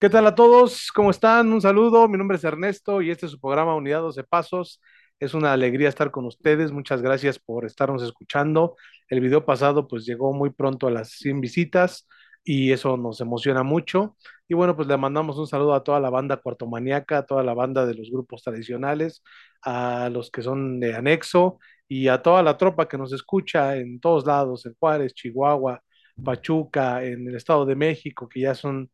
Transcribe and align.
¿Qué 0.00 0.08
tal 0.08 0.26
a 0.28 0.34
todos? 0.36 0.92
¿Cómo 0.92 1.10
están? 1.10 1.52
Un 1.52 1.60
saludo. 1.60 2.06
Mi 2.06 2.16
nombre 2.16 2.36
es 2.36 2.44
Ernesto 2.44 3.02
y 3.02 3.10
este 3.10 3.26
es 3.26 3.32
su 3.32 3.40
programa 3.40 3.74
Unidad 3.74 4.00
12 4.00 4.22
Pasos. 4.22 4.80
Es 5.18 5.34
una 5.34 5.52
alegría 5.52 5.88
estar 5.88 6.12
con 6.12 6.24
ustedes. 6.24 6.70
Muchas 6.70 7.02
gracias 7.02 7.40
por 7.40 7.64
estarnos 7.64 8.04
escuchando. 8.04 8.76
El 9.08 9.20
video 9.20 9.44
pasado 9.44 9.88
pues 9.88 10.06
llegó 10.06 10.32
muy 10.32 10.50
pronto 10.50 10.86
a 10.86 10.92
las 10.92 11.10
100 11.10 11.40
visitas 11.40 12.06
y 12.44 12.70
eso 12.70 12.96
nos 12.96 13.20
emociona 13.20 13.64
mucho. 13.64 14.16
Y 14.46 14.54
bueno, 14.54 14.76
pues 14.76 14.86
le 14.86 14.96
mandamos 14.96 15.36
un 15.36 15.48
saludo 15.48 15.74
a 15.74 15.82
toda 15.82 15.98
la 15.98 16.10
banda 16.10 16.36
cuartomaníaca, 16.36 17.18
a 17.18 17.26
toda 17.26 17.42
la 17.42 17.54
banda 17.54 17.84
de 17.84 17.94
los 17.94 18.08
grupos 18.08 18.44
tradicionales, 18.44 19.24
a 19.62 20.10
los 20.12 20.30
que 20.30 20.42
son 20.42 20.78
de 20.78 20.94
anexo 20.94 21.58
y 21.88 22.06
a 22.06 22.22
toda 22.22 22.44
la 22.44 22.56
tropa 22.56 22.86
que 22.86 22.98
nos 22.98 23.12
escucha 23.12 23.76
en 23.76 23.98
todos 23.98 24.24
lados, 24.24 24.64
en 24.64 24.74
Juárez, 24.78 25.12
Chihuahua, 25.14 25.82
Pachuca, 26.24 27.04
en 27.04 27.26
el 27.28 27.34
Estado 27.34 27.66
de 27.66 27.74
México, 27.74 28.28
que 28.28 28.40
ya 28.42 28.54
son 28.54 28.90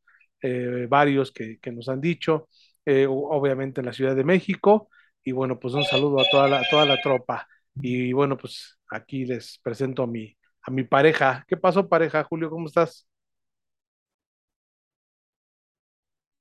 eh, 0.47 0.87
varios 0.91 1.33
que, 1.33 1.59
que, 1.59 1.73
nos 1.73 1.89
han 1.89 2.03
dicho, 2.03 2.49
eh, 2.85 3.07
obviamente 3.09 3.81
en 3.81 3.87
la 3.87 3.95
Ciudad 3.95 4.15
de 4.15 4.25
México, 4.25 4.91
y 5.23 5.33
bueno, 5.33 5.59
pues 5.59 5.73
un 5.73 5.85
saludo 5.85 6.21
a 6.21 6.25
toda 6.31 6.49
la, 6.49 6.59
a 6.59 6.63
toda 6.71 6.85
la 6.85 7.01
tropa. 7.01 7.49
Y 7.81 8.13
bueno, 8.13 8.37
pues 8.37 8.79
aquí 8.91 9.25
les 9.25 9.59
presento 9.63 10.03
a 10.03 10.07
mi, 10.07 10.37
a 10.61 10.71
mi 10.71 10.85
pareja. 10.85 11.47
¿Qué 11.49 11.57
pasó, 11.57 11.89
pareja? 11.89 12.25
Julio, 12.25 12.51
¿cómo 12.51 12.67
estás? 12.67 13.09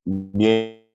Bien, 0.03 0.85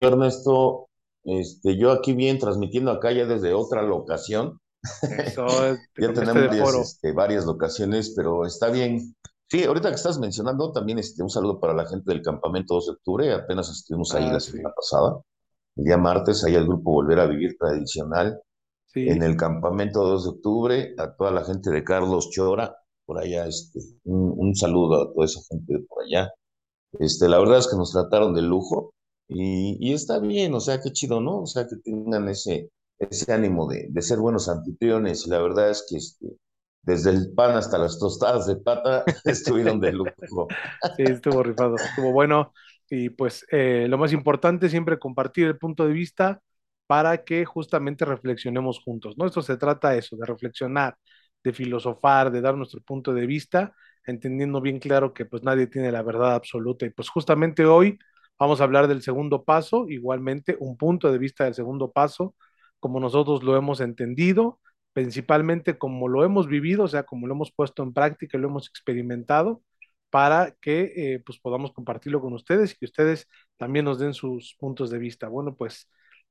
Ernesto, 0.00 0.88
este, 1.24 1.76
yo 1.76 1.90
aquí 1.90 2.12
bien 2.12 2.38
transmitiendo 2.38 2.92
acá 2.92 3.10
ya 3.10 3.26
desde 3.26 3.54
otra 3.54 3.82
locación. 3.82 4.60
Eso, 5.02 5.46
te 5.94 6.02
Ya 6.02 6.12
tenemos 6.12 6.74
este, 6.76 7.10
varias 7.10 7.44
locaciones, 7.44 8.14
pero 8.14 8.46
está 8.46 8.70
bien. 8.70 9.16
Sí, 9.50 9.64
ahorita 9.64 9.88
que 9.90 9.96
estás 9.96 10.18
mencionando, 10.18 10.70
también 10.72 10.98
este, 11.00 11.22
un 11.22 11.28
saludo 11.30 11.58
para 11.58 11.74
la 11.74 11.86
gente 11.86 12.12
del 12.12 12.22
campamento 12.22 12.74
2 12.74 12.86
de 12.86 12.92
octubre. 12.92 13.32
Apenas 13.32 13.68
estuvimos 13.68 14.14
ahí 14.14 14.24
Ah, 14.26 14.32
la 14.34 14.40
sí, 14.40 14.52
semana 14.52 14.74
pasada. 14.74 15.20
El 15.76 15.84
día 15.84 15.96
martes, 15.98 16.44
ahí 16.44 16.54
el 16.54 16.66
grupo 16.66 16.92
Volver 16.92 17.20
a 17.20 17.26
Vivir 17.26 17.56
Tradicional 17.58 18.40
en 18.94 19.22
el 19.22 19.36
campamento 19.36 20.04
2 20.04 20.24
de 20.24 20.30
octubre. 20.30 20.94
A 20.98 21.14
toda 21.16 21.32
la 21.32 21.44
gente 21.44 21.70
de 21.70 21.84
Carlos 21.84 22.30
Chora, 22.30 22.76
por 23.06 23.18
allá, 23.18 23.46
este, 23.46 23.80
un, 24.04 24.34
un 24.38 24.54
saludo 24.56 25.02
a 25.02 25.12
toda 25.12 25.26
esa 25.26 25.40
gente 25.48 25.74
de 25.74 25.80
por 25.80 26.04
allá. 26.04 26.30
Este, 27.00 27.28
la 27.28 27.38
verdad 27.38 27.58
es 27.58 27.68
que 27.68 27.76
nos 27.76 27.92
trataron 27.92 28.34
de 28.34 28.42
lujo 28.42 28.94
y, 29.28 29.76
y 29.80 29.92
está 29.94 30.18
bien, 30.20 30.54
o 30.54 30.60
sea, 30.60 30.80
qué 30.80 30.92
chido, 30.92 31.20
¿no? 31.20 31.42
O 31.42 31.46
sea, 31.46 31.66
que 31.68 31.76
tengan 31.76 32.28
ese, 32.28 32.70
ese 32.98 33.32
ánimo 33.32 33.68
de, 33.68 33.88
de 33.90 34.02
ser 34.02 34.18
buenos 34.18 34.48
anfitriones. 34.48 35.26
Y 35.26 35.30
la 35.30 35.40
verdad 35.42 35.70
es 35.70 35.86
que 35.88 35.96
este, 35.96 36.36
desde 36.82 37.10
el 37.10 37.32
pan 37.34 37.56
hasta 37.56 37.78
las 37.78 37.98
tostadas 37.98 38.46
de 38.46 38.56
pata 38.56 39.04
estuvieron 39.24 39.80
de 39.80 39.92
lujo. 39.92 40.48
Sí, 40.96 41.02
estuvo 41.04 41.42
rifado, 41.42 41.76
estuvo 41.76 42.12
bueno. 42.12 42.52
Y 42.88 43.10
pues 43.10 43.46
eh, 43.50 43.86
lo 43.88 43.98
más 43.98 44.12
importante 44.12 44.68
siempre 44.68 44.98
compartir 44.98 45.46
el 45.46 45.58
punto 45.58 45.86
de 45.86 45.92
vista 45.92 46.40
para 46.86 47.24
que 47.24 47.44
justamente 47.44 48.04
reflexionemos 48.04 48.80
juntos, 48.80 49.16
¿no? 49.16 49.26
Esto 49.26 49.42
se 49.42 49.56
trata 49.56 49.90
de 49.90 49.98
eso, 49.98 50.16
de 50.16 50.26
reflexionar, 50.26 50.96
de 51.44 51.52
filosofar, 51.52 52.32
de 52.32 52.40
dar 52.40 52.56
nuestro 52.56 52.80
punto 52.82 53.14
de 53.14 53.26
vista, 53.26 53.74
entendiendo 54.04 54.60
bien 54.60 54.80
claro 54.80 55.14
que 55.14 55.24
pues 55.24 55.44
nadie 55.44 55.68
tiene 55.68 55.92
la 55.92 56.02
verdad 56.02 56.34
absoluta. 56.34 56.86
Y 56.86 56.90
pues 56.90 57.08
justamente 57.08 57.64
hoy 57.64 57.98
vamos 58.38 58.60
a 58.60 58.64
hablar 58.64 58.88
del 58.88 59.02
segundo 59.02 59.44
paso, 59.44 59.86
igualmente 59.88 60.56
un 60.58 60.76
punto 60.76 61.12
de 61.12 61.18
vista 61.18 61.44
del 61.44 61.54
segundo 61.54 61.92
paso, 61.92 62.34
como 62.80 62.98
nosotros 62.98 63.44
lo 63.44 63.56
hemos 63.56 63.80
entendido, 63.80 64.58
principalmente 64.92 65.78
como 65.78 66.08
lo 66.08 66.24
hemos 66.24 66.48
vivido, 66.48 66.84
o 66.84 66.88
sea, 66.88 67.04
como 67.04 67.26
lo 67.26 67.34
hemos 67.34 67.52
puesto 67.52 67.82
en 67.82 67.92
práctica 67.92 68.38
lo 68.38 68.48
hemos 68.48 68.68
experimentado 68.68 69.62
para 70.10 70.56
que 70.60 70.92
eh, 70.96 71.22
pues 71.24 71.38
podamos 71.38 71.72
compartirlo 71.72 72.20
con 72.20 72.32
ustedes 72.32 72.72
y 72.72 72.76
que 72.76 72.86
ustedes 72.86 73.28
también 73.56 73.84
nos 73.84 73.98
den 74.00 74.14
sus 74.14 74.56
puntos 74.58 74.90
de 74.90 74.98
vista. 74.98 75.28
Bueno, 75.28 75.54
pues 75.56 75.88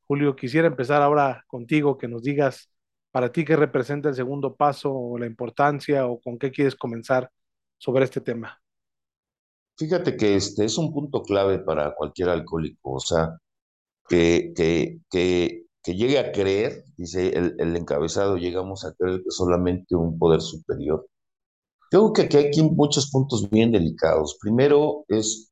Julio, 0.07 0.35
quisiera 0.35 0.67
empezar 0.67 1.01
ahora 1.01 1.45
contigo, 1.47 1.97
que 1.97 2.07
nos 2.07 2.23
digas 2.23 2.69
para 3.11 3.31
ti 3.31 3.45
qué 3.45 3.55
representa 3.55 4.09
el 4.09 4.15
segundo 4.15 4.55
paso 4.55 4.93
o 4.93 5.17
la 5.17 5.25
importancia 5.25 6.07
o 6.07 6.19
con 6.19 6.37
qué 6.37 6.51
quieres 6.51 6.75
comenzar 6.75 7.31
sobre 7.77 8.05
este 8.05 8.21
tema. 8.21 8.61
Fíjate 9.77 10.17
que 10.17 10.35
este 10.35 10.65
es 10.65 10.77
un 10.77 10.91
punto 10.91 11.23
clave 11.23 11.59
para 11.59 11.95
cualquier 11.95 12.29
alcohólico, 12.29 12.93
o 12.95 12.99
sea, 12.99 13.37
que, 14.09 14.51
que, 14.53 14.99
que, 15.09 15.63
que 15.83 15.95
llegue 15.95 16.19
a 16.19 16.31
creer, 16.31 16.83
dice 16.97 17.29
el, 17.29 17.75
encabezado, 17.75 18.37
llegamos 18.37 18.85
a 18.85 18.93
creer 18.93 19.23
que 19.23 19.31
solamente 19.31 19.95
un 19.95 20.17
poder 20.17 20.41
superior. 20.41 21.07
Creo 21.89 22.13
que 22.13 22.23
aquí 22.23 22.37
hay 22.37 22.61
muchos 22.63 23.09
puntos 23.09 23.49
bien 23.49 23.71
delicados. 23.71 24.37
Primero 24.41 25.05
es 25.07 25.51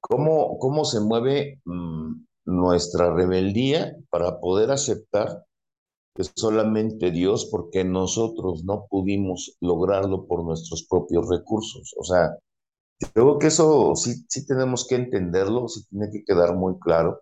cómo, 0.00 0.58
cómo 0.58 0.84
se 0.84 1.00
mueve 1.00 1.60
mm, 1.64 2.24
nuestra 2.46 3.14
rebeldía 3.14 3.96
para 4.10 4.40
poder 4.40 4.70
aceptar 4.70 5.44
que 6.14 6.24
solamente 6.24 7.10
Dios, 7.12 7.46
porque 7.50 7.84
nosotros 7.84 8.64
no 8.64 8.86
pudimos 8.90 9.56
lograrlo 9.60 10.26
por 10.26 10.44
nuestros 10.44 10.84
propios 10.88 11.28
recursos. 11.28 11.94
O 11.96 12.04
sea, 12.04 12.36
creo 13.14 13.38
que 13.38 13.46
eso 13.46 13.94
sí, 13.94 14.24
sí 14.28 14.46
tenemos 14.46 14.86
que 14.86 14.96
entenderlo, 14.96 15.68
sí 15.68 15.84
tiene 15.88 16.10
que 16.10 16.24
quedar 16.24 16.56
muy 16.56 16.78
claro, 16.80 17.20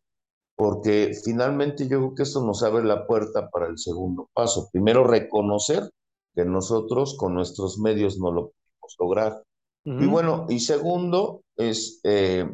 porque 0.56 1.12
finalmente 1.22 1.86
yo 1.86 1.98
creo 1.98 2.14
que 2.14 2.22
eso 2.22 2.44
nos 2.44 2.62
abre 2.62 2.82
la 2.84 3.06
puerta 3.06 3.50
para 3.50 3.68
el 3.68 3.78
segundo 3.78 4.28
paso. 4.32 4.68
Primero, 4.72 5.04
reconocer 5.04 5.90
que 6.34 6.44
nosotros 6.44 7.16
con 7.16 7.34
nuestros 7.34 7.78
medios 7.78 8.18
no 8.18 8.32
lo 8.32 8.50
pudimos 8.50 8.96
lograr. 8.98 9.42
Y 9.84 10.06
bueno, 10.06 10.46
y 10.48 10.58
segundo 10.58 11.42
es 11.56 12.00
eh, 12.02 12.44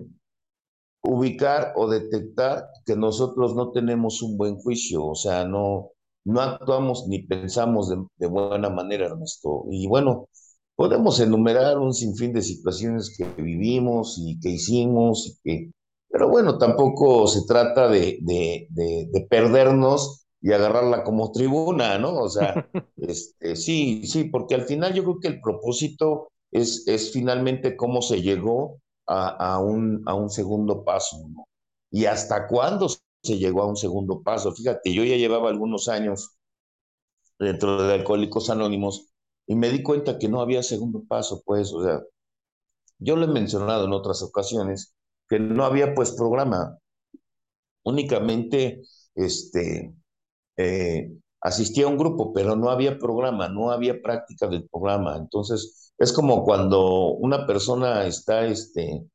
ubicar 1.02 1.72
o 1.76 1.88
detectar 1.88 2.66
que 2.84 2.94
nosotros 2.94 3.54
no 3.54 3.70
tenemos 3.70 4.20
un 4.20 4.36
buen 4.36 4.56
juicio, 4.56 5.06
o 5.06 5.14
sea, 5.14 5.46
no, 5.46 5.92
no 6.26 6.40
actuamos 6.42 7.06
ni 7.08 7.22
pensamos 7.22 7.88
de, 7.88 8.04
de 8.18 8.26
buena 8.26 8.68
manera, 8.68 9.06
Ernesto. 9.06 9.64
Y 9.70 9.86
bueno, 9.86 10.28
podemos 10.76 11.20
enumerar 11.20 11.78
un 11.78 11.94
sinfín 11.94 12.34
de 12.34 12.42
situaciones 12.42 13.14
que 13.16 13.24
vivimos 13.42 14.18
y 14.18 14.38
que 14.38 14.50
hicimos, 14.50 15.26
y 15.26 15.36
que, 15.42 15.70
pero 16.12 16.28
bueno, 16.30 16.58
tampoco 16.58 17.26
se 17.28 17.46
trata 17.46 17.88
de, 17.88 18.18
de, 18.22 18.68
de, 18.70 19.08
de 19.12 19.26
perdernos 19.30 20.26
y 20.42 20.52
agarrarla 20.52 21.04
como 21.04 21.32
tribuna, 21.32 21.98
¿no? 21.98 22.14
O 22.20 22.30
sea, 22.30 22.68
este, 22.98 23.56
sí, 23.56 24.06
sí, 24.06 24.24
porque 24.26 24.56
al 24.56 24.64
final 24.64 24.94
yo 24.94 25.04
creo 25.04 25.20
que 25.20 25.28
el 25.28 25.40
propósito 25.40 26.30
es, 26.52 26.86
es 26.88 27.12
finalmente 27.12 27.76
cómo 27.76 28.02
se 28.02 28.22
llegó 28.22 28.80
a, 29.08 29.54
a, 29.54 29.58
un, 29.60 30.02
a 30.06 30.14
un 30.14 30.30
segundo 30.30 30.84
paso, 30.84 31.18
¿no? 31.28 31.46
¿Y 31.90 32.06
hasta 32.06 32.48
cuándo 32.48 32.88
se 32.88 33.38
llegó 33.38 33.62
a 33.62 33.66
un 33.66 33.76
segundo 33.76 34.22
paso? 34.22 34.52
Fíjate, 34.52 34.92
yo 34.94 35.04
ya 35.04 35.16
llevaba 35.16 35.50
algunos 35.50 35.88
años 35.88 36.36
dentro 37.38 37.82
de 37.82 37.94
Alcohólicos 37.94 38.50
Anónimos 38.50 39.08
y 39.46 39.54
me 39.56 39.70
di 39.70 39.82
cuenta 39.82 40.18
que 40.18 40.28
no 40.28 40.40
había 40.40 40.62
segundo 40.62 41.04
paso, 41.06 41.42
pues, 41.44 41.72
o 41.72 41.82
sea, 41.84 42.00
yo 42.98 43.16
lo 43.16 43.24
he 43.26 43.28
mencionado 43.28 43.86
en 43.86 43.92
otras 43.92 44.22
ocasiones, 44.22 44.94
que 45.32 45.38
no 45.40 45.64
había 45.64 45.94
pues 45.94 46.12
programa, 46.12 46.76
únicamente 47.84 48.82
este, 49.14 49.94
eh, 50.58 51.10
asistía 51.40 51.86
a 51.86 51.88
un 51.88 51.96
grupo, 51.96 52.34
pero 52.34 52.54
no 52.54 52.70
había 52.70 52.98
programa, 52.98 53.48
no 53.48 53.70
había 53.70 54.02
práctica 54.02 54.46
del 54.48 54.68
programa. 54.68 55.16
Entonces, 55.16 55.94
es 55.98 56.12
como 56.12 56.44
cuando 56.44 57.14
una 57.14 57.46
persona 57.46 58.06
está 58.06 58.44
este, 58.44 59.06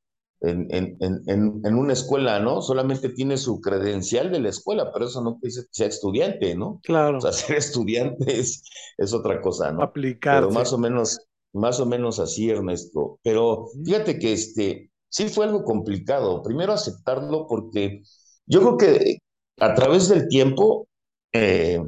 en, 0.41 0.67
en, 0.71 0.97
en, 1.01 1.61
en 1.63 1.75
una 1.75 1.93
escuela, 1.93 2.39
¿no? 2.39 2.63
Solamente 2.63 3.09
tiene 3.09 3.37
su 3.37 3.61
credencial 3.61 4.31
de 4.31 4.39
la 4.39 4.49
escuela, 4.49 4.91
pero 4.91 5.05
eso 5.05 5.21
no 5.21 5.37
decir 5.41 5.65
que 5.65 5.69
sea 5.71 5.87
estudiante, 5.87 6.55
¿no? 6.55 6.83
O 7.15 7.21
sea, 7.21 7.31
claro, 7.31 7.31
ser 7.33 7.57
estudiante 7.57 8.39
es, 8.39 8.63
es 8.97 9.13
otra 9.13 9.39
cosa, 9.41 9.71
¿no? 9.71 9.93
Pero 10.27 10.49
más 10.49 10.73
o 10.73 10.79
menos, 10.79 11.19
más 11.53 11.79
o 11.79 11.85
menos 11.85 12.19
así, 12.19 12.49
Ernesto. 12.49 13.19
Pero 13.23 13.67
fíjate 13.85 14.17
que 14.19 14.33
este, 14.33 14.91
sí 15.09 15.29
fue 15.29 15.45
algo 15.45 15.63
complicado. 15.63 16.43
Primero 16.43 16.73
aceptarlo 16.73 17.47
porque 17.47 18.01
yo 18.45 18.59
creo 18.61 18.77
que 18.77 19.17
a 19.59 19.73
través 19.75 20.09
del 20.09 20.27
tiempo, 20.27 20.87
eh, 21.33 21.81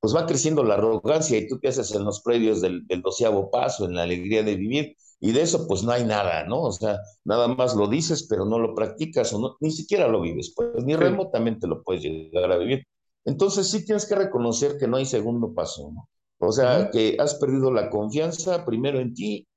pues 0.00 0.14
va 0.14 0.26
creciendo 0.26 0.62
la 0.64 0.74
arrogancia 0.74 1.38
y 1.38 1.48
tú 1.48 1.58
te 1.58 1.68
haces 1.68 1.92
en 1.94 2.04
los 2.04 2.22
predios 2.22 2.60
del, 2.60 2.86
del 2.86 3.02
doceavo 3.02 3.50
paso, 3.50 3.84
en 3.84 3.94
la 3.94 4.02
alegría 4.04 4.42
de 4.42 4.56
vivir, 4.56 4.96
y 5.20 5.32
de 5.32 5.42
eso 5.42 5.66
pues 5.66 5.82
no 5.82 5.92
hay 5.92 6.04
nada, 6.04 6.44
¿no? 6.44 6.62
O 6.62 6.72
sea, 6.72 6.98
nada 7.24 7.48
más 7.48 7.74
lo 7.74 7.88
dices, 7.88 8.26
pero 8.28 8.44
no 8.44 8.58
lo 8.58 8.74
practicas 8.74 9.32
o 9.32 9.40
no, 9.40 9.56
ni 9.60 9.70
siquiera 9.72 10.08
lo 10.08 10.20
vives, 10.20 10.52
pues 10.54 10.84
ni 10.84 10.94
remotamente 10.96 11.66
lo 11.66 11.82
puedes 11.82 12.02
llegar 12.04 12.52
a 12.52 12.58
vivir. 12.58 12.84
Entonces 13.24 13.68
sí 13.70 13.84
tienes 13.84 14.06
que 14.06 14.14
reconocer 14.14 14.78
que 14.78 14.86
no 14.88 14.96
hay 14.96 15.06
segundo 15.06 15.52
paso, 15.54 15.90
¿no? 15.92 16.08
O 16.38 16.52
sea, 16.52 16.90
que 16.92 17.16
has 17.18 17.34
perdido 17.34 17.72
la 17.72 17.90
confianza 17.90 18.64
primero 18.64 19.00
en 19.00 19.12
ti 19.14 19.48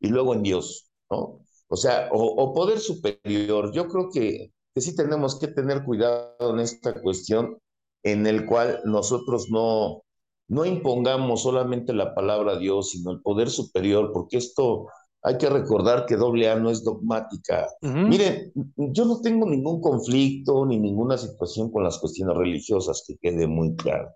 y 0.00 0.08
luego 0.08 0.34
en 0.34 0.42
Dios, 0.42 0.90
¿no? 1.10 1.40
O 1.68 1.76
sea, 1.76 2.08
o, 2.12 2.22
o 2.22 2.52
poder 2.52 2.78
superior. 2.78 3.72
Yo 3.72 3.88
creo 3.88 4.08
que, 4.12 4.52
que 4.74 4.80
sí 4.80 4.94
tenemos 4.94 5.38
que 5.38 5.48
tener 5.48 5.84
cuidado 5.84 6.50
en 6.50 6.60
esta 6.60 7.00
cuestión 7.00 7.58
en 8.02 8.26
el 8.26 8.46
cual 8.46 8.80
nosotros 8.84 9.48
no, 9.50 10.02
no 10.48 10.64
impongamos 10.64 11.42
solamente 11.42 11.92
la 11.92 12.14
palabra 12.14 12.58
Dios, 12.58 12.90
sino 12.90 13.10
el 13.10 13.20
poder 13.20 13.50
superior, 13.50 14.12
porque 14.12 14.36
esto 14.36 14.86
hay 15.22 15.38
que 15.38 15.50
recordar 15.50 16.06
que 16.06 16.14
AA 16.14 16.54
no 16.54 16.70
es 16.70 16.84
dogmática. 16.84 17.66
Miren, 17.80 18.52
yo 18.76 19.04
no 19.06 19.20
tengo 19.20 19.48
ningún 19.48 19.80
conflicto 19.80 20.64
ni 20.66 20.78
ninguna 20.78 21.18
situación 21.18 21.72
con 21.72 21.82
las 21.82 21.98
cuestiones 21.98 22.36
religiosas, 22.36 23.02
que 23.04 23.16
quede 23.16 23.48
muy 23.48 23.74
claro. 23.74 24.08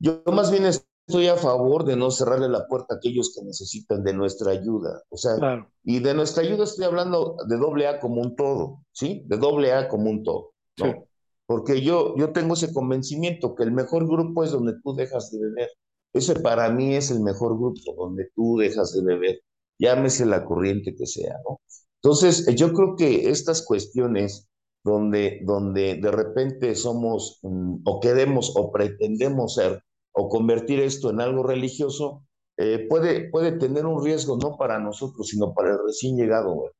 Yo 0.00 0.22
más 0.32 0.50
bien 0.50 0.64
estoy 1.06 1.28
a 1.28 1.36
favor 1.36 1.84
de 1.84 1.96
no 1.96 2.10
cerrarle 2.10 2.48
la 2.48 2.66
puerta 2.66 2.94
a 2.94 2.96
aquellos 2.98 3.32
que 3.34 3.44
necesitan 3.44 4.02
de 4.02 4.12
nuestra 4.14 4.52
ayuda. 4.52 5.02
O 5.08 5.16
sea, 5.16 5.66
y 5.84 6.00
de 6.00 6.14
nuestra 6.14 6.42
ayuda 6.42 6.64
estoy 6.64 6.84
hablando 6.84 7.36
de 7.46 7.56
AA 7.86 8.00
como 8.00 8.20
un 8.20 8.34
todo, 8.34 8.82
¿sí? 8.92 9.24
De 9.26 9.36
AA 9.36 9.88
como 9.88 10.10
un 10.10 10.22
todo, 10.22 10.52
¿no? 10.78 11.06
Porque 11.46 11.80
yo, 11.82 12.16
yo 12.16 12.32
tengo 12.32 12.54
ese 12.54 12.72
convencimiento 12.72 13.54
que 13.54 13.62
el 13.62 13.70
mejor 13.70 14.06
grupo 14.08 14.42
es 14.42 14.50
donde 14.50 14.74
tú 14.82 14.94
dejas 14.94 15.30
de 15.30 15.38
beber. 15.40 15.68
Ese 16.12 16.34
para 16.40 16.70
mí 16.70 16.94
es 16.94 17.10
el 17.10 17.20
mejor 17.20 17.56
grupo, 17.56 17.94
donde 17.96 18.28
tú 18.34 18.56
dejas 18.58 18.92
de 18.92 19.04
beber 19.04 19.40
llámese 19.78 20.26
la 20.26 20.44
corriente 20.44 20.94
que 20.94 21.06
sea, 21.06 21.36
¿no? 21.48 21.60
Entonces, 22.02 22.46
yo 22.54 22.72
creo 22.72 22.94
que 22.96 23.30
estas 23.30 23.62
cuestiones 23.62 24.48
donde, 24.84 25.40
donde 25.44 25.96
de 25.96 26.10
repente 26.10 26.74
somos 26.74 27.40
mm, 27.42 27.78
o 27.84 28.00
queremos 28.00 28.52
o 28.56 28.70
pretendemos 28.70 29.54
ser 29.54 29.82
o 30.16 30.28
convertir 30.28 30.80
esto 30.80 31.10
en 31.10 31.20
algo 31.20 31.42
religioso, 31.42 32.22
eh, 32.56 32.86
puede, 32.88 33.28
puede 33.28 33.52
tener 33.52 33.84
un 33.84 34.02
riesgo 34.02 34.38
no 34.42 34.56
para 34.56 34.78
nosotros, 34.78 35.28
sino 35.28 35.52
para 35.52 35.72
el 35.72 35.78
recién 35.86 36.16
llegado. 36.16 36.72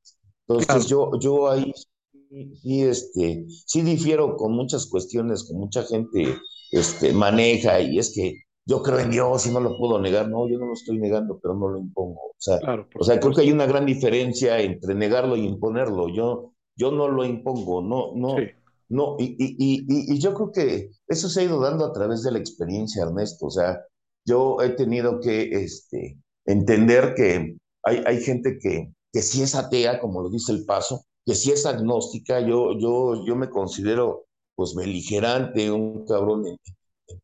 Entonces, 0.49 0.87
yo, 0.87 1.11
yo 1.21 1.51
ahí 1.51 1.71
sí, 2.63 2.83
este, 2.83 3.45
sí 3.49 3.83
difiero 3.83 4.37
con 4.37 4.53
muchas 4.53 4.87
cuestiones 4.87 5.47
que 5.47 5.55
mucha 5.55 5.83
gente 5.83 6.39
este, 6.73 7.13
maneja 7.13 7.79
y 7.81 7.99
es 7.99 8.15
que 8.15 8.37
yo 8.65 8.83
creo 8.83 9.01
en 9.01 9.11
Dios 9.11 9.47
y 9.47 9.51
no 9.51 9.61
lo 9.61 9.77
puedo 9.77 10.01
negar. 10.01 10.31
No, 10.31 10.49
yo 10.49 10.59
no 10.59 10.67
lo 10.67 10.73
estoy 10.73 10.99
negando, 10.99 11.39
pero 11.41 11.55
no 11.55 11.69
lo 11.69 11.79
impongo. 11.79 12.21
O 12.21 12.37
sea, 12.39 12.59
o 12.99 13.05
sea 13.05 13.21
creo 13.21 13.35
que 13.35 13.43
hay 13.43 13.53
una 13.53 13.67
gran 13.67 13.85
diferencia 13.85 14.59
entre 14.61 14.95
negarlo 14.95 15.37
y 15.37 15.45
imponerlo. 15.45 16.09
Yo, 16.09 16.55
yo 16.75 16.91
no 16.91 17.09
lo 17.09 17.25
impongo, 17.25 17.83
no, 17.83 18.13
no, 18.17 18.37
no. 18.89 19.17
Y, 19.19 19.37
y, 19.39 19.57
y, 19.59 20.15
y, 20.15 20.19
yo 20.19 20.35
creo 20.35 20.53
que 20.53 20.91
eso 21.09 21.29
se 21.29 21.41
ha 21.41 21.45
ido 21.45 21.61
dando 21.61 21.85
a 21.85 21.93
través 21.93 22.23
de 22.23 22.33
la 22.33 22.39
experiencia, 22.39 23.05
Ernesto. 23.05 23.47
O 23.47 23.51
sea, 23.51 23.81
yo 24.25 24.61
he 24.63 24.71
tenido 24.71 25.21
que 25.21 25.51
este, 25.53 26.19
entender 26.45 27.15
que 27.15 27.57
hay, 27.85 28.03
hay 28.07 28.21
gente 28.23 28.59
que, 28.61 28.93
que 29.13 29.23
sí 29.23 29.43
es 29.43 29.55
atea, 29.55 30.01
como 30.01 30.23
lo 30.23 30.31
dice 30.31 30.53
el 30.53 30.65
paso, 30.65 31.05
que 31.25 31.35
sí 31.35 31.53
es 31.53 31.67
agnóstica. 31.67 32.41
Yo, 32.41 32.79
yo, 32.79 33.25
yo 33.27 33.37
me 33.37 33.51
considero 33.51 34.27
pues 34.55 34.75
beligerante, 34.75 35.71
un 35.71 36.07
cabrón 36.07 36.45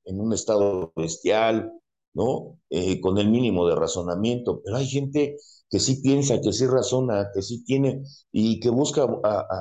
en 0.05 0.21
un 0.21 0.33
estado 0.33 0.93
bestial, 0.97 1.73
¿no? 2.15 2.59
Eh, 2.71 3.01
con 3.01 3.19
el 3.19 3.31
mínimo 3.31 3.67
de 3.69 3.77
razonamiento, 3.77 4.61
pero 4.65 4.77
hay 4.77 4.87
gente 4.87 5.37
que 5.73 5.81
sí 5.81 6.03
piensa, 6.03 6.39
que 6.43 6.53
sí 6.53 6.67
razona, 6.67 7.31
que 7.35 7.41
sí 7.41 7.65
tiene 7.65 8.03
y 8.31 8.61
que 8.61 8.69
busca 8.69 9.07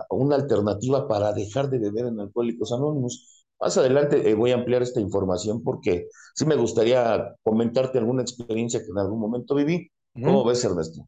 una 0.10 0.36
alternativa 0.36 1.08
para 1.08 1.31
dejar 1.31 1.69
de 1.69 1.80
beber 1.80 2.08
en 2.08 2.19
Alcohólicos 2.19 2.74
Anónimos. 2.74 3.46
Más 3.62 3.78
adelante 3.78 4.30
eh, 4.30 4.34
voy 4.36 4.52
a 4.52 4.56
ampliar 4.56 4.81
esta 4.81 5.00
información 5.00 5.63
porque 5.63 6.10
sí 6.36 6.46
me 6.46 6.58
gustaría 6.58 7.34
comentarte 7.44 7.98
alguna 7.98 8.24
experiencia 8.24 8.81
que 8.81 8.92
en 8.92 8.98
algún 8.98 9.22
momento 9.22 9.56
viví. 9.56 9.90
¿Cómo 10.13 10.44
ves, 10.44 10.66
Ernesto? 10.66 11.08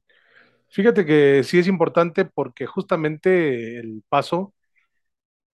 Fíjate 0.70 1.06
que 1.06 1.44
sí 1.44 1.60
es 1.60 1.68
importante 1.68 2.24
porque 2.24 2.66
justamente 2.66 3.80
el 3.80 4.04
paso 4.08 4.54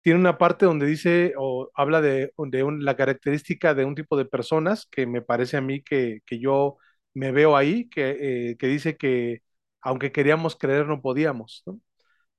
tiene 0.03 0.19
una 0.19 0.39
parte 0.39 0.67
donde 0.67 0.87
dice 0.87 1.35
o 1.39 1.71
habla 1.73 2.01
de, 2.01 2.33
la 2.81 2.97
característica 2.97 3.75
de 3.75 3.85
un 3.85 3.95
tipo 3.95 4.17
de 4.17 4.25
personas 4.25 4.87
que 4.91 5.07
me 5.07 5.23
parece 5.23 5.57
a 5.57 5.61
mí 5.61 5.83
que, 5.83 6.21
yo 6.41 6.79
me 7.17 7.33
veo 7.33 7.57
ahí, 7.57 7.89
que, 7.89 8.51
eh, 8.53 8.57
que, 8.59 8.67
dice 8.69 8.97
que 8.99 9.43
aunque 9.81 10.13
queríamos 10.13 10.57
creer 10.57 10.87
no 10.87 11.01
podíamos. 11.03 11.65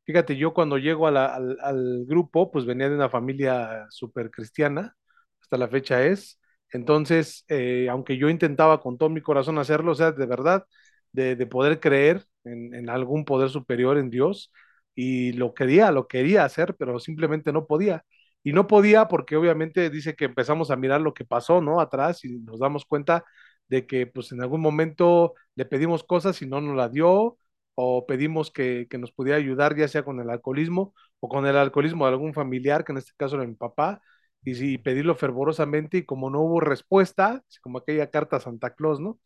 Fíjate, 0.05 0.37
yo 0.37 0.53
cuando 0.53 0.77
llego 0.77 1.07
al, 1.07 1.17
al, 1.17 2.05
grupo, 2.07 2.51
pues 2.51 2.65
venía 2.65 2.89
de 2.89 2.95
una 2.95 3.09
familia 3.09 3.87
súper 3.89 4.31
cristiana, 4.31 4.95
hasta 5.41 5.57
la 5.57 5.67
fecha 5.67 6.05
es. 6.05 6.39
Entonces, 6.71 7.45
eh, 7.49 7.87
aunque 7.89 8.17
yo 8.17 8.29
intentaba 8.29 8.81
con 8.81 8.97
todo 8.97 9.09
mi 9.09 9.21
corazón 9.21 9.57
hacerlo, 9.59 9.91
o 9.93 9.95
sea, 9.95 10.11
de 10.11 10.25
verdad, 10.25 10.65
de, 11.11 11.35
de 11.35 11.47
poder 11.47 11.79
creer 11.79 12.25
en, 12.43 12.73
en 12.75 12.89
algún 12.89 13.25
poder 13.25 13.49
superior 13.49 13.97
en 13.97 14.09
Dios, 14.09 14.51
y 14.95 15.33
lo 15.33 15.53
quería, 15.53 15.91
lo 15.91 16.07
quería 16.07 16.45
hacer, 16.45 16.75
pero 16.77 16.99
simplemente 16.99 17.51
no 17.53 17.67
podía. 17.67 18.03
Y 18.43 18.53
no 18.53 18.67
podía 18.67 19.07
porque 19.07 19.35
obviamente 19.35 19.89
dice 19.89 20.15
que 20.15 20.25
empezamos 20.25 20.71
a 20.71 20.75
mirar 20.77 21.01
lo 21.01 21.13
que 21.13 21.25
pasó, 21.25 21.61
¿no? 21.61 21.79
Atrás 21.81 22.23
y 22.25 22.39
nos 22.39 22.59
damos 22.59 22.85
cuenta 22.85 23.23
de 23.69 23.87
que 23.87 24.07
pues 24.07 24.31
en 24.31 24.41
algún 24.41 24.61
momento 24.61 25.33
le 25.55 25.65
pedimos 25.65 26.03
cosas 26.03 26.41
y 26.41 26.47
no 26.47 26.61
nos 26.61 26.75
la 26.75 26.89
dio, 26.89 27.37
o 27.75 28.05
pedimos 28.07 28.51
que, 28.51 28.87
que 28.89 28.97
nos 28.97 29.11
pudiera 29.11 29.37
ayudar 29.37 29.75
ya 29.77 29.87
sea 29.87 30.03
con 30.03 30.19
el 30.19 30.29
alcoholismo 30.29 30.93
o 31.19 31.29
con 31.29 31.45
el 31.45 31.57
alcoholismo 31.57 32.05
de 32.05 32.11
algún 32.11 32.33
familiar, 32.33 32.83
que 32.83 32.91
en 32.91 32.97
este 32.99 33.11
caso 33.17 33.35
era 33.35 33.45
mi 33.45 33.55
papá, 33.55 34.01
y, 34.43 34.55
sí, 34.55 34.77
pedirlo 34.77 35.15
fervorosamente 35.15 35.97
y 35.97 36.05
como 36.05 36.29
no 36.29 36.41
hubo 36.41 36.59
respuesta, 36.61 37.43
como 37.61 37.79
aquella 37.79 38.09
carta 38.09 38.37
a 38.37 38.39
Santa 38.39 38.73
Claus, 38.73 38.99
¿no? 38.99 39.19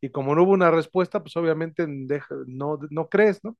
Y 0.00 0.10
como 0.10 0.34
no 0.34 0.44
hubo 0.44 0.52
una 0.52 0.70
respuesta, 0.70 1.20
pues 1.22 1.36
obviamente 1.36 1.86
no, 2.46 2.78
no 2.90 3.08
crees, 3.08 3.42
¿no? 3.44 3.56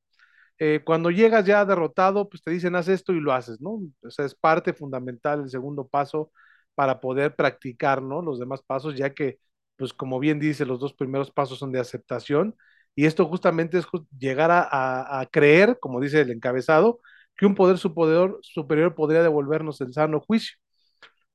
Eh, 0.58 0.82
cuando 0.84 1.10
llegas 1.10 1.44
ya 1.46 1.64
derrotado, 1.64 2.28
pues 2.28 2.42
te 2.42 2.50
dicen 2.50 2.74
haz 2.76 2.88
esto 2.88 3.12
y 3.12 3.20
lo 3.20 3.32
haces, 3.32 3.60
¿no? 3.60 3.80
O 4.02 4.10
sea, 4.10 4.24
es 4.26 4.34
parte 4.34 4.72
fundamental 4.72 5.42
el 5.42 5.50
segundo 5.50 5.86
paso 5.88 6.32
para 6.74 7.00
poder 7.00 7.34
practicar, 7.36 8.02
¿no? 8.02 8.22
Los 8.22 8.38
demás 8.40 8.62
pasos, 8.62 8.96
ya 8.96 9.14
que, 9.14 9.38
pues 9.78 9.94
como 9.94 10.18
bien 10.20 10.40
dice, 10.40 10.66
los 10.66 10.80
dos 10.80 10.94
primeros 10.94 11.30
pasos 11.30 11.58
son 11.60 11.72
de 11.72 11.80
aceptación 11.80 12.56
y 12.94 13.06
esto 13.06 13.26
justamente 13.26 13.78
es 13.78 13.86
llegar 14.18 14.50
a, 14.52 15.28
creer, 15.32 15.78
como 15.80 16.00
dice 16.00 16.20
el 16.22 16.30
encabezado, 16.32 17.00
que 17.36 17.46
un 17.46 17.54
poder 17.54 17.78
superior, 17.78 18.40
superior 18.42 18.94
podría 18.96 19.22
devolvernos 19.22 19.80
el 19.80 19.92
sano 19.94 20.20
juicio. 20.20 20.58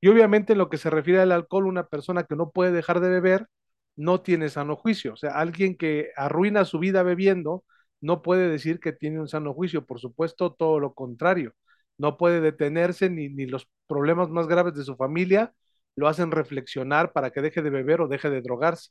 Y 0.01 0.09
obviamente 0.09 0.53
en 0.53 0.59
lo 0.59 0.69
que 0.69 0.77
se 0.77 0.89
refiere 0.89 1.21
al 1.21 1.31
alcohol, 1.31 1.67
una 1.67 1.87
persona 1.87 2.23
que 2.23 2.35
no 2.35 2.51
puede 2.51 2.71
dejar 2.71 2.99
de 2.99 3.09
beber 3.09 3.47
no 3.95 4.21
tiene 4.21 4.49
sano 4.49 4.75
juicio. 4.75 5.13
O 5.13 5.15
sea, 5.17 5.31
alguien 5.31 5.77
que 5.77 6.11
arruina 6.17 6.65
su 6.65 6.79
vida 6.79 7.03
bebiendo, 7.03 7.63
no 8.01 8.21
puede 8.21 8.49
decir 8.49 8.79
que 8.79 8.91
tiene 8.93 9.19
un 9.21 9.29
sano 9.29 9.53
juicio, 9.53 9.85
por 9.85 9.99
supuesto, 9.99 10.53
todo 10.53 10.79
lo 10.79 10.93
contrario. 10.93 11.53
No 11.97 12.17
puede 12.17 12.41
detenerse 12.41 13.09
ni, 13.09 13.29
ni 13.29 13.45
los 13.45 13.69
problemas 13.87 14.29
más 14.29 14.47
graves 14.47 14.73
de 14.75 14.83
su 14.83 14.95
familia 14.97 15.53
lo 15.95 16.07
hacen 16.07 16.31
reflexionar 16.31 17.11
para 17.13 17.31
que 17.31 17.41
deje 17.41 17.61
de 17.61 17.69
beber 17.69 18.01
o 18.01 18.07
deje 18.07 18.29
de 18.29 18.41
drogarse. 18.41 18.89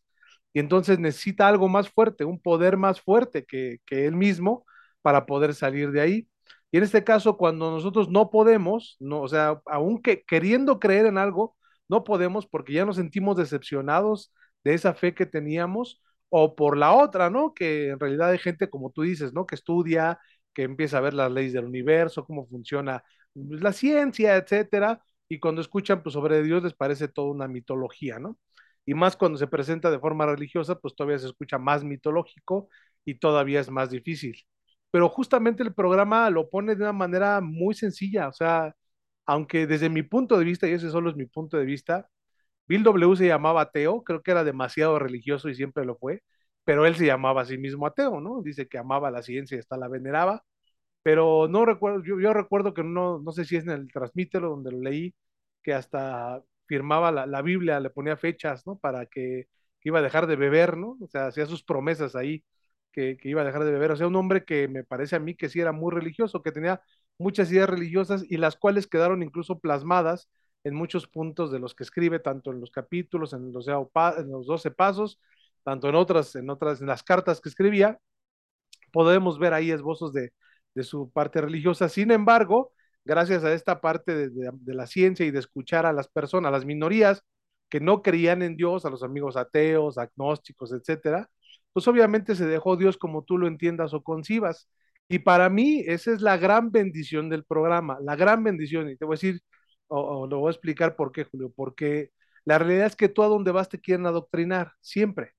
Y 0.52 0.60
entonces 0.60 0.98
necesita 0.98 1.48
algo 1.48 1.68
más 1.68 1.88
fuerte, 1.90 2.24
un 2.24 2.40
poder 2.40 2.76
más 2.76 3.00
fuerte 3.00 3.44
que, 3.44 3.78
que 3.86 4.06
él 4.06 4.16
mismo 4.16 4.66
para 5.02 5.26
poder 5.26 5.54
salir 5.54 5.90
de 5.92 6.00
ahí. 6.00 6.28
Y 6.70 6.78
en 6.78 6.84
este 6.84 7.04
caso, 7.04 7.36
cuando 7.36 7.70
nosotros 7.70 8.08
no 8.10 8.30
podemos, 8.30 8.96
no, 9.00 9.20
o 9.22 9.28
sea, 9.28 9.60
aunque 9.66 10.24
queriendo 10.24 10.78
creer 10.80 11.06
en 11.06 11.18
algo, 11.18 11.56
no 11.88 12.04
podemos 12.04 12.46
porque 12.46 12.72
ya 12.74 12.84
nos 12.86 12.96
sentimos 12.96 13.36
decepcionados 13.36 14.32
de 14.64 14.74
esa 14.74 14.94
fe 14.94 15.14
que 15.14 15.26
teníamos 15.26 16.00
o 16.30 16.54
por 16.56 16.76
la 16.78 16.92
otra, 16.94 17.28
¿no? 17.30 17.52
Que 17.54 17.90
en 17.90 18.00
realidad 18.00 18.30
hay 18.30 18.38
gente, 18.38 18.70
como 18.70 18.90
tú 18.90 19.02
dices, 19.02 19.34
¿no? 19.34 19.46
Que 19.46 19.54
estudia, 19.54 20.18
que 20.54 20.62
empieza 20.62 20.98
a 20.98 21.00
ver 21.00 21.14
las 21.14 21.30
leyes 21.30 21.52
del 21.52 21.66
universo, 21.66 22.24
cómo 22.24 22.46
funciona 22.46 23.04
pues, 23.34 23.60
la 23.60 23.72
ciencia, 23.72 24.36
etcétera, 24.36 25.02
y 25.34 25.40
cuando 25.40 25.60
escuchan 25.62 26.02
pues, 26.02 26.12
sobre 26.14 26.42
Dios 26.42 26.62
les 26.62 26.74
parece 26.74 27.08
toda 27.08 27.30
una 27.30 27.48
mitología, 27.48 28.18
¿no? 28.18 28.38
Y 28.84 28.94
más 28.94 29.16
cuando 29.16 29.38
se 29.38 29.46
presenta 29.46 29.90
de 29.90 29.98
forma 30.00 30.26
religiosa, 30.26 30.78
pues 30.78 30.94
todavía 30.94 31.18
se 31.18 31.26
escucha 31.28 31.58
más 31.58 31.84
mitológico 31.84 32.68
y 33.04 33.14
todavía 33.16 33.60
es 33.60 33.70
más 33.70 33.90
difícil. 33.90 34.34
Pero 34.90 35.08
justamente 35.08 35.62
el 35.62 35.74
programa 35.74 36.28
lo 36.30 36.50
pone 36.50 36.74
de 36.76 36.82
una 36.82 36.92
manera 36.92 37.40
muy 37.40 37.74
sencilla, 37.74 38.28
o 38.28 38.32
sea, 38.32 38.74
aunque 39.26 39.66
desde 39.66 39.88
mi 39.88 40.02
punto 40.02 40.38
de 40.38 40.44
vista, 40.44 40.68
y 40.68 40.72
ese 40.72 40.90
solo 40.90 41.10
es 41.10 41.16
mi 41.16 41.26
punto 41.26 41.56
de 41.56 41.64
vista, 41.64 42.08
Bill 42.66 42.82
W 42.84 43.16
se 43.16 43.26
llamaba 43.26 43.62
ateo, 43.62 44.02
creo 44.04 44.22
que 44.22 44.30
era 44.32 44.44
demasiado 44.44 44.98
religioso 44.98 45.48
y 45.48 45.54
siempre 45.54 45.84
lo 45.84 45.96
fue, 45.96 46.22
pero 46.64 46.86
él 46.86 46.96
se 46.96 47.06
llamaba 47.06 47.42
a 47.42 47.44
sí 47.46 47.58
mismo 47.58 47.86
ateo, 47.86 48.20
¿no? 48.20 48.42
Dice 48.42 48.68
que 48.68 48.78
amaba 48.78 49.10
la 49.10 49.22
ciencia 49.22 49.56
y 49.56 49.60
hasta 49.60 49.76
la 49.76 49.88
veneraba, 49.88 50.44
pero 51.02 51.48
no 51.48 51.64
recuerdo, 51.66 52.02
yo, 52.04 52.32
recuerdo 52.32 52.74
que 52.74 52.84
no, 52.84 53.18
no 53.20 53.32
sé 53.32 53.44
si 53.44 53.56
es 53.56 53.64
en 53.64 53.70
el 53.70 53.92
transmítelo 53.92 54.50
donde 54.50 54.72
lo 54.72 54.80
leí, 54.80 55.14
que 55.62 55.74
hasta 55.74 56.42
firmaba 56.66 57.12
la, 57.12 57.42
Biblia, 57.42 57.80
le 57.80 57.90
ponía 57.90 58.16
fechas, 58.16 58.66
¿no? 58.66 58.78
Para 58.78 59.06
que, 59.06 59.48
iba 59.84 59.98
a 59.98 60.02
dejar 60.02 60.26
de 60.26 60.36
beber, 60.36 60.76
¿no? 60.76 60.96
O 61.00 61.08
sea, 61.08 61.26
hacía 61.26 61.46
sus 61.46 61.64
promesas 61.64 62.14
ahí, 62.16 62.44
que, 62.92 63.16
que, 63.16 63.28
iba 63.28 63.42
a 63.42 63.44
dejar 63.44 63.64
de 63.64 63.72
beber. 63.72 63.92
O 63.92 63.96
sea, 63.96 64.06
un 64.06 64.16
hombre 64.16 64.44
que 64.44 64.68
me 64.68 64.84
parece 64.84 65.16
a 65.16 65.20
mí 65.20 65.34
que 65.36 65.48
sí 65.48 65.60
era 65.60 65.72
muy 65.72 65.92
religioso, 65.92 66.42
que 66.42 66.52
tenía 66.52 66.82
muchas 67.18 67.50
ideas 67.52 67.68
religiosas 67.70 68.24
y 68.28 68.36
las 68.36 68.56
cuales 68.56 68.86
quedaron 68.86 69.22
incluso 69.22 69.58
plasmadas 69.60 70.28
en 70.64 70.74
muchos 70.74 71.08
puntos 71.08 71.50
de 71.52 71.58
los 71.58 71.74
que 71.74 71.84
escribe, 71.84 72.20
tanto 72.20 72.52
en 72.52 72.60
los 72.60 72.70
capítulos, 72.70 73.32
en 73.32 73.52
los, 73.52 73.66
en 73.68 74.30
los 74.30 74.46
12 74.46 74.70
pasos, 74.70 75.20
tanto 75.64 75.88
en 75.88 75.94
otras, 75.96 76.36
en 76.36 76.50
otras, 76.50 76.80
en 76.80 76.86
las 76.88 77.02
cartas 77.02 77.40
que 77.40 77.48
escribía, 77.48 77.98
podemos 78.92 79.38
ver 79.38 79.54
ahí 79.54 79.70
esbozos 79.70 80.12
de, 80.12 80.32
de 80.74 80.84
su 80.84 81.10
parte 81.10 81.40
religiosa. 81.40 81.88
Sin 81.88 82.10
embargo, 82.10 82.72
gracias 83.04 83.44
a 83.44 83.52
esta 83.52 83.80
parte 83.80 84.14
de, 84.14 84.30
de, 84.30 84.74
la 84.74 84.86
ciencia 84.86 85.26
y 85.26 85.30
de 85.30 85.38
escuchar 85.40 85.86
a 85.86 85.92
las 85.92 86.08
personas, 86.08 86.48
a 86.48 86.52
las 86.52 86.64
minorías 86.64 87.22
que 87.68 87.80
no 87.80 88.02
creían 88.02 88.42
en 88.42 88.56
Dios, 88.56 88.84
a 88.84 88.90
los 88.90 89.02
amigos 89.02 89.36
ateos, 89.36 89.98
agnósticos, 89.98 90.72
etcétera, 90.72 91.30
pues 91.72 91.88
obviamente 91.88 92.34
se 92.36 92.46
dejó 92.46 92.76
Dios 92.76 92.98
como 92.98 93.24
tú 93.24 93.38
lo 93.38 93.46
entiendas 93.46 93.94
o 93.94 94.02
concibas. 94.02 94.68
Y 95.08 95.20
para 95.20 95.48
mí 95.50 95.82
esa 95.86 96.12
es 96.12 96.22
la 96.22 96.36
gran 96.36 96.70
bendición 96.70 97.28
del 97.28 97.44
programa, 97.44 97.98
la 98.02 98.16
gran 98.16 98.44
bendición. 98.44 98.90
Y 98.90 98.96
te 98.96 99.04
voy 99.04 99.14
a 99.14 99.16
decir, 99.16 99.40
o, 99.88 100.22
o 100.22 100.26
lo 100.26 100.40
voy 100.40 100.48
a 100.48 100.52
explicar 100.52 100.96
por 100.96 101.12
qué, 101.12 101.24
Julio, 101.24 101.52
porque 101.54 102.10
la 102.44 102.58
realidad 102.58 102.86
es 102.86 102.96
que 102.96 103.08
tú 103.08 103.22
a 103.22 103.28
donde 103.28 103.52
vas 103.52 103.68
te 103.68 103.80
quieren 103.80 104.06
adoctrinar, 104.06 104.72
siempre. 104.80 105.32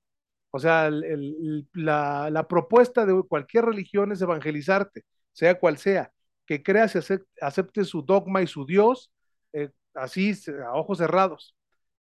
O 0.52 0.60
sea, 0.60 0.88
el, 0.88 1.04
el, 1.04 1.68
la, 1.74 2.30
la, 2.30 2.48
propuesta 2.48 3.06
de 3.06 3.24
cualquier 3.28 3.66
religión 3.66 4.12
es 4.12 4.22
evangelizarte, 4.22 5.04
sea 5.34 5.60
cual 5.60 5.78
sea, 5.78 6.12
que 6.46 6.64
creas 6.64 6.96
y 6.96 7.00
acepte 7.42 7.84
su 7.86 8.02
dogma 8.04 8.42
y 8.42 8.48
su 8.48 8.66
Dios, 8.66 9.12
eh, 9.54 9.70
así 9.94 10.34
a 10.66 10.74
ojos 10.76 11.00
cerrados. 11.00 11.56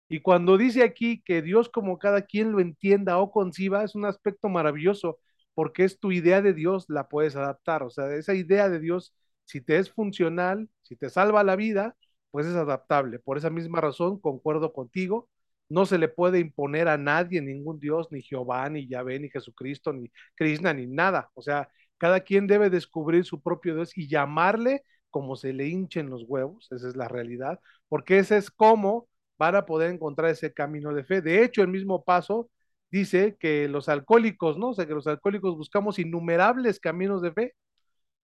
Y 0.09 0.21
cuando 0.21 0.57
dice 0.57 0.83
aquí 0.83 1.23
que 1.23 1.43
Dios 1.43 1.69
como 1.69 1.99
cada 1.99 2.23
quien 2.23 2.53
lo 2.53 2.61
entienda 2.61 3.19
o 3.19 3.31
conciba, 3.31 3.85
es 3.85 3.95
un 3.95 4.07
aspecto 4.07 4.49
maravilloso, 4.49 5.19
porque 5.55 5.85
es 5.85 5.99
tu 6.01 6.13
idea 6.13 6.41
de 6.43 6.55
Dios, 6.55 6.87
la 6.89 7.09
puedes 7.09 7.37
adaptar. 7.37 7.83
O 7.83 7.91
sea, 7.91 8.15
esa 8.15 8.35
idea 8.35 8.69
de 8.69 8.81
Dios, 8.81 9.15
si 9.45 9.61
te 9.61 9.79
es 9.79 9.91
funcional, 9.91 10.69
si 10.83 10.97
te 10.97 11.11
salva 11.11 11.45
la 11.45 11.57
vida, 11.57 11.97
pues 12.31 12.47
es 12.47 12.55
adaptable. 12.55 13.19
Por 13.19 13.39
esa 13.39 13.51
misma 13.51 13.81
razón, 13.81 14.21
concuerdo 14.21 14.73
contigo, 14.73 15.29
no 15.69 15.85
se 15.87 15.99
le 15.99 16.09
puede 16.09 16.39
imponer 16.41 16.89
a 16.89 16.97
nadie, 16.99 17.43
ningún 17.43 17.79
Dios, 17.79 18.09
ni 18.11 18.23
Jehová, 18.23 18.69
ni 18.71 18.89
Yahvé, 18.89 19.21
ni 19.21 19.29
Jesucristo, 19.31 19.93
ni 19.93 20.11
Krishna, 20.35 20.73
ni 20.73 20.87
nada. 20.87 21.31
O 21.35 21.43
sea, 21.43 21.69
cada 21.99 22.21
quien 22.21 22.47
debe 22.47 22.71
descubrir 22.71 23.25
su 23.25 23.43
propio 23.43 23.75
Dios 23.75 23.97
y 23.97 24.09
llamarle 24.09 24.83
como 25.11 25.37
se 25.37 25.53
le 25.53 25.69
hinchen 25.69 26.11
los 26.11 26.25
huevos, 26.27 26.69
esa 26.73 26.89
es 26.89 26.97
la 26.97 27.09
realidad, 27.09 27.61
porque 27.89 28.19
ese 28.19 28.37
es 28.37 28.51
cómo 28.51 29.09
van 29.39 29.55
a 29.57 29.67
poder 29.67 29.91
encontrar 29.93 30.31
ese 30.31 30.53
camino 30.53 30.93
de 30.95 31.05
fe. 31.05 31.23
De 31.23 31.43
hecho, 31.45 31.63
el 31.63 31.69
mismo 31.69 32.05
paso 32.05 32.51
dice 32.91 33.37
que 33.39 33.69
los 33.69 33.89
alcohólicos, 33.89 34.59
¿no? 34.59 34.71
O 34.71 34.75
sea, 34.75 34.87
que 34.87 34.95
los 34.95 35.07
alcohólicos 35.07 35.57
buscamos 35.57 35.99
innumerables 35.99 36.81
caminos 36.81 37.23
de 37.23 37.33
fe, 37.33 37.55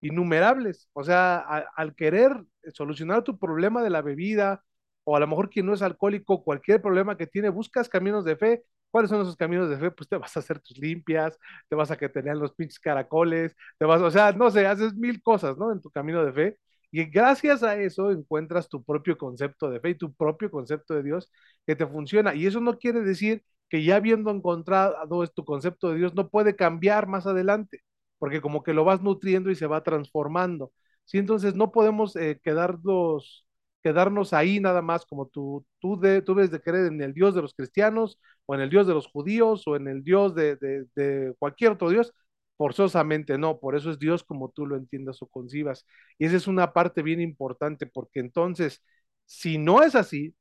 innumerables. 0.01 0.89
O 0.93 1.05
sea, 1.05 1.39
al 1.77 1.95
querer 1.95 2.33
solucionar 2.73 3.23
tu 3.25 3.39
problema 3.39 3.83
de 3.83 3.91
la 3.91 4.03
bebida, 4.03 4.63
o 5.05 5.17
a 5.17 5.21
lo 5.21 5.27
mejor 5.27 5.51
quien 5.51 5.67
no 5.67 5.75
es 5.75 5.83
alcohólico, 5.83 6.45
cualquier 6.45 6.83
problema 6.83 7.17
que 7.17 7.27
tiene, 7.27 7.49
buscas 7.51 7.89
caminos 7.89 8.25
de 8.25 8.37
fe. 8.37 8.65
¿Cuáles 8.95 9.11
son 9.11 9.23
esos 9.23 9.37
caminos 9.37 9.69
de 9.69 9.77
fe? 9.79 9.91
Pues 9.91 10.09
te 10.09 10.17
vas 10.17 10.37
a 10.37 10.41
hacer 10.41 10.61
tus 10.61 10.79
limpias, 10.79 11.37
te 11.69 11.75
vas 11.75 11.91
a 11.91 11.97
que 11.97 12.09
tener 12.09 12.37
los 12.37 12.55
pinches 12.55 12.79
caracoles, 12.79 13.57
te 13.79 13.85
vas, 13.85 14.01
o 14.01 14.11
sea, 14.11 14.31
no 14.33 14.51
sé, 14.53 14.67
haces 14.67 14.95
mil 14.95 15.21
cosas, 15.23 15.59
¿no? 15.59 15.73
En 15.73 15.81
tu 15.81 15.91
camino 15.91 16.25
de 16.25 16.33
fe. 16.33 16.59
Y 16.93 17.05
gracias 17.07 17.63
a 17.65 17.77
eso 17.77 18.13
encuentras 18.13 18.69
tu 18.69 18.85
propio 18.85 19.19
concepto 19.19 19.69
de 19.69 19.81
fe 19.81 19.91
y 19.91 19.95
tu 19.97 20.15
propio 20.15 20.49
concepto 20.51 20.95
de 20.95 21.03
Dios 21.03 21.31
que 21.67 21.75
te 21.77 21.87
funciona. 21.87 22.35
Y 22.37 22.47
eso 22.47 22.61
no 22.61 22.79
quiere 22.79 23.01
decir 23.01 23.43
que 23.69 23.83
ya 23.85 23.97
habiendo 23.97 24.31
encontrado 24.31 24.95
tu 25.35 25.45
concepto 25.45 25.91
de 25.91 25.97
Dios 25.99 26.15
no 26.15 26.29
puede 26.31 26.55
cambiar 26.55 27.09
más 27.09 27.27
adelante, 27.27 27.81
porque 28.19 28.41
como 28.41 28.63
que 28.63 28.75
lo 28.75 28.85
vas 28.85 29.03
nutriendo 29.03 29.51
y 29.51 29.57
se 29.57 29.67
va 29.67 29.83
transformando. 29.83 30.73
Sí, 31.05 31.19
entonces 31.19 31.55
no 31.57 31.73
podemos 31.73 32.15
eh, 32.17 32.41
quedarnos, 32.43 33.45
quedarnos 33.85 34.35
ahí 34.35 34.61
nada 34.61 34.83
más 34.83 35.07
como 35.07 35.29
tú, 35.29 35.67
tú, 35.81 36.01
de, 36.01 36.23
tú 36.23 36.35
debes 36.35 36.51
de 36.53 36.63
creer 36.63 36.87
en 36.89 37.03
el 37.03 37.15
Dios 37.15 37.37
de 37.37 37.43
los 37.43 37.55
cristianos 37.55 38.19
o 38.47 38.57
en 38.57 38.63
el 38.63 38.71
Dios 38.71 38.89
de 38.89 38.95
los 38.95 39.09
judíos 39.09 39.65
o 39.69 39.77
en 39.77 39.89
el 39.89 40.05
Dios 40.05 40.35
de, 40.37 40.57
de, 40.57 40.87
de 40.97 41.35
cualquier 41.39 41.73
otro 41.73 41.91
Dios, 41.91 42.15
Forzosamente 42.57 43.37
no, 43.37 43.59
por 43.59 43.75
eso 43.77 43.91
es 43.91 43.99
Dios 43.99 44.23
como 44.23 44.51
tú 44.51 44.67
lo 44.67 44.77
entiendas 44.77 45.21
o 45.23 45.27
concibas. 45.27 45.85
Y 46.19 46.27
esa 46.27 46.37
es 46.37 46.47
una 46.47 46.73
parte 46.73 47.03
bien 47.03 47.21
importante, 47.21 47.87
porque 47.87 48.21
entonces, 48.21 48.81
si 49.27 49.59
no 49.59 49.83
es 49.83 49.95
así, 49.97 50.37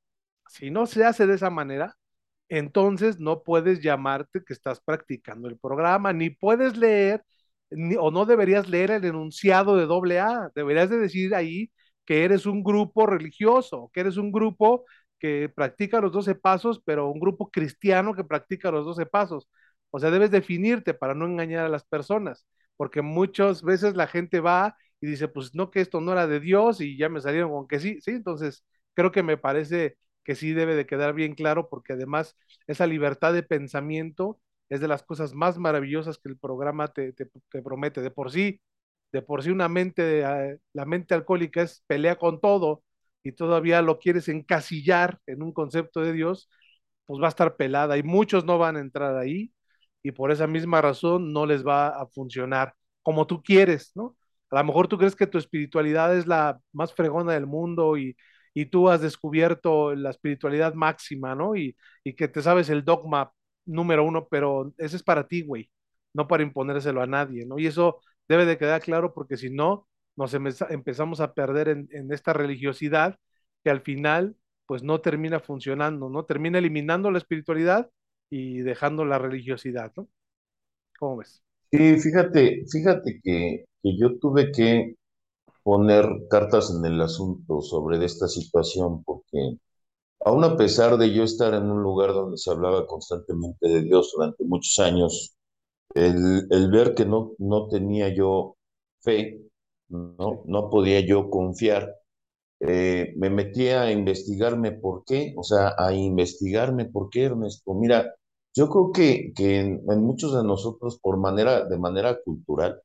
si 0.50 0.72
no 0.72 0.86
se 0.86 1.06
hace 1.06 1.28
de 1.28 1.36
esa 1.36 1.50
manera, 1.50 1.98
entonces 2.50 3.20
no 3.20 3.44
puedes 3.44 3.82
llamarte 3.82 4.44
que 4.46 4.54
estás 4.54 4.82
practicando 4.82 5.48
el 5.50 5.58
programa, 5.58 6.14
ni 6.14 6.30
puedes 6.30 6.78
leer, 6.78 7.24
ni, 7.72 7.96
o 8.00 8.12
no 8.12 8.26
deberías 8.26 8.70
leer 8.70 8.92
el 8.92 9.06
enunciado 9.06 9.76
de 9.78 9.86
doble 9.88 10.20
A, 10.20 10.52
deberías 10.56 10.90
de 10.90 10.98
decir 11.00 11.34
ahí 11.36 11.72
que 12.06 12.24
eres 12.26 12.46
un 12.46 12.64
grupo 12.64 13.06
religioso, 13.06 13.90
que 13.94 14.02
eres 14.02 14.18
un 14.18 14.32
grupo 14.32 14.86
que 15.20 15.50
practica 15.50 16.02
los 16.02 16.12
doce 16.12 16.36
pasos, 16.36 16.82
pero 16.86 17.10
un 17.10 17.20
grupo 17.20 17.50
cristiano 17.50 18.14
que 18.14 18.24
practica 18.24 18.72
los 18.72 18.86
doce 18.86 19.06
pasos 19.06 19.48
o 19.92 20.00
sea, 20.00 20.10
debes 20.12 20.32
definirte 20.32 20.94
para 20.94 21.14
no 21.14 21.26
engañar 21.26 21.66
a 21.66 21.70
las 21.70 21.84
personas, 21.86 22.46
porque 22.78 23.02
muchas 23.02 23.62
veces 23.64 23.96
la 23.96 24.08
gente 24.08 24.40
va 24.40 24.76
y 25.02 25.08
dice, 25.08 25.28
pues 25.28 25.54
no, 25.56 25.70
que 25.72 25.82
esto 25.82 26.02
no 26.02 26.14
era 26.14 26.28
de 26.28 26.40
Dios 26.40 26.82
y 26.82 26.98
ya 26.98 27.10
me 27.10 27.22
salieron 27.22 27.52
con 27.52 27.68
que 27.68 27.80
sí, 27.80 28.00
sí, 28.02 28.12
entonces 28.12 28.64
creo 28.96 29.12
que 29.12 29.22
me 29.24 29.38
parece 29.38 29.98
que 30.24 30.36
sí 30.36 30.54
debe 30.54 30.76
de 30.76 30.86
quedar 30.88 31.14
bien 31.14 31.36
claro, 31.36 31.70
porque 31.70 31.94
además 31.94 32.36
esa 32.68 32.88
libertad 32.88 33.34
de 33.34 33.44
pensamiento 33.44 34.40
es 34.70 34.80
de 34.82 34.88
las 34.88 35.04
cosas 35.04 35.34
más 35.34 35.58
maravillosas 35.60 36.18
que 36.18 36.30
el 36.30 36.38
programa 36.38 36.88
te, 36.88 37.14
te 37.14 37.28
promete. 37.62 38.02
De 38.02 38.10
por 38.12 38.32
sí, 38.32 38.62
de 39.14 39.24
por 39.24 39.44
sí 39.44 39.52
una 39.52 39.70
mente, 39.70 40.22
eh, 40.22 40.60
la 40.74 40.86
mente 40.86 41.16
alcohólica 41.16 41.64
es 41.64 41.84
pelea 41.88 42.18
con 42.18 42.42
todo 42.42 42.84
y 43.24 43.34
todavía 43.34 43.82
lo 43.84 44.00
quieres 44.00 44.30
encasillar 44.30 45.20
en 45.28 45.44
un 45.44 45.54
concepto 45.54 46.02
de 46.02 46.14
Dios, 46.14 46.50
pues 47.06 47.22
va 47.22 47.28
a 47.28 47.30
estar 47.30 47.56
pelada 47.56 47.98
y 47.98 48.04
muchos 48.04 48.46
no 48.46 48.58
van 48.58 48.78
a 48.78 48.80
entrar 48.82 49.18
ahí 49.18 49.54
y 50.02 50.12
por 50.12 50.32
esa 50.32 50.48
misma 50.48 50.82
razón 50.82 51.32
no 51.34 51.46
les 51.46 51.66
va 51.66 51.88
a 51.90 52.08
funcionar 52.08 52.74
como 53.02 53.28
tú 53.28 53.42
quieres, 53.44 53.92
¿no? 53.96 54.16
A 54.52 54.58
lo 54.60 54.64
mejor 54.66 54.88
tú 54.88 54.98
crees 54.98 55.16
que 55.16 55.28
tu 55.28 55.38
espiritualidad 55.38 56.16
es 56.18 56.28
la 56.28 56.60
más 56.74 56.94
fregona 56.94 57.34
del 57.34 57.48
mundo 57.48 57.98
y, 57.98 58.16
y 58.54 58.66
tú 58.68 58.90
has 58.90 59.02
descubierto 59.02 59.96
la 59.96 60.12
espiritualidad 60.12 60.74
máxima, 60.74 61.36
¿no? 61.36 61.56
Y, 61.56 61.76
y 62.04 62.14
que 62.16 62.28
te 62.28 62.42
sabes 62.42 62.70
el 62.70 62.86
dogma 62.86 63.32
número 63.66 64.04
uno, 64.04 64.28
pero 64.30 64.74
ese 64.78 64.96
es 64.98 65.04
para 65.04 65.28
ti, 65.28 65.42
güey, 65.42 65.70
no 66.14 66.28
para 66.28 66.44
imponérselo 66.44 67.02
a 67.02 67.08
nadie, 67.08 67.46
¿no? 67.46 67.58
Y 67.60 67.68
eso 67.68 68.02
debe 68.28 68.46
de 68.46 68.58
quedar 68.58 68.82
claro 68.82 69.14
porque 69.14 69.38
si 69.38 69.50
no, 69.50 69.88
nos 70.16 70.34
empezamos 70.34 71.20
a 71.20 71.34
perder 71.34 71.70
en, 71.70 72.12
esta 72.12 72.34
religiosidad 72.34 73.18
que 73.64 73.70
al 73.70 73.82
final, 73.82 74.36
pues 74.68 74.84
no 74.84 75.02
termina 75.02 75.40
funcionando, 75.40 76.10
¿no? 76.10 76.26
Termina 76.26 76.60
eliminando 76.60 77.12
la 77.12 77.18
espiritualidad 77.18 77.90
y 78.30 78.60
dejando 78.60 79.06
la 79.06 79.18
religiosidad, 79.18 79.92
¿no? 79.96 80.08
¿Cómo 81.00 81.18
ves? 81.18 81.44
Sí, 81.72 81.98
fíjate, 81.98 82.66
fíjate 82.72 83.20
que, 83.24 83.66
que 83.82 83.98
yo 83.98 84.20
tuve 84.20 84.52
que 84.52 84.96
poner 85.64 86.06
cartas 86.30 86.72
en 86.72 86.86
el 86.86 87.02
asunto 87.02 87.62
sobre 87.62 88.04
esta 88.06 88.28
situación, 88.28 89.04
porque 89.04 89.58
aún 90.26 90.44
a 90.44 90.58
pesar 90.58 90.98
de 90.98 91.14
yo 91.14 91.24
estar 91.24 91.54
en 91.54 91.72
un 91.72 91.82
lugar 91.82 92.14
donde 92.14 92.38
se 92.38 92.52
hablaba 92.52 92.86
constantemente 92.86 93.68
de 93.68 93.82
Dios 93.82 94.12
durante 94.16 94.44
muchos 94.46 94.78
años, 94.80 95.36
el, 95.96 96.48
el 96.50 96.72
ver 96.72 96.96
que 96.96 97.06
no, 97.06 97.34
no 97.40 97.68
tenía 97.70 98.10
yo 98.14 98.58
fe, 99.02 99.42
no, 99.90 100.44
no 100.46 100.70
podía 100.70 101.02
yo 101.02 101.30
confiar, 101.30 101.94
eh, 102.62 103.14
me 103.18 103.30
metí 103.30 103.68
a 103.70 103.92
investigarme 103.92 104.72
por 104.74 105.04
qué, 105.06 105.34
o 105.38 105.44
sea, 105.44 105.76
a 105.78 105.94
investigarme 105.94 106.86
por 106.86 107.10
qué, 107.10 107.26
Ernesto. 107.26 107.74
Mira, 107.76 108.14
yo 108.56 108.70
creo 108.70 108.92
que, 108.92 109.34
que 109.36 109.60
en, 109.60 109.82
en 109.90 110.02
muchos 110.04 110.36
de 110.36 110.44
nosotros, 110.44 111.00
por 111.02 111.18
manera, 111.18 111.66
de 111.66 111.78
manera 111.78 112.20
cultural, 112.24 112.82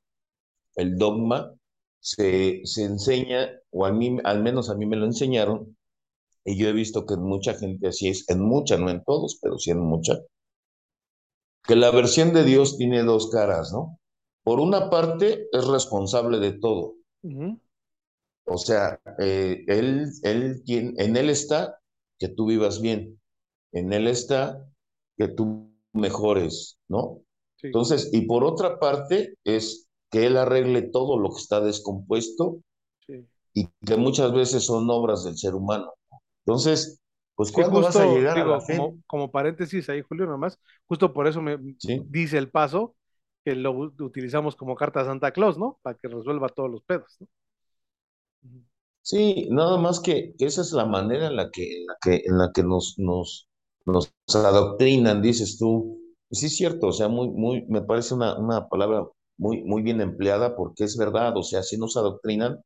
el 0.76 0.96
dogma 0.98 1.52
se, 2.00 2.60
se 2.64 2.84
enseña, 2.84 3.50
o 3.70 3.84
a 3.86 3.92
mí, 3.92 4.18
al 4.24 4.42
menos 4.42 4.70
a 4.70 4.74
mí 4.76 4.86
me 4.86 4.96
lo 4.96 5.06
enseñaron, 5.06 5.76
y 6.44 6.58
yo 6.58 6.68
he 6.68 6.72
visto 6.72 7.06
que 7.06 7.14
en 7.14 7.22
mucha 7.22 7.54
gente 7.54 7.88
así 7.88 8.08
es, 8.08 8.28
en 8.30 8.40
mucha, 8.42 8.76
no 8.78 8.90
en 8.90 9.04
todos, 9.04 9.38
pero 9.42 9.58
sí 9.58 9.70
en 9.72 9.80
mucha, 9.80 10.14
que 11.68 11.76
la 11.76 11.90
versión 11.90 12.32
de 12.32 12.44
Dios 12.44 12.78
tiene 12.78 13.02
dos 13.04 13.28
caras, 13.28 13.72
¿no? 13.74 14.00
Por 14.42 14.58
una 14.58 14.88
parte, 14.88 15.48
es 15.52 15.66
responsable 15.66 16.38
de 16.38 16.52
todo. 16.52 16.94
Uh 17.22 17.28
-huh. 17.28 17.60
O 18.46 18.56
sea, 18.56 18.98
eh, 19.18 19.64
él, 19.66 20.06
él, 20.22 20.62
en 20.66 21.16
él 21.16 21.28
está 21.28 21.78
que 22.18 22.28
tú 22.28 22.46
vivas 22.46 22.80
bien, 22.80 23.20
en 23.72 23.92
él 23.92 24.06
está 24.06 24.66
que 25.18 25.28
tú 25.28 25.70
mejores, 25.92 26.78
¿no? 26.88 27.20
Sí. 27.56 27.66
Entonces, 27.66 28.08
y 28.14 28.22
por 28.22 28.44
otra 28.44 28.78
parte, 28.78 29.34
es 29.44 29.90
que 30.10 30.24
él 30.24 30.38
arregle 30.38 30.80
todo 30.80 31.18
lo 31.18 31.28
que 31.28 31.42
está 31.42 31.60
descompuesto 31.60 32.62
sí. 33.06 33.26
y 33.52 33.66
que 33.84 33.96
muchas 33.96 34.32
veces 34.32 34.64
son 34.64 34.88
obras 34.88 35.24
del 35.24 35.36
ser 35.36 35.54
humano. 35.54 35.92
Entonces, 36.46 36.97
pues, 37.38 37.52
¿cuándo 37.52 37.80
justo, 37.80 37.86
vas 37.86 38.00
a 38.00 38.06
llegar 38.06 38.36
digo, 38.36 38.52
a 38.54 38.56
la 38.56 38.60
fe? 38.60 38.78
Como, 39.06 39.30
paréntesis 39.30 39.88
ahí, 39.88 40.02
Julio, 40.02 40.26
nomás, 40.26 40.60
justo 40.86 41.12
por 41.12 41.28
eso 41.28 41.40
me 41.42 41.58
sí. 41.78 42.02
dice 42.08 42.38
el 42.38 42.50
paso 42.50 42.96
que 43.44 43.54
lo 43.54 43.72
utilizamos 44.00 44.56
como 44.56 44.76
carta 44.76 45.00
a 45.00 45.04
Santa 45.06 45.32
Claus, 45.32 45.58
¿no? 45.58 45.78
Para 45.82 45.96
que 45.98 46.08
resuelva 46.08 46.48
todos 46.48 46.70
los 46.70 46.82
pedos, 46.82 47.16
¿no? 47.20 47.28
Sí, 49.02 49.48
nada 49.50 49.78
más 49.78 50.00
que, 50.00 50.34
esa 50.38 50.60
es 50.60 50.72
la 50.72 50.84
manera 50.84 51.28
en 51.28 51.36
la 51.36 51.50
que, 51.50 51.78
en 51.80 51.86
la 51.86 51.96
que, 52.02 52.22
en 52.26 52.38
la 52.38 52.52
que 52.54 52.62
nos, 52.62 52.94
nos, 52.98 53.48
nos 53.86 54.12
adoctrinan, 54.34 55.22
dices 55.22 55.56
tú. 55.58 55.98
Y 56.30 56.36
sí 56.36 56.46
es 56.46 56.56
cierto, 56.56 56.88
o 56.88 56.92
sea, 56.92 57.08
muy, 57.08 57.30
muy, 57.30 57.64
me 57.68 57.80
parece 57.82 58.14
una, 58.14 58.38
una 58.38 58.68
palabra 58.68 59.06
muy, 59.38 59.62
muy 59.64 59.82
bien 59.82 60.00
empleada 60.02 60.56
porque 60.56 60.84
es 60.84 60.96
verdad, 60.98 61.36
o 61.36 61.42
sea, 61.42 61.62
sí 61.62 61.78
nos 61.78 61.96
adoctrinan. 61.96 62.60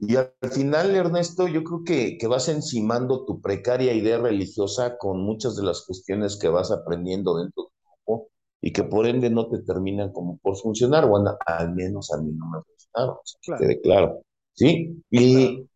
Y 0.00 0.16
al 0.16 0.32
final, 0.52 0.94
Ernesto, 0.96 1.46
yo 1.46 1.62
creo 1.62 1.84
que, 1.84 2.16
que 2.18 2.26
vas 2.26 2.48
encimando 2.48 3.24
tu 3.26 3.40
precaria 3.40 3.92
idea 3.92 4.18
religiosa 4.18 4.96
con 4.98 5.22
muchas 5.22 5.56
de 5.56 5.64
las 5.64 5.84
cuestiones 5.86 6.38
que 6.38 6.48
vas 6.48 6.70
aprendiendo 6.70 7.36
dentro 7.36 7.64
de 7.64 7.68
tu 7.68 7.88
grupo 8.06 8.30
y 8.62 8.72
que 8.72 8.84
por 8.84 9.06
ende 9.06 9.28
no 9.30 9.48
te 9.48 9.58
terminan 9.62 10.10
como 10.12 10.38
por 10.38 10.56
funcionar, 10.56 11.04
o 11.04 11.16
al 11.46 11.74
menos 11.74 12.10
a 12.12 12.18
mí 12.22 12.32
no 12.32 12.46
me 12.50 12.62
funcionaron, 12.62 13.16
o 13.16 13.20
sea, 13.24 13.40
que 13.42 13.52
Claro, 13.52 13.56
quede 13.56 13.80
claro, 13.82 14.22
¿sí? 14.54 15.02
Y, 15.10 15.26
claro. 15.32 15.68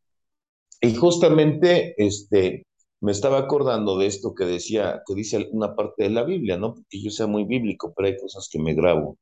y 0.80 0.94
justamente, 0.94 1.94
este, 1.98 2.66
me 3.00 3.12
estaba 3.12 3.38
acordando 3.38 3.98
de 3.98 4.06
esto 4.06 4.34
que 4.34 4.44
decía, 4.44 5.02
que 5.06 5.14
dice 5.14 5.48
una 5.52 5.74
parte 5.76 6.04
de 6.04 6.10
la 6.10 6.24
Biblia, 6.24 6.56
¿no? 6.58 6.74
Porque 6.74 7.02
yo 7.02 7.10
sea 7.10 7.26
muy 7.26 7.44
bíblico, 7.44 7.92
pero 7.96 8.08
hay 8.08 8.16
cosas 8.18 8.48
que 8.50 8.58
me 8.60 8.74
grabo, 8.74 9.18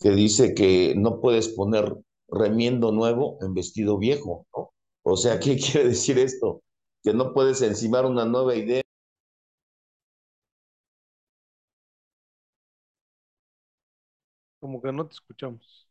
que 0.00 0.10
dice 0.10 0.54
que 0.54 0.94
no 0.96 1.20
puedes 1.20 1.48
poner 1.48 1.94
remiendo 2.28 2.92
nuevo 2.92 3.38
en 3.42 3.54
vestido 3.54 3.98
viejo, 3.98 4.46
¿no? 4.56 4.70
O 5.04 5.16
sea, 5.16 5.40
¿qué 5.40 5.56
quiere 5.58 5.88
decir 5.90 6.18
esto? 6.18 6.62
Que 7.02 7.14
no 7.14 7.32
puedes 7.34 7.62
encimar 7.62 8.06
una 8.06 8.24
nueva 8.26 8.54
idea 8.56 8.82
Como 14.60 14.80
que 14.80 14.92
no 14.92 15.06
te 15.06 15.14
escuchamos. 15.14 15.88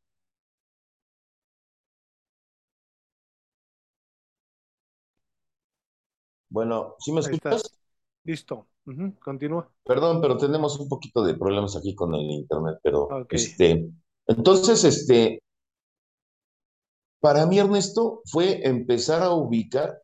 Bueno, 6.50 6.96
¿sí 7.00 7.12
me 7.14 7.22
Ahí 7.22 7.34
estás. 7.36 7.62
escuchas? 7.62 7.80
Listo. 8.24 8.68
Ujú, 8.86 9.16
Continúa. 9.20 9.72
Perdón, 9.84 10.22
pero 10.22 10.38
tenemos 10.38 10.80
un 10.80 10.90
poquito 10.90 11.24
de 11.24 11.36
problemas 11.36 11.76
aquí 11.76 11.96
con 11.96 12.14
el 12.14 12.30
internet, 12.30 12.78
pero 12.84 13.10
Ok. 13.10 13.32
este, 13.32 13.90
entonces, 14.28 14.84
este, 14.84 15.42
para 17.20 17.46
mí, 17.46 17.60
Ernesto, 17.60 18.22
fue 18.26 18.62
empezar 18.68 19.24
a 19.24 19.32
ubicar 19.32 20.00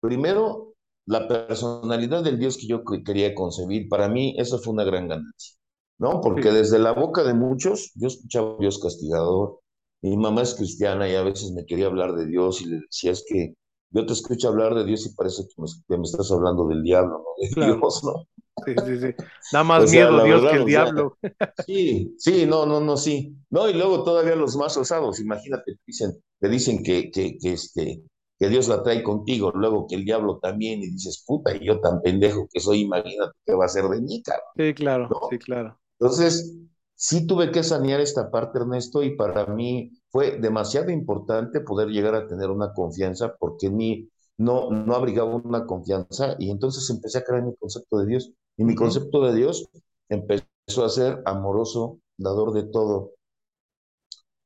primero 0.00 0.74
la 1.06 1.26
personalidad 1.28 2.22
del 2.22 2.38
Dios 2.38 2.58
que 2.58 2.66
yo 2.66 2.84
que- 2.84 3.02
quería 3.02 3.34
concebir. 3.34 3.88
Para 3.88 4.08
mí, 4.08 4.34
eso 4.38 4.58
fue 4.58 4.74
una 4.74 4.84
gran 4.84 5.08
ganancia, 5.08 5.56
¿no? 5.98 6.20
Porque 6.20 6.50
desde 6.52 6.78
la 6.78 6.92
boca 6.92 7.24
de 7.24 7.34
muchos, 7.34 7.92
yo 7.94 8.08
escuchaba 8.08 8.54
a 8.54 8.58
Dios 8.60 8.78
castigador. 8.80 9.60
Mi 10.02 10.16
mamá 10.16 10.42
es 10.42 10.54
cristiana 10.54 11.08
y 11.08 11.14
a 11.16 11.22
veces 11.22 11.52
me 11.52 11.64
quería 11.66 11.86
hablar 11.86 12.14
de 12.14 12.26
Dios 12.26 12.60
y 12.62 12.66
le 12.66 12.76
decía, 12.80 13.12
es 13.12 13.24
que 13.28 13.54
yo 13.90 14.06
te 14.06 14.12
escucho 14.12 14.48
hablar 14.48 14.74
de 14.74 14.84
Dios 14.84 15.06
y 15.06 15.14
parece 15.14 15.44
que 15.44 15.62
me, 15.62 15.68
que 15.88 15.96
me 15.96 16.02
estás 16.04 16.30
hablando 16.30 16.66
del 16.68 16.82
diablo, 16.82 17.18
no 17.18 17.24
de 17.38 17.48
claro. 17.54 17.76
Dios, 17.78 18.04
¿no? 18.04 18.26
Sí, 18.64 18.74
sí, 18.84 18.98
sí. 19.00 19.14
Da 19.52 19.62
más 19.64 19.84
O 19.84 19.86
sea, 19.86 20.10
miedo 20.10 20.22
Dios 20.24 20.42
que 20.50 20.56
el 20.56 20.62
o 20.62 20.68
sea, 20.68 20.84
diablo. 20.84 21.18
Sí, 21.66 22.14
sí, 22.18 22.46
no, 22.46 22.66
no, 22.66 22.80
no, 22.80 22.96
sí. 22.96 23.36
No, 23.50 23.68
y 23.68 23.74
luego 23.74 24.04
todavía 24.04 24.34
los 24.36 24.56
más 24.56 24.76
osados, 24.76 25.20
imagínate, 25.20 25.74
te 25.74 25.80
dicen, 25.86 26.12
te 26.40 26.48
dicen 26.48 26.82
que, 26.82 27.10
que, 27.10 27.36
que, 27.38 27.52
este, 27.52 28.02
que 28.38 28.48
Dios 28.48 28.68
la 28.68 28.82
trae 28.82 29.02
contigo, 29.02 29.52
luego 29.54 29.86
que 29.86 29.96
el 29.96 30.04
diablo 30.04 30.38
también, 30.40 30.80
y 30.82 30.90
dices, 30.90 31.24
puta, 31.26 31.54
y 31.56 31.64
yo 31.66 31.80
tan 31.80 32.00
pendejo 32.00 32.48
que 32.52 32.60
soy, 32.60 32.80
imagínate 32.82 33.32
qué 33.44 33.54
va 33.54 33.64
a 33.66 33.68
ser 33.68 33.84
de 33.88 34.00
mí, 34.00 34.22
cabrón, 34.22 34.44
Sí, 34.56 34.74
claro, 34.74 35.08
sí, 35.30 35.38
claro. 35.38 35.80
Entonces, 36.00 36.56
sí 36.94 37.26
tuve 37.26 37.50
que 37.52 37.62
sanear 37.62 38.00
esta 38.00 38.30
parte, 38.30 38.58
Ernesto, 38.58 39.02
y 39.02 39.16
para 39.16 39.46
mí 39.46 39.92
fue 40.10 40.38
demasiado 40.38 40.90
importante 40.90 41.60
poder 41.60 41.88
llegar 41.88 42.14
a 42.14 42.26
tener 42.26 42.50
una 42.50 42.72
confianza, 42.72 43.34
porque 43.38 43.70
mí 43.70 44.08
no, 44.38 44.70
no 44.70 44.94
abrigaba 44.94 45.34
una 45.36 45.66
confianza, 45.66 46.36
y 46.38 46.50
entonces 46.50 46.88
empecé 46.90 47.18
a 47.18 47.24
crear 47.24 47.42
mi 47.44 47.54
concepto 47.56 47.98
de 47.98 48.06
Dios, 48.06 48.32
y 48.56 48.64
mi 48.64 48.74
concepto 48.74 49.22
de 49.24 49.34
Dios 49.34 49.68
empezó 50.08 50.84
a 50.84 50.88
ser 50.88 51.22
amoroso, 51.26 52.00
dador 52.16 52.52
de 52.52 52.64
todo, 52.64 53.12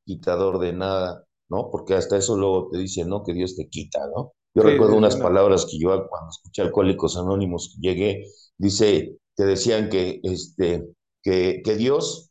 quitador 0.05 0.59
de 0.59 0.73
nada, 0.73 1.25
¿no? 1.49 1.71
Porque 1.71 1.95
hasta 1.95 2.17
eso 2.17 2.37
luego 2.37 2.69
te 2.71 2.79
dicen, 2.79 3.09
¿no? 3.09 3.23
Que 3.25 3.35
Dios 3.35 3.57
te 3.57 3.69
quita, 3.69 4.01
¿no? 4.15 4.33
Yo 4.55 4.63
Sí, 4.63 4.63
recuerdo 4.63 4.97
unas 4.97 5.17
no. 5.17 5.23
palabras 5.23 5.67
que 5.67 5.79
yo 5.79 5.89
cuando 6.09 6.31
escuché 6.31 6.63
Alcohólicos 6.63 7.17
Anónimos 7.17 7.77
llegué, 7.81 8.25
dice, 8.59 9.19
que 9.37 9.45
decían 9.45 9.89
que, 9.89 10.21
este, 10.23 10.87
que, 11.23 11.63
que 11.65 11.77
Dios 11.77 12.31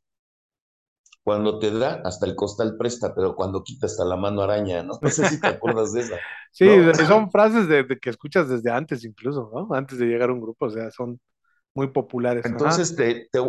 cuando 1.24 1.60
te 1.60 1.72
da, 1.72 2.02
hasta 2.06 2.26
el 2.28 2.36
costal 2.36 2.78
presta, 2.78 3.14
pero 3.16 3.36
cuando 3.36 3.64
quita 3.64 3.86
hasta 3.88 4.06
la 4.06 4.16
mano 4.18 4.42
araña, 4.42 4.84
¿no? 4.84 5.00
No 5.02 5.10
sé 5.12 5.26
si 5.26 5.42
te 5.42 5.50
acuerdas 5.50 5.94
de 5.94 6.02
esa, 6.02 6.22
Sí, 6.52 6.66
¿no? 6.66 6.82
son 7.08 7.32
frases 7.32 7.68
de, 7.68 7.84
de 7.84 7.98
que 8.00 8.10
escuchas 8.10 8.50
desde 8.50 8.72
antes 8.72 9.06
incluso, 9.06 9.50
¿no? 9.54 9.74
Antes 9.76 9.98
de 10.00 10.06
llegar 10.06 10.30
a 10.30 10.34
un 10.34 10.42
grupo, 10.42 10.66
o 10.66 10.70
sea, 10.70 10.92
son 10.92 11.20
muy 11.76 11.90
populares. 11.90 12.46
Entonces, 12.50 12.96
te, 12.96 13.30
te, 13.32 13.40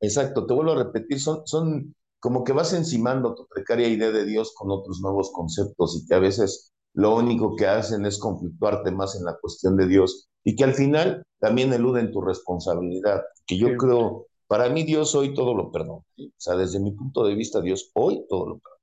exacto, 0.00 0.46
te 0.46 0.54
vuelvo 0.54 0.72
a 0.72 0.84
repetir, 0.84 1.20
son, 1.20 1.46
son 1.46 1.94
como 2.20 2.44
que 2.44 2.52
vas 2.52 2.72
encimando 2.72 3.34
tu 3.34 3.46
precaria 3.48 3.88
idea 3.88 4.10
de 4.10 4.24
Dios 4.24 4.52
con 4.54 4.70
otros 4.70 5.00
nuevos 5.00 5.30
conceptos 5.32 5.96
y 6.02 6.06
que 6.06 6.14
a 6.14 6.18
veces 6.18 6.72
lo 6.94 7.16
único 7.16 7.54
que 7.56 7.66
hacen 7.66 8.06
es 8.06 8.18
conflictuarte 8.18 8.90
más 8.92 9.16
en 9.16 9.24
la 9.24 9.36
cuestión 9.40 9.76
de 9.76 9.86
Dios 9.86 10.28
y 10.44 10.56
que 10.56 10.64
al 10.64 10.74
final 10.74 11.24
también 11.38 11.72
eluden 11.72 12.12
tu 12.12 12.20
responsabilidad, 12.22 13.22
que 13.46 13.58
Sí, 13.62 13.70
yo 13.70 13.76
creo, 13.76 14.26
para 14.46 14.68
mí 14.70 14.84
Dios 14.84 15.14
hoy 15.14 15.34
todo 15.34 15.54
lo 15.54 15.70
perdona, 15.72 16.02
¿sí? 16.16 16.28
O 16.28 16.34
sea, 16.40 16.56
desde 16.56 16.80
mi 16.80 16.92
punto 16.92 17.24
de 17.26 17.34
vista, 17.34 17.60
Dios 17.60 17.90
hoy 17.94 18.24
todo 18.28 18.46
lo 18.48 18.58
perdona. 18.58 18.74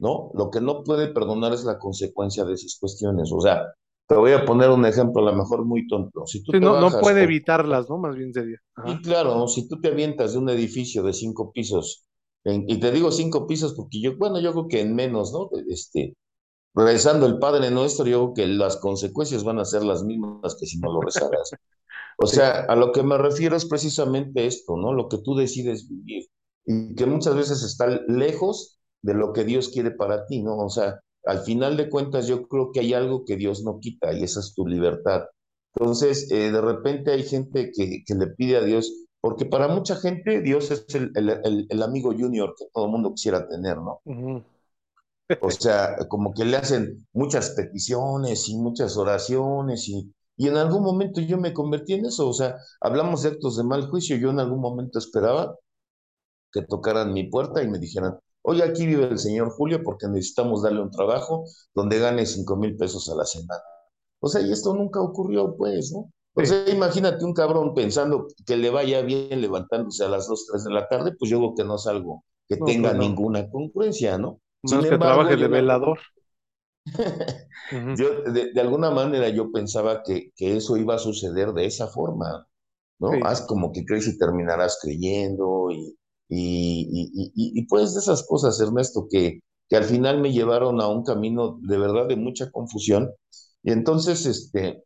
¿no? 0.00 0.30
Lo 0.34 0.50
que 0.50 0.60
no 0.60 0.84
puede 0.84 1.08
perdonar 1.08 1.52
es 1.54 1.64
la 1.64 1.78
consecuencia 1.78 2.44
de 2.44 2.54
esas 2.54 2.76
cuestiones. 2.80 3.30
O 3.32 3.40
sea, 3.40 3.62
te 4.08 4.14
voy 4.16 4.32
a 4.32 4.44
poner 4.44 4.70
un 4.70 4.86
ejemplo, 4.86 5.22
a 5.22 5.32
lo 5.32 5.36
mejor 5.38 5.64
muy 5.66 5.86
tonto. 5.88 6.26
Si 6.26 6.42
tú 6.44 6.52
Sí, 6.52 6.60
no, 6.60 6.76
no 6.76 6.98
puede 6.98 7.22
con... 7.22 7.24
evitarlas, 7.24 7.88
¿no? 7.88 7.98
Más 7.98 8.16
bien 8.16 8.32
sería. 8.34 8.58
Y 8.82 9.02
Ajá. 9.02 9.02
claro, 9.02 9.46
si 9.48 9.68
tú 9.68 9.80
te 9.80 9.88
avientas 9.88 10.32
de 10.32 10.38
un 10.38 10.48
edificio 10.50 11.02
de 11.02 11.12
cinco 11.12 11.52
pisos, 11.52 12.04
en- 12.44 12.64
y 12.68 12.78
te 12.80 12.90
digo 12.92 13.10
cinco 13.12 13.46
pisos 13.46 13.74
porque 13.74 14.00
yo, 14.00 14.16
bueno, 14.16 14.40
yo 14.40 14.52
creo 14.52 14.68
que 14.68 14.80
en 14.80 14.94
menos, 14.94 15.32
¿no? 15.32 15.50
Este, 15.68 16.14
rezando 16.74 17.26
el 17.26 17.38
Padre 17.40 17.70
Nuestro, 17.72 18.06
yo 18.06 18.32
creo 18.34 18.48
que 18.48 18.54
las 18.54 18.78
consecuencias 18.78 19.44
van 19.44 19.58
a 19.60 19.64
ser 19.66 19.84
las 19.84 20.04
mismas 20.04 20.56
que 20.60 20.66
si 20.66 20.78
no 20.80 20.92
lo 20.92 21.02
rezaras. 21.02 21.50
O 22.20 22.26
Sí, 22.30 22.38
sea, 22.38 22.62
a 22.68 22.76
lo 22.76 22.92
que 22.92 23.02
me 23.02 23.18
refiero 23.18 23.56
es 23.56 23.66
precisamente 23.66 24.46
esto, 24.46 24.76
¿no? 24.76 24.92
Lo 24.92 25.08
que 25.08 25.18
tú 25.18 25.36
decides 25.36 25.88
vivir 25.88 26.26
y 26.66 26.94
que 26.94 27.06
muchas 27.06 27.34
veces 27.36 27.62
está 27.62 27.86
lejos 28.08 28.78
de 29.02 29.14
lo 29.14 29.32
que 29.32 29.44
Dios 29.44 29.68
quiere 29.70 29.92
para 29.92 30.26
ti, 30.26 30.42
¿no? 30.42 30.58
O 30.58 30.68
sea, 30.70 31.00
al 31.24 31.40
final 31.40 31.76
de 31.76 31.88
cuentas 31.90 32.26
yo 32.26 32.48
creo 32.48 32.72
que 32.72 32.80
hay 32.80 32.94
algo 32.94 33.24
que 33.24 33.36
Dios 33.36 33.62
no 33.64 33.78
quita 33.80 34.12
y 34.12 34.24
esa 34.24 34.40
es 34.40 34.54
tu 34.54 34.66
libertad. 34.66 35.24
Entonces, 35.74 36.30
eh, 36.32 36.50
de 36.50 36.60
repente 36.60 37.12
hay 37.12 37.22
gente 37.22 37.70
que, 37.74 38.02
que 38.06 38.14
le 38.14 38.28
pide 38.28 38.56
a 38.56 38.62
Dios, 38.64 38.92
porque 39.20 39.46
para 39.46 39.68
mucha 39.68 39.96
gente 39.96 40.40
Dios 40.42 40.70
es 40.72 40.86
el, 40.94 41.12
el, 41.14 41.30
el, 41.44 41.66
el 41.70 41.82
amigo 41.82 42.12
junior 42.12 42.54
que 42.58 42.66
todo 42.72 42.86
el 42.86 42.90
mundo 42.92 43.12
quisiera 43.14 43.48
tener, 43.48 43.76
¿no? 43.78 44.02
O 45.40 45.50
sea, 45.50 45.96
como 46.08 46.32
que 46.34 46.44
le 46.44 46.56
hacen 46.56 47.06
muchas 47.12 47.50
peticiones 47.50 48.48
y 48.48 48.56
muchas 48.56 48.96
oraciones 48.96 49.88
y, 49.88 50.12
y 50.38 50.48
en 50.48 50.56
algún 50.56 50.82
momento 50.84 51.20
yo 51.22 51.38
me 51.38 51.54
convertí 51.54 51.94
en 51.94 52.06
eso. 52.06 52.28
O 52.28 52.34
sea, 52.34 52.56
hablamos 52.80 53.22
de 53.24 53.30
actos 53.30 53.58
de 53.58 53.64
mal 53.64 53.88
juicio. 53.90 54.16
Yo 54.18 54.30
en 54.30 54.40
algún 54.40 54.60
momento 54.62 54.98
esperaba 55.00 55.56
que 56.52 56.62
tocaran 56.62 57.12
mi 57.12 57.24
puerta 57.30 57.62
y 57.62 57.68
me 57.68 57.78
dijeran, 57.78 58.18
oye, 58.42 58.62
aquí 58.62 58.86
vive 58.86 59.06
el 59.08 59.18
señor 59.18 59.50
Julio 59.50 59.82
porque 59.84 60.08
necesitamos 60.08 60.62
darle 60.62 60.82
un 60.82 60.90
trabajo 60.90 61.44
donde 61.74 61.98
gane 61.98 62.26
cinco 62.26 62.56
mil 62.56 62.76
pesos 62.76 63.08
a 63.10 63.14
la 63.16 63.24
semana. 63.24 63.60
O 64.20 64.28
sea, 64.28 64.40
y 64.42 64.52
esto 64.52 64.74
nunca 64.74 65.00
ocurrió, 65.00 65.56
pues, 65.56 65.92
¿no? 65.92 66.10
O 66.34 66.44
Sí, 66.44 66.46
sea, 66.46 66.68
imagínate 66.70 67.24
un 67.24 67.34
cabrón 67.34 67.74
pensando 67.74 68.28
que 68.46 68.56
le 68.56 68.70
vaya 68.70 69.02
bien 69.02 69.40
levantándose 69.40 70.04
a 70.04 70.08
las 70.08 70.28
2 70.28 70.46
3 70.50 70.64
de 70.64 70.70
la 70.72 70.88
tarde, 70.88 71.12
pues 71.18 71.30
yo 71.30 71.38
creo 71.38 71.54
que 71.56 71.64
no 71.64 71.76
es 71.76 71.86
algo 71.86 72.24
que 72.48 72.58
no, 72.58 72.66
tenga 72.66 72.92
no. 72.92 72.94
ninguna 72.94 73.50
concurrencia, 73.50 74.18
¿no? 74.18 74.40
Sin 74.64 74.78
Menos 74.78 74.88
que 74.88 74.98
embargo, 74.98 74.98
trabaje 74.98 75.36
de 75.36 75.48
velador. 75.48 75.98
Yo, 77.92 78.22
de, 78.22 78.52
de 78.52 78.60
alguna 78.60 78.90
manera 78.90 79.28
yo 79.28 79.50
pensaba 79.52 80.02
que, 80.02 80.30
que 80.36 80.56
eso 80.56 80.76
iba 80.76 80.94
a 80.94 80.98
suceder 80.98 81.52
de 81.52 81.66
esa 81.66 81.88
forma, 81.88 82.46
¿no? 83.00 83.20
Sí, 83.20 83.22
Haz 83.24 83.42
como 83.42 83.72
que 83.72 83.84
crees 83.84 84.08
y 84.08 84.18
terminarás 84.18 84.78
creyendo 84.82 85.70
y, 85.70 85.96
y, 86.28 87.10
y, 87.14 87.32
y, 87.60 87.66
pues 87.66 87.94
de 87.94 88.00
esas 88.00 88.26
cosas, 88.26 88.60
Ernesto, 88.60 89.08
que, 89.10 89.40
que 89.68 89.76
al 89.76 89.84
final 89.84 90.20
me 90.20 90.32
llevaron 90.32 90.80
a 90.80 90.88
un 90.88 91.04
camino 91.04 91.58
de 91.62 91.78
verdad 91.78 92.06
de 92.08 92.16
mucha 92.16 92.50
confusión. 92.50 93.10
Y 93.62 93.72
entonces, 93.72 94.26
este, 94.26 94.84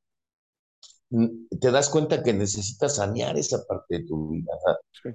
te 1.60 1.70
das 1.70 1.88
cuenta 1.90 2.22
que 2.22 2.32
necesitas 2.32 2.96
sanear 2.96 3.36
esa 3.38 3.64
parte 3.66 3.98
de 3.98 4.04
tu 4.06 4.28
vida, 4.30 4.52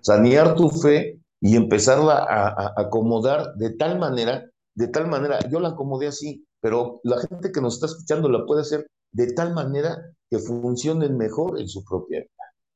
sanear 0.02 0.56
tu 0.56 0.70
fe 0.70 1.20
y 1.42 1.56
empezarla 1.56 2.18
a, 2.20 2.50
a 2.50 2.74
acomodar 2.78 3.56
de 3.56 3.72
tal 3.72 4.00
manera, 4.00 4.46
de 4.76 4.88
tal 4.90 5.08
manera, 5.08 5.40
yo 5.50 5.60
la 5.60 5.70
acomodé 5.70 6.08
así, 6.08 6.47
pero 6.62 7.00
la 7.04 7.18
gente 7.20 7.52
que 7.52 7.62
nos 7.62 7.76
está 7.76 7.88
escuchando 7.88 8.30
la 8.30 8.46
puede 8.46 8.62
hacer 8.62 8.88
de 9.12 9.34
tal 9.34 9.54
manera 9.54 9.98
que 10.30 10.40
funcionen 10.40 11.18
mejor 11.18 11.60
en 11.60 11.68
su 11.68 11.84
propia 11.86 12.22
vida. 12.22 12.32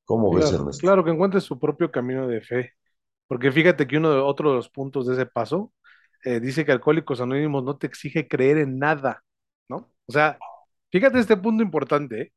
¿Cómo 0.05 0.33
ves, 0.33 0.51
Claro, 0.51 0.57
Ernesto? 0.57 0.81
claro 0.81 1.03
que 1.03 1.11
encuentre 1.11 1.41
su 1.41 1.59
propio 1.59 1.91
camino 1.91 2.27
de 2.27 2.41
fe. 2.41 2.73
Porque 3.27 3.51
fíjate 3.51 3.87
que 3.87 3.97
uno 3.97 4.11
de 4.13 4.19
otro 4.21 4.51
de 4.51 4.55
los 4.57 4.69
puntos 4.69 5.07
de 5.07 5.13
ese 5.15 5.25
paso 5.25 5.73
eh, 6.25 6.39
dice 6.39 6.65
que 6.65 6.71
Alcohólicos 6.73 7.21
Anónimos 7.21 7.63
no 7.63 7.77
te 7.77 7.87
exige 7.87 8.27
creer 8.27 8.57
en 8.59 8.79
nada, 8.79 9.23
¿no? 9.69 9.93
O 10.05 10.11
sea, 10.11 10.37
fíjate 10.91 11.19
este 11.19 11.37
punto 11.37 11.63
importante, 11.63 12.21
¿eh? 12.21 12.33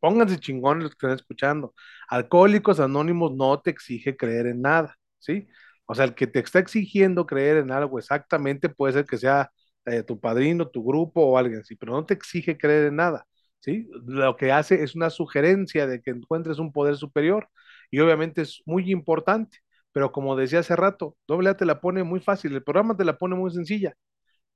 Pónganse 0.00 0.38
chingones 0.38 0.84
los 0.84 0.92
que 0.96 1.06
están 1.06 1.16
escuchando. 1.18 1.74
Alcohólicos 2.08 2.80
Anónimos 2.80 3.32
no 3.34 3.60
te 3.60 3.70
exige 3.70 4.16
creer 4.16 4.46
en 4.48 4.62
nada, 4.62 4.96
¿sí? 5.18 5.48
O 5.86 5.94
sea, 5.94 6.04
el 6.06 6.14
que 6.14 6.26
te 6.26 6.40
está 6.40 6.58
exigiendo 6.58 7.26
creer 7.26 7.58
en 7.58 7.70
algo 7.72 7.98
exactamente 7.98 8.68
puede 8.68 8.94
ser 8.94 9.06
que 9.06 9.18
sea 9.18 9.50
eh, 9.86 10.02
tu 10.02 10.20
padrino, 10.20 10.68
tu 10.68 10.84
grupo 10.84 11.22
o 11.22 11.38
alguien 11.38 11.60
así, 11.60 11.76
pero 11.76 11.92
no 11.92 12.04
te 12.06 12.14
exige 12.14 12.58
creer 12.58 12.86
en 12.86 12.96
nada, 12.96 13.26
¿sí? 13.60 13.88
Lo 14.06 14.36
que 14.36 14.52
hace 14.52 14.82
es 14.82 14.94
una 14.94 15.10
sugerencia 15.10 15.86
de 15.86 16.00
que 16.02 16.10
encuentres 16.10 16.58
un 16.58 16.72
poder 16.72 16.96
superior 16.96 17.48
y 17.90 18.00
obviamente 18.00 18.42
es 18.42 18.62
muy 18.66 18.90
importante, 18.90 19.58
pero 19.92 20.12
como 20.12 20.36
decía 20.36 20.60
hace 20.60 20.76
rato, 20.76 21.16
doble 21.26 21.50
A 21.50 21.56
te 21.56 21.66
la 21.66 21.80
pone 21.80 22.02
muy 22.04 22.20
fácil, 22.20 22.52
el 22.54 22.62
programa 22.64 22.96
te 22.96 23.04
la 23.04 23.18
pone 23.18 23.36
muy 23.36 23.50
sencilla. 23.50 23.94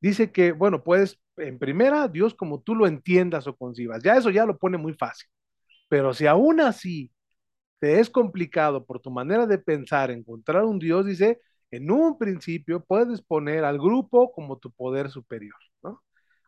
Dice 0.01 0.33
que, 0.33 0.53
bueno, 0.53 0.83
puedes, 0.85 1.21
en 1.37 1.59
primera, 1.59 2.09
Dios 2.09 2.35
como 2.35 2.61
tú 2.63 2.75
lo 2.75 2.87
entiendas 2.87 3.47
o 3.47 3.57
concibas, 3.57 4.03
ya 4.03 4.17
eso 4.17 4.31
ya 4.31 4.47
lo 4.47 4.59
pone 4.59 4.79
muy 4.79 4.95
fácil, 4.95 5.29
pero 5.89 6.15
si 6.15 6.27
aún 6.27 6.61
así 6.61 7.13
te 7.79 8.01
es 8.01 8.11
complicado 8.11 8.85
por 8.87 9.01
tu 9.01 9.11
manera 9.11 9.47
de 9.47 9.59
pensar 9.59 10.11
encontrar 10.11 10.65
un 10.65 10.79
Dios, 10.79 11.07
dice, 11.07 11.41
en 11.71 11.91
un 11.91 12.19
principio 12.19 12.85
puedes 12.85 13.23
poner 13.23 13.65
al 13.65 13.79
grupo 13.79 14.33
como 14.33 14.59
tu 14.59 14.71
poder 14.73 15.11
superior, 15.11 15.57
¿no? 15.83 16.03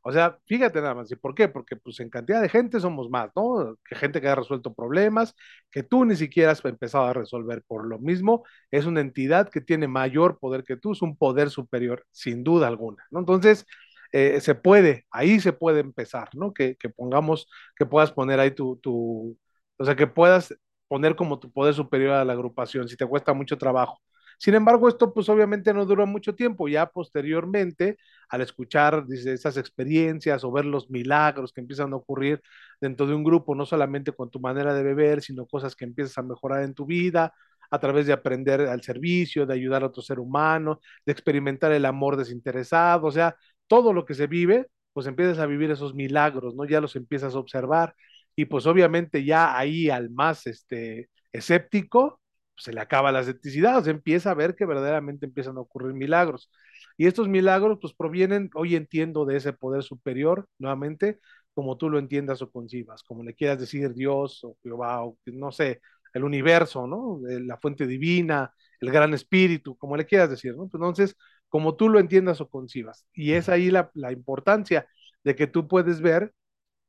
O 0.04 0.12
sea, 0.12 0.38
fíjate 0.46 0.80
nada 0.80 0.94
más, 0.94 1.10
¿y 1.12 1.16
por 1.16 1.34
qué? 1.34 1.48
Porque 1.48 1.76
pues 1.76 2.00
en 2.00 2.10
cantidad 2.10 2.42
de 2.42 2.48
gente 2.48 2.80
somos 2.80 3.08
más, 3.08 3.30
¿no? 3.36 3.76
Que 3.88 3.94
gente 3.94 4.20
que 4.20 4.28
ha 4.28 4.34
resuelto 4.34 4.74
problemas, 4.74 5.34
que 5.70 5.82
tú 5.84 6.04
ni 6.04 6.16
siquiera 6.16 6.52
has 6.52 6.64
empezado 6.64 7.04
a 7.04 7.12
resolver 7.12 7.62
por 7.66 7.86
lo 7.86 7.98
mismo, 8.00 8.44
es 8.70 8.86
una 8.86 9.00
entidad 9.00 9.48
que 9.48 9.60
tiene 9.60 9.86
mayor 9.88 10.38
poder 10.40 10.64
que 10.64 10.76
tú, 10.76 10.92
es 10.92 11.02
un 11.02 11.16
poder 11.16 11.50
superior, 11.50 12.04
sin 12.10 12.42
duda 12.44 12.66
alguna, 12.68 13.04
¿no? 13.10 13.20
Entonces, 13.20 13.64
eh, 14.12 14.40
se 14.40 14.54
puede, 14.54 15.06
ahí 15.10 15.40
se 15.40 15.52
puede 15.52 15.80
empezar, 15.80 16.28
¿no? 16.34 16.52
Que, 16.52 16.76
que 16.76 16.88
pongamos, 16.90 17.48
que 17.76 17.86
puedas 17.86 18.12
poner 18.12 18.40
ahí 18.40 18.50
tu, 18.52 18.76
tu, 18.78 19.38
o 19.78 19.84
sea, 19.84 19.96
que 19.96 20.06
puedas 20.06 20.54
poner 20.88 21.16
como 21.16 21.38
tu 21.38 21.50
poder 21.52 21.74
superior 21.74 22.12
a 22.14 22.24
la 22.24 22.32
agrupación, 22.34 22.88
si 22.88 22.96
te 22.96 23.06
cuesta 23.06 23.32
mucho 23.32 23.56
trabajo. 23.58 23.98
Sin 24.42 24.54
embargo, 24.56 24.88
esto 24.88 25.14
pues 25.14 25.28
obviamente 25.28 25.72
no 25.72 25.86
dura 25.86 26.04
mucho 26.04 26.34
tiempo, 26.34 26.66
ya 26.68 26.86
posteriormente, 26.86 27.96
al 28.28 28.40
escuchar 28.40 29.06
dice, 29.06 29.32
esas 29.32 29.56
experiencias 29.56 30.42
o 30.42 30.50
ver 30.50 30.64
los 30.64 30.90
milagros 30.90 31.52
que 31.52 31.60
empiezan 31.60 31.92
a 31.92 31.96
ocurrir 31.96 32.42
dentro 32.80 33.06
de 33.06 33.14
un 33.14 33.22
grupo, 33.22 33.54
no 33.54 33.64
solamente 33.66 34.10
con 34.12 34.30
tu 34.30 34.40
manera 34.40 34.74
de 34.74 34.82
beber, 34.82 35.22
sino 35.22 35.46
cosas 35.46 35.76
que 35.76 35.84
empiezas 35.84 36.18
a 36.18 36.22
mejorar 36.22 36.64
en 36.64 36.74
tu 36.74 36.86
vida, 36.86 37.32
a 37.70 37.78
través 37.78 38.06
de 38.06 38.12
aprender 38.12 38.62
al 38.62 38.82
servicio, 38.82 39.46
de 39.46 39.54
ayudar 39.54 39.84
a 39.84 39.86
otro 39.86 40.02
ser 40.02 40.18
humano, 40.18 40.80
de 41.06 41.12
experimentar 41.12 41.70
el 41.72 41.84
amor 41.84 42.16
desinteresado, 42.16 43.06
o 43.06 43.12
sea, 43.12 43.36
todo 43.68 43.92
lo 43.92 44.04
que 44.04 44.14
se 44.14 44.26
vive, 44.26 44.66
pues 44.92 45.06
empiezas 45.06 45.38
a 45.38 45.46
vivir 45.46 45.70
esos 45.70 45.94
milagros, 45.94 46.54
¿no? 46.56 46.64
Ya 46.64 46.80
los 46.80 46.96
empiezas 46.96 47.34
a 47.34 47.38
observar 47.38 47.94
y 48.34 48.46
pues 48.46 48.66
obviamente 48.66 49.24
ya 49.24 49.56
ahí 49.56 49.88
al 49.90 50.10
más 50.10 50.46
este, 50.48 51.10
escéptico, 51.32 52.20
se 52.56 52.72
le 52.72 52.80
acaba 52.80 53.12
la 53.12 53.20
escepticidad, 53.20 53.78
o 53.78 53.82
sea, 53.84 53.92
empieza 53.92 54.30
a 54.30 54.34
ver 54.34 54.54
que 54.54 54.66
verdaderamente 54.66 55.26
empiezan 55.26 55.56
a 55.56 55.60
ocurrir 55.60 55.94
milagros. 55.94 56.50
Y 56.96 57.06
estos 57.06 57.28
milagros, 57.28 57.78
pues 57.80 57.94
provienen, 57.94 58.50
hoy 58.54 58.76
entiendo, 58.76 59.24
de 59.24 59.36
ese 59.36 59.52
poder 59.52 59.82
superior, 59.82 60.46
nuevamente, 60.58 61.18
como 61.54 61.76
tú 61.76 61.90
lo 61.90 61.98
entiendas 61.98 62.42
o 62.42 62.50
concibas, 62.50 63.02
como 63.02 63.22
le 63.24 63.34
quieras 63.34 63.58
decir 63.58 63.92
Dios 63.94 64.44
o 64.44 64.56
Jehová, 64.62 65.04
o 65.04 65.18
no 65.26 65.52
sé, 65.52 65.80
el 66.14 66.24
universo, 66.24 66.86
¿no? 66.86 67.20
La 67.22 67.56
fuente 67.58 67.86
divina, 67.86 68.52
el 68.80 68.90
gran 68.90 69.14
espíritu, 69.14 69.76
como 69.76 69.96
le 69.96 70.06
quieras 70.06 70.30
decir, 70.30 70.54
¿no? 70.56 70.64
Entonces, 70.64 71.16
como 71.48 71.76
tú 71.76 71.88
lo 71.88 71.98
entiendas 72.00 72.40
o 72.40 72.48
concibas. 72.48 73.06
Y 73.12 73.32
es 73.32 73.48
ahí 73.48 73.70
la, 73.70 73.90
la 73.94 74.12
importancia 74.12 74.86
de 75.24 75.34
que 75.36 75.46
tú 75.46 75.68
puedes 75.68 76.00
ver 76.00 76.32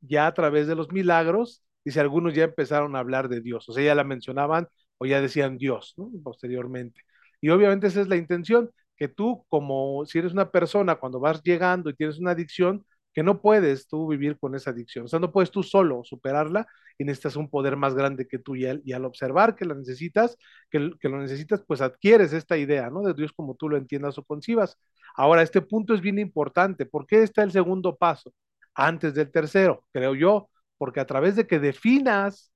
ya 0.02 0.28
a 0.28 0.34
través 0.34 0.67
de 0.67 0.76
los 0.76 0.91
milagros, 0.91 1.63
dice, 1.86 1.99
algunos 1.99 2.34
ya 2.34 2.45
empezaron 2.45 2.95
a 2.95 2.99
hablar 2.99 3.30
de 3.30 3.41
Dios, 3.41 3.67
o 3.69 3.73
sea, 3.73 3.84
ya 3.84 3.95
la 3.95 4.04
mencionaban 4.04 4.67
o 5.04 5.06
ya 5.06 5.22
decían 5.22 5.58
Dios, 5.58 5.94
¿no? 5.98 6.10
Posteriormente. 6.24 7.02
Y 7.42 7.50
obviamente 7.50 7.88
esa 7.88 8.02
es 8.02 8.08
la 8.08 8.16
intención, 8.16 8.72
que 8.96 9.10
tú 9.10 9.46
como 9.50 10.06
si 10.06 10.20
eres 10.20 10.32
una 10.34 10.50
persona, 10.52 10.96
cuando 10.96 11.20
vas 11.20 11.44
llegando 11.44 11.89
y 11.89 11.96
tienes 11.96 12.20
una 12.20 12.32
adicción, 12.32 12.86
que 13.13 13.22
no 13.24 13.42
puedes 13.42 13.88
tú 13.88 14.08
vivir 14.08 14.38
con 14.39 14.56
esa 14.56 14.72
adicción, 14.72 15.06
o 15.06 15.08
sea, 15.08 15.20
no 15.20 15.32
puedes 15.32 15.52
tú 15.52 15.62
solo 15.62 16.04
superarla 16.04 16.66
y 16.98 17.04
necesitas 17.04 17.36
un 17.36 17.50
poder 17.50 17.76
más 17.76 17.96
grande 17.96 18.28
que 18.28 18.39
tú 18.39 18.56
y, 18.56 18.66
él, 18.66 18.82
y 18.86 18.94
al 18.94 19.06
observar 19.06 19.56
que 19.56 19.66
la 19.66 19.76
necesitas, 19.76 20.38
que, 20.70 20.92
que, 21.00 21.10
lo 21.10 21.20
necesitas, 21.20 21.63
pues 21.68 21.82
adquieres 21.82 22.34
esta 22.34 22.58
idea, 22.58 22.89
¿no? 22.89 23.02
De 23.02 23.13
Dios 23.13 23.34
como 23.34 23.56
tú 23.56 23.70
lo 23.70 23.78
entiendas 23.78 24.18
o 24.18 24.24
concibas. 24.24 24.78
Ahora, 25.16 25.42
este 25.44 25.62
punto 25.62 25.94
es 25.94 26.02
bien 26.02 26.18
importante. 26.20 26.86
¿Por 26.86 27.06
qué 27.06 27.24
está 27.24 27.44
el 27.44 27.52
segundo 27.52 27.98
paso? 27.98 28.34
Antes 28.74 29.13
del 29.13 29.32
tercero, 29.32 29.86
creo 29.92 30.16
yo, 30.16 30.50
porque 30.78 31.00
a 31.00 31.06
través 31.06 31.36
de 31.36 31.46
que 31.48 31.60
definas 31.60 32.53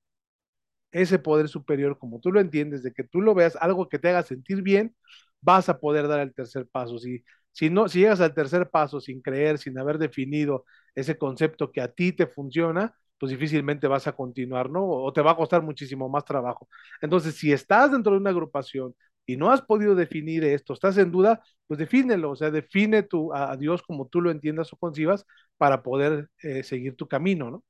ese 0.92 1.18
poder 1.18 1.48
superior, 1.48 1.98
como 1.98 2.20
tú 2.20 2.32
lo 2.32 2.40
entiendes, 2.40 2.82
de 2.82 2.92
que 2.92 3.04
tú 3.04 3.20
lo 3.20 3.34
veas 3.34 3.56
algo 3.56 3.88
que 3.88 3.98
te 3.98 4.08
haga 4.08 4.22
sentir 4.22 4.62
bien, 4.62 4.94
vas 5.40 5.68
a 5.68 5.78
poder 5.80 6.08
dar 6.08 6.20
el 6.20 6.34
tercer 6.34 6.66
paso. 6.66 6.98
Si, 6.98 7.24
si, 7.52 7.70
no, 7.70 7.88
si 7.88 8.00
llegas 8.00 8.20
al 8.20 8.34
tercer 8.34 8.70
paso 8.70 9.00
sin 9.00 9.20
creer, 9.20 9.58
sin 9.58 9.78
haber 9.78 9.98
definido 9.98 10.64
ese 10.94 11.16
concepto 11.18 11.70
que 11.72 11.80
a 11.80 11.88
ti 11.88 12.12
te 12.12 12.26
funciona, 12.26 12.94
pues 13.18 13.30
difícilmente 13.30 13.86
vas 13.88 14.06
a 14.06 14.12
continuar, 14.12 14.70
¿no? 14.70 14.86
O 14.88 15.12
te 15.12 15.20
va 15.22 15.32
a 15.32 15.36
costar 15.36 15.62
muchísimo 15.62 16.08
más 16.08 16.24
trabajo. 16.24 16.68
Entonces, 17.00 17.34
si 17.34 17.52
estás 17.52 17.90
dentro 17.92 18.12
de 18.12 18.18
una 18.18 18.30
agrupación 18.30 18.94
y 19.26 19.36
no 19.36 19.50
has 19.50 19.62
podido 19.62 19.94
definir 19.94 20.44
esto, 20.44 20.72
estás 20.72 20.96
en 20.98 21.10
duda, 21.10 21.42
pues 21.66 21.78
defínelo, 21.78 22.30
o 22.30 22.36
sea, 22.36 22.50
define 22.50 23.02
tu, 23.02 23.32
a 23.34 23.56
Dios 23.56 23.82
como 23.82 24.06
tú 24.08 24.20
lo 24.20 24.30
entiendas 24.30 24.72
o 24.72 24.76
concibas 24.76 25.26
para 25.56 25.82
poder 25.82 26.30
eh, 26.42 26.62
seguir 26.62 26.96
tu 26.96 27.08
camino, 27.08 27.50
¿no? 27.50 27.64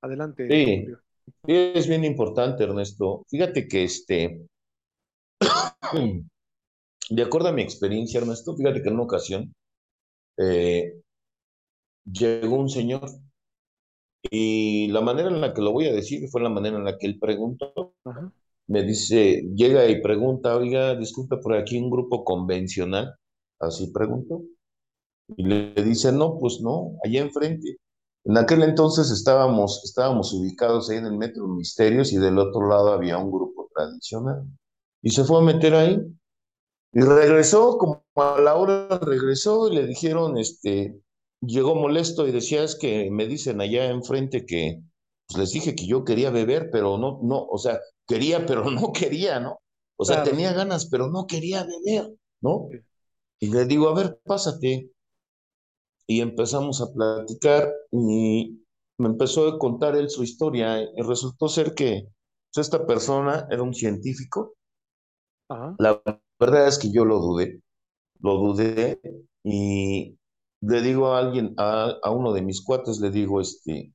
Adelante. 0.00 0.48
Sí. 0.48 0.94
Es 1.46 1.88
bien 1.88 2.04
importante, 2.04 2.64
Ernesto. 2.64 3.24
Fíjate 3.28 3.68
que 3.68 3.84
este, 3.84 4.46
de 7.10 7.22
acuerdo 7.22 7.48
a 7.48 7.52
mi 7.52 7.62
experiencia, 7.62 8.20
Ernesto, 8.20 8.56
fíjate 8.56 8.82
que 8.82 8.88
en 8.88 8.94
una 8.94 9.04
ocasión 9.04 9.54
eh, 10.38 10.94
llegó 12.04 12.56
un 12.56 12.68
señor 12.68 13.08
y 14.22 14.88
la 14.88 15.00
manera 15.00 15.28
en 15.28 15.40
la 15.40 15.54
que 15.54 15.62
lo 15.62 15.72
voy 15.72 15.86
a 15.86 15.92
decir 15.92 16.28
fue 16.28 16.42
la 16.42 16.50
manera 16.50 16.76
en 16.76 16.84
la 16.84 16.98
que 16.98 17.06
él 17.06 17.18
preguntó. 17.18 17.94
Ajá. 18.04 18.32
Me 18.66 18.84
dice, 18.84 19.42
llega 19.56 19.88
y 19.88 20.00
pregunta, 20.00 20.56
oiga, 20.56 20.94
disculpe, 20.94 21.38
por 21.38 21.54
aquí 21.54 21.76
un 21.78 21.90
grupo 21.90 22.24
convencional, 22.24 23.16
así 23.58 23.90
preguntó. 23.92 24.42
Y 25.36 25.44
le 25.44 25.74
dice, 25.82 26.12
no, 26.12 26.38
pues 26.38 26.60
no, 26.60 26.96
allá 27.04 27.20
enfrente. 27.22 27.78
En 28.24 28.36
aquel 28.36 28.62
entonces 28.62 29.10
estábamos, 29.10 29.82
estábamos 29.84 30.32
ubicados 30.32 30.90
ahí 30.90 30.98
en 30.98 31.06
el 31.06 31.16
Metro 31.16 31.46
Misterios 31.48 32.12
y 32.12 32.18
del 32.18 32.38
otro 32.38 32.68
lado 32.68 32.92
había 32.92 33.18
un 33.18 33.30
grupo 33.30 33.70
tradicional. 33.74 34.46
Y 35.02 35.10
se 35.10 35.24
fue 35.24 35.38
a 35.38 35.42
meter 35.44 35.74
ahí. 35.74 35.98
Y 36.92 37.00
regresó, 37.00 37.78
como 37.78 38.04
a 38.16 38.40
la 38.40 38.56
hora 38.56 38.88
regresó 39.00 39.68
y 39.68 39.76
le 39.76 39.86
dijeron, 39.86 40.36
este, 40.36 41.00
llegó 41.40 41.74
molesto 41.74 42.26
y 42.26 42.32
decía, 42.32 42.62
es 42.62 42.76
que 42.76 43.10
me 43.10 43.26
dicen 43.26 43.60
allá 43.60 43.86
enfrente 43.86 44.44
que, 44.44 44.82
pues 45.26 45.38
les 45.38 45.52
dije 45.52 45.74
que 45.74 45.86
yo 45.86 46.04
quería 46.04 46.30
beber, 46.30 46.68
pero 46.70 46.98
no, 46.98 47.20
no, 47.22 47.46
o 47.46 47.58
sea, 47.58 47.80
quería, 48.06 48.44
pero 48.44 48.70
no 48.70 48.92
quería, 48.92 49.40
¿no? 49.40 49.60
O 49.96 50.04
sea, 50.04 50.16
claro. 50.16 50.30
tenía 50.30 50.52
ganas, 50.52 50.86
pero 50.90 51.08
no 51.08 51.26
quería 51.26 51.64
beber, 51.64 52.12
¿no? 52.40 52.68
Y 53.38 53.50
le 53.50 53.64
digo, 53.64 53.88
a 53.88 53.94
ver, 53.94 54.20
pásate 54.24 54.90
y 56.10 56.22
empezamos 56.22 56.80
a 56.80 56.92
platicar 56.92 57.72
y 57.92 58.64
me 58.98 59.08
empezó 59.10 59.46
a 59.46 59.60
contar 59.60 59.94
él 59.94 60.10
su 60.10 60.24
historia 60.24 60.82
y 60.82 61.02
resultó 61.02 61.46
ser 61.46 61.72
que 61.72 62.08
pues, 62.52 62.66
esta 62.66 62.84
persona 62.84 63.46
era 63.48 63.62
un 63.62 63.72
científico. 63.72 64.54
Ajá. 65.48 65.76
La 65.78 66.02
verdad 66.40 66.66
es 66.66 66.80
que 66.80 66.90
yo 66.90 67.04
lo 67.04 67.20
dudé, 67.20 67.62
lo 68.18 68.38
dudé 68.38 69.00
y 69.44 70.18
le 70.62 70.82
digo 70.82 71.12
a 71.12 71.20
alguien, 71.20 71.54
a, 71.58 71.94
a, 72.02 72.10
uno 72.10 72.32
de 72.32 72.42
mis 72.42 72.60
cuates, 72.60 72.98
le 72.98 73.10
digo, 73.10 73.40
este, 73.40 73.94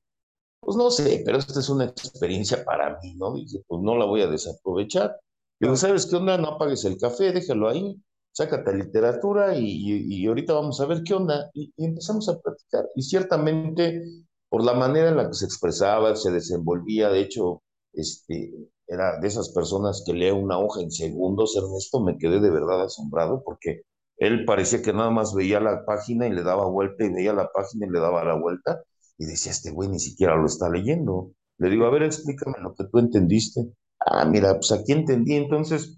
pues 0.60 0.74
no 0.74 0.90
sé, 0.90 1.22
pero 1.22 1.36
esta 1.36 1.60
es 1.60 1.68
una 1.68 1.84
experiencia 1.84 2.64
para 2.64 2.98
mí, 3.02 3.14
¿no? 3.16 3.34
Dice, 3.34 3.62
pues 3.66 3.82
no 3.82 3.94
la 3.94 4.06
voy 4.06 4.22
a 4.22 4.26
desaprovechar. 4.26 5.20
Digo, 5.60 5.76
¿sabes 5.76 6.06
qué 6.06 6.16
onda? 6.16 6.38
No 6.38 6.48
apagues 6.48 6.86
el 6.86 6.96
café, 6.96 7.32
déjalo 7.32 7.68
ahí, 7.68 8.02
sácate 8.36 8.74
literatura 8.74 9.56
y, 9.56 9.64
y, 9.64 10.22
y, 10.22 10.26
ahorita 10.26 10.52
vamos 10.52 10.78
a 10.80 10.86
ver 10.86 11.02
qué 11.02 11.14
onda. 11.14 11.50
Y, 11.54 11.72
empezamos 11.78 12.28
a 12.28 12.38
platicar. 12.38 12.86
Y 12.94 13.02
ciertamente, 13.02 14.02
por 14.50 14.62
la 14.62 14.74
manera 14.74 15.08
en 15.08 15.16
la 15.16 15.28
que 15.28 15.34
se 15.34 15.46
expresaba, 15.46 16.14
se 16.16 16.30
desenvolvía, 16.30 17.08
de 17.08 17.20
hecho, 17.20 17.62
este, 17.94 18.52
era 18.86 19.18
de 19.20 19.26
esas 19.26 19.48
personas 19.54 20.02
que 20.06 20.12
lee 20.12 20.30
una 20.32 20.58
hoja 20.58 20.82
en 20.82 20.90
segundos, 20.90 21.56
Ernesto, 21.56 22.00
me 22.00 22.18
quedé 22.18 22.40
de 22.40 22.50
verdad 22.50 22.82
asombrado 22.82 23.42
porque 23.42 23.82
él 24.18 24.44
parecía 24.44 24.82
que 24.82 24.92
nada 24.92 25.10
más 25.10 25.34
veía 25.34 25.58
la 25.58 25.86
página 25.86 26.26
y 26.26 26.32
le 26.32 26.42
daba 26.42 26.68
vuelta 26.68 27.04
y 27.06 27.12
veía 27.12 27.32
la 27.32 27.50
página 27.52 27.86
y 27.86 27.90
le 27.90 28.00
daba 28.00 28.22
la 28.22 28.34
vuelta 28.38 28.82
y 29.16 29.24
decía, 29.24 29.52
este 29.52 29.70
güey 29.70 29.88
ni 29.88 29.98
siquiera 29.98 30.36
lo 30.36 30.44
está 30.44 30.68
leyendo. 30.68 31.32
Le 31.56 31.70
digo, 31.70 31.86
a 31.86 31.90
ver, 31.90 32.02
explícame 32.02 32.58
lo 32.60 32.74
que 32.74 32.84
tú 32.84 32.98
entendiste. 32.98 33.62
Ah, 33.98 34.26
mira, 34.26 34.52
pues 34.54 34.72
aquí 34.72 34.92
entendí. 34.92 35.36
Entonces, 35.36 35.96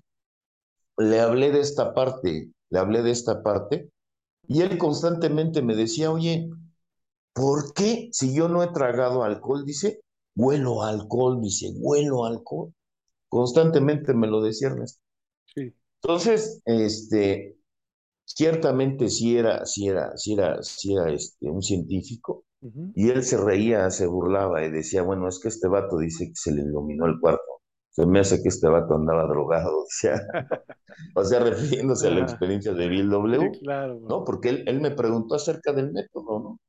le 0.98 1.20
hablé 1.20 1.52
de 1.52 1.60
esta 1.60 1.94
parte, 1.94 2.50
le 2.70 2.78
hablé 2.78 3.02
de 3.02 3.10
esta 3.10 3.42
parte, 3.42 3.90
y 4.46 4.62
él 4.62 4.78
constantemente 4.78 5.62
me 5.62 5.76
decía, 5.76 6.10
oye, 6.10 6.50
¿por 7.34 7.72
qué 7.74 8.08
si 8.12 8.34
yo 8.34 8.48
no 8.48 8.62
he 8.62 8.68
tragado 8.72 9.22
alcohol? 9.22 9.64
Dice, 9.64 10.00
huelo 10.34 10.82
alcohol, 10.82 11.40
dice, 11.40 11.72
huelo 11.76 12.24
alcohol. 12.24 12.72
Constantemente 13.28 14.14
me 14.14 14.26
lo 14.26 14.40
decía 14.40 14.68
Ernesto. 14.68 15.00
Sí. 15.54 15.74
Entonces, 16.02 16.62
este, 16.64 17.58
ciertamente 18.24 19.08
sí 19.08 19.36
era, 19.36 19.66
sí 19.66 19.88
era, 19.88 20.16
sí 20.16 20.34
era, 20.34 20.62
sí 20.62 20.94
era 20.94 21.10
este, 21.12 21.50
un 21.50 21.62
científico, 21.62 22.44
uh 22.62 22.68
-huh. 22.68 22.92
y 22.94 23.10
él 23.10 23.22
se 23.22 23.36
reía, 23.36 23.90
se 23.90 24.06
burlaba 24.06 24.64
y 24.64 24.70
decía, 24.70 25.02
bueno, 25.02 25.28
es 25.28 25.38
que 25.40 25.48
este 25.48 25.68
vato 25.68 25.98
dice 25.98 26.28
que 26.28 26.36
se 26.36 26.52
le 26.52 26.62
iluminó 26.62 27.06
el 27.06 27.20
cuarto. 27.20 27.57
Se 27.98 28.06
me 28.06 28.20
hace 28.20 28.40
que 28.40 28.48
este 28.48 28.68
vato 28.68 28.94
andaba 28.94 29.26
drogado, 29.26 29.78
o 29.82 29.86
sea, 29.88 30.24
o 31.16 31.24
sea 31.24 31.40
refiriéndose 31.40 32.06
a 32.06 32.10
la 32.12 32.20
experiencia 32.20 32.72
de 32.72 32.88
Bill 32.88 33.10
W, 33.10 33.50
sí, 33.52 33.58
claro, 33.58 33.98
¿no? 34.08 34.24
Porque 34.24 34.50
él, 34.50 34.64
él 34.68 34.80
me 34.80 34.92
preguntó 34.92 35.34
acerca 35.34 35.72
del 35.72 35.92
método, 35.92 36.38
¿no? 36.38 36.60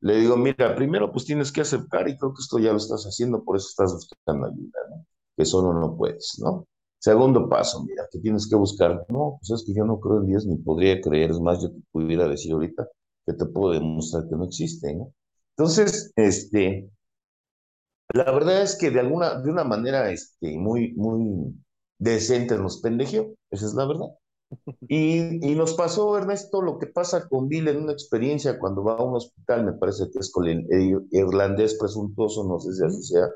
Le 0.00 0.16
digo, 0.16 0.36
mira, 0.36 0.74
primero 0.74 1.12
pues 1.12 1.24
tienes 1.24 1.52
que 1.52 1.60
aceptar 1.60 2.08
y 2.08 2.16
creo 2.16 2.34
que 2.34 2.40
esto 2.40 2.58
ya 2.58 2.72
lo 2.72 2.78
estás 2.78 3.04
haciendo, 3.04 3.44
por 3.44 3.56
eso 3.56 3.68
estás 3.68 3.92
buscando 3.92 4.48
ayuda, 4.48 4.80
¿no? 4.90 5.06
Que 5.36 5.44
solo 5.44 5.72
no 5.72 5.96
puedes, 5.96 6.36
¿no? 6.40 6.66
Segundo 6.98 7.48
paso, 7.48 7.84
mira, 7.84 8.08
que 8.10 8.18
tienes 8.18 8.48
que 8.48 8.56
buscar, 8.56 9.06
no, 9.08 9.38
pues 9.38 9.60
es 9.60 9.64
que 9.64 9.74
yo 9.74 9.84
no 9.84 10.00
creo 10.00 10.20
en 10.20 10.26
Dios 10.26 10.46
ni 10.46 10.56
podría 10.56 11.00
creer, 11.00 11.30
es 11.30 11.38
más, 11.38 11.62
yo 11.62 11.70
te 11.70 11.80
pudiera 11.92 12.26
decir 12.26 12.54
ahorita 12.54 12.88
que 13.24 13.34
te 13.34 13.46
puedo 13.46 13.72
demostrar 13.72 14.24
que 14.28 14.34
no 14.34 14.46
existe, 14.46 14.92
¿no? 14.96 15.12
Entonces, 15.56 16.12
este, 16.16 16.90
la 18.12 18.30
verdad 18.30 18.62
es 18.62 18.76
que 18.76 18.90
de 18.90 19.00
alguna, 19.00 19.40
de 19.40 19.50
una 19.50 19.64
manera, 19.64 20.10
este, 20.10 20.58
muy, 20.58 20.92
muy 20.94 21.54
decente 21.98 22.58
nos 22.58 22.80
pendejeó, 22.80 23.34
esa 23.50 23.66
es 23.66 23.74
la 23.74 23.86
verdad. 23.86 24.08
Y, 24.88 25.50
y, 25.50 25.54
nos 25.54 25.72
pasó, 25.72 26.18
Ernesto, 26.18 26.60
lo 26.60 26.78
que 26.78 26.86
pasa 26.86 27.26
con 27.26 27.48
Bill 27.48 27.68
en 27.68 27.84
una 27.84 27.92
experiencia 27.92 28.58
cuando 28.58 28.84
va 28.84 28.96
a 28.96 29.02
un 29.02 29.16
hospital, 29.16 29.64
me 29.64 29.72
parece 29.72 30.10
que 30.10 30.18
es 30.18 30.30
con 30.30 30.46
el, 30.46 30.66
irlandés 31.10 31.74
presuntuoso, 31.78 32.44
no 32.44 32.60
sé 32.60 32.74
si 32.74 32.84
así 32.84 33.02
sea, 33.02 33.30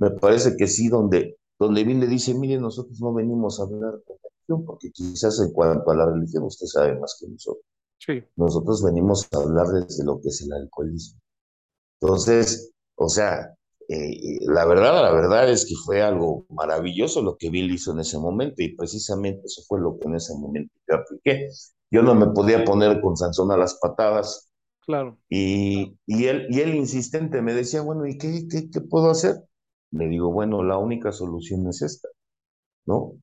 me 0.00 0.10
parece 0.10 0.56
que 0.56 0.66
sí, 0.66 0.88
donde, 0.88 1.38
donde 1.60 1.84
Bill 1.84 2.00
le 2.00 2.08
dice, 2.08 2.34
mire, 2.34 2.58
nosotros 2.58 3.00
no 3.00 3.14
venimos 3.14 3.60
a 3.60 3.64
hablar 3.64 3.94
de 3.98 4.14
religión, 4.20 4.64
porque 4.66 4.90
quizás 4.90 5.38
en 5.40 5.52
cuanto 5.52 5.88
a 5.92 5.94
la 5.94 6.06
religión 6.06 6.42
usted 6.42 6.66
sabe 6.66 6.98
más 6.98 7.16
que 7.20 7.28
nosotros. 7.28 7.64
Sí. 8.00 8.24
Nosotros 8.34 8.82
venimos 8.82 9.28
a 9.32 9.36
hablar 9.36 9.68
desde 9.68 10.04
lo 10.04 10.20
que 10.20 10.28
es 10.28 10.42
el 10.42 10.52
alcoholismo. 10.52 11.20
Entonces, 12.00 12.72
o 12.96 13.08
sea, 13.08 13.54
eh, 13.88 14.38
la 14.42 14.66
verdad, 14.66 15.02
la 15.02 15.12
verdad 15.12 15.50
es 15.50 15.66
que 15.66 15.74
fue 15.84 16.02
algo 16.02 16.46
maravilloso 16.50 17.22
lo 17.22 17.36
que 17.38 17.50
Bill 17.50 17.72
hizo 17.72 17.92
en 17.92 18.00
ese 18.00 18.18
momento 18.18 18.62
y 18.62 18.76
precisamente 18.76 19.42
eso 19.46 19.62
fue 19.66 19.80
lo 19.80 19.98
que 19.98 20.08
en 20.08 20.16
ese 20.16 20.34
momento 20.36 20.74
yo 20.88 20.96
apliqué. 20.96 21.48
Yo 21.90 22.02
no 22.02 22.14
me 22.14 22.28
podía 22.28 22.64
poner 22.64 23.00
con 23.00 23.16
Sansón 23.16 23.50
a 23.52 23.56
las 23.56 23.76
patadas. 23.80 24.50
Claro. 24.80 25.18
Y, 25.30 25.98
y, 26.06 26.26
él, 26.26 26.46
y 26.50 26.60
él 26.60 26.74
insistente 26.74 27.42
me 27.42 27.54
decía, 27.54 27.82
bueno, 27.82 28.06
¿y 28.06 28.18
qué, 28.18 28.46
qué, 28.50 28.70
qué 28.70 28.80
puedo 28.82 29.10
hacer? 29.10 29.36
Le 29.92 30.08
digo, 30.08 30.32
bueno, 30.32 30.62
la 30.64 30.78
única 30.78 31.12
solución 31.12 31.66
es 31.68 31.82
esta, 31.82 32.08
¿no? 32.86 33.14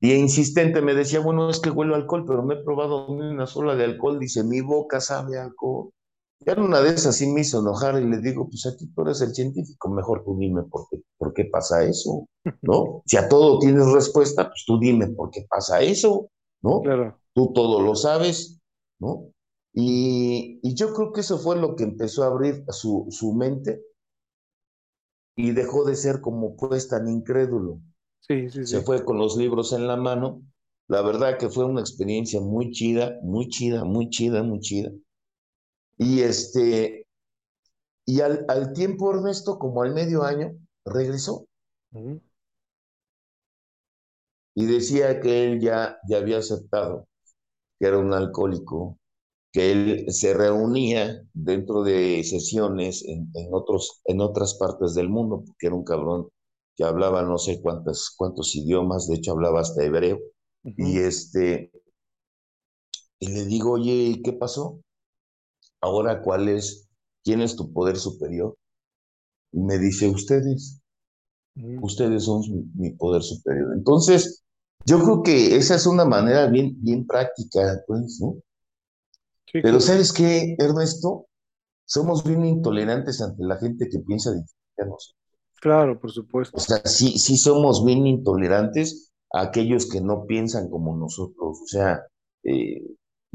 Y 0.00 0.12
insistente 0.14 0.82
me 0.82 0.94
decía, 0.94 1.18
bueno, 1.20 1.50
es 1.50 1.58
que 1.60 1.70
huelo 1.70 1.94
alcohol, 1.96 2.24
pero 2.26 2.42
me 2.44 2.54
he 2.54 2.62
probado 2.62 3.06
una 3.08 3.46
sola 3.46 3.74
de 3.74 3.84
alcohol. 3.84 4.18
Dice, 4.20 4.44
mi 4.44 4.60
boca 4.60 5.00
sabe 5.00 5.38
alcohol. 5.38 5.90
Ya 6.46 6.52
en 6.54 6.60
una 6.60 6.80
de 6.80 6.90
esas 6.90 7.16
sí 7.16 7.26
me 7.26 7.40
hizo 7.42 7.60
enojar 7.60 8.00
y 8.00 8.06
le 8.08 8.18
digo, 8.18 8.48
pues 8.48 8.66
aquí 8.66 8.86
tú 8.94 9.02
eres 9.02 9.20
el 9.22 9.34
científico, 9.34 9.88
mejor 9.90 10.24
tú 10.24 10.36
dime 10.38 10.62
por 10.64 10.86
qué, 10.90 11.02
por 11.18 11.32
qué 11.32 11.46
pasa 11.46 11.84
eso, 11.84 12.28
¿no? 12.62 13.02
Si 13.06 13.16
a 13.16 13.28
todo 13.28 13.58
tienes 13.58 13.86
respuesta, 13.92 14.48
pues 14.48 14.64
tú 14.66 14.78
dime 14.78 15.08
por 15.08 15.30
qué 15.30 15.46
pasa 15.48 15.80
eso, 15.80 16.30
¿no? 16.62 16.82
Claro. 16.82 17.20
Tú 17.34 17.52
todo 17.54 17.80
lo 17.82 17.94
sabes, 17.96 18.60
¿no? 19.00 19.28
Y, 19.72 20.60
y 20.62 20.74
yo 20.74 20.92
creo 20.94 21.12
que 21.12 21.20
eso 21.22 21.38
fue 21.38 21.56
lo 21.56 21.74
que 21.76 21.84
empezó 21.84 22.22
a 22.24 22.28
abrir 22.28 22.64
su, 22.70 23.06
su 23.10 23.32
mente 23.34 23.80
y 25.36 25.52
dejó 25.52 25.84
de 25.84 25.94
ser 25.96 26.20
como 26.20 26.56
pues 26.56 26.88
tan 26.88 27.08
incrédulo. 27.08 27.80
Sí, 28.20 28.48
sí, 28.50 28.66
sí. 28.66 28.76
Se 28.76 28.82
fue 28.82 29.04
con 29.04 29.18
los 29.18 29.36
libros 29.36 29.72
en 29.72 29.86
la 29.88 29.96
mano. 29.96 30.42
La 30.88 31.02
verdad 31.02 31.38
que 31.38 31.50
fue 31.50 31.64
una 31.66 31.80
experiencia 31.80 32.40
muy 32.40 32.72
chida, 32.72 33.18
muy 33.22 33.48
chida, 33.48 33.84
muy 33.84 34.10
chida, 34.10 34.42
muy 34.42 34.60
chida. 34.60 34.92
Y 35.98 36.20
este, 36.22 37.06
y 38.06 38.20
al, 38.20 38.44
al 38.48 38.72
tiempo, 38.72 39.12
Ernesto, 39.14 39.58
como 39.58 39.82
al 39.82 39.94
medio 39.94 40.22
año, 40.24 40.52
regresó. 40.84 41.46
Uh 41.92 42.00
-huh. 42.00 42.20
Y 44.54 44.66
decía 44.66 45.20
que 45.20 45.44
él 45.44 45.60
ya, 45.60 45.98
ya 46.08 46.18
había 46.18 46.38
aceptado 46.38 47.06
que 47.78 47.86
era 47.88 47.98
un 47.98 48.12
alcohólico, 48.14 48.98
que 49.52 49.72
él 49.72 50.06
se 50.12 50.34
reunía 50.34 51.22
dentro 51.34 51.82
de 51.84 52.24
sesiones 52.24 53.04
en, 53.06 53.30
en, 53.34 53.48
otros, 53.54 54.02
en 54.06 54.20
otras 54.20 54.54
partes 54.54 54.94
del 54.94 55.08
mundo, 55.10 55.44
porque 55.46 55.66
era 55.68 55.76
un 55.76 55.84
cabrón 55.84 56.28
que 56.76 56.84
hablaba 56.84 57.22
no 57.22 57.38
sé 57.38 57.62
cuántas, 57.62 58.10
cuántos 58.16 58.54
idiomas, 58.56 59.08
de 59.08 59.16
hecho 59.16 59.32
hablaba 59.32 59.60
hasta 59.62 59.84
hebreo. 59.84 60.18
Uh 60.64 60.70
-huh. 60.70 60.74
Y 60.78 60.98
este, 60.98 61.72
y 63.18 63.26
le 63.28 63.44
digo, 63.46 63.72
oye, 63.72 64.20
¿qué 64.24 64.32
pasó? 64.32 64.80
Ahora, 65.84 66.22
¿cuál 66.22 66.48
es? 66.48 66.88
¿Quién 67.22 67.42
es 67.42 67.56
tu 67.56 67.70
poder 67.70 67.96
superior? 67.98 68.56
Y 69.52 69.60
me 69.60 69.78
dice, 69.78 70.08
ustedes. 70.08 70.80
Mm. 71.56 71.84
Ustedes 71.84 72.24
son 72.24 72.40
mi, 72.50 72.64
mi, 72.74 72.90
poder 72.96 73.22
superior. 73.22 73.74
Entonces, 73.74 74.42
yo 74.86 74.98
creo 75.02 75.22
que 75.22 75.56
esa 75.56 75.74
es 75.74 75.86
una 75.86 76.06
manera 76.06 76.46
bien, 76.46 76.74
bien 76.82 77.06
práctica, 77.06 77.82
pues, 77.86 78.18
¿no? 78.22 78.36
Sí, 79.52 79.60
Pero. 79.62 79.78
¿sabes 79.78 80.10
qué, 80.10 80.56
Ernesto? 80.58 81.26
Somos 81.84 82.24
bien 82.24 82.46
intolerantes 82.46 83.20
ante 83.20 83.44
la 83.44 83.58
gente 83.58 83.90
que 83.90 83.98
piensa 83.98 84.30
diferente 84.30 84.52
a 84.78 84.84
nosotros. 84.86 85.18
Claro, 85.60 86.00
por 86.00 86.12
supuesto. 86.12 86.56
O 86.56 86.60
sea, 86.60 86.78
sí, 86.86 87.18
sí 87.18 87.36
somos 87.36 87.84
bien 87.84 88.06
intolerantes 88.06 89.12
a 89.34 89.42
aquellos 89.42 89.86
que 89.86 90.00
no 90.00 90.24
piensan 90.24 90.70
como 90.70 90.96
nosotros. 90.96 91.58
O 91.62 91.66
sea, 91.66 92.00
eh, 92.42 92.82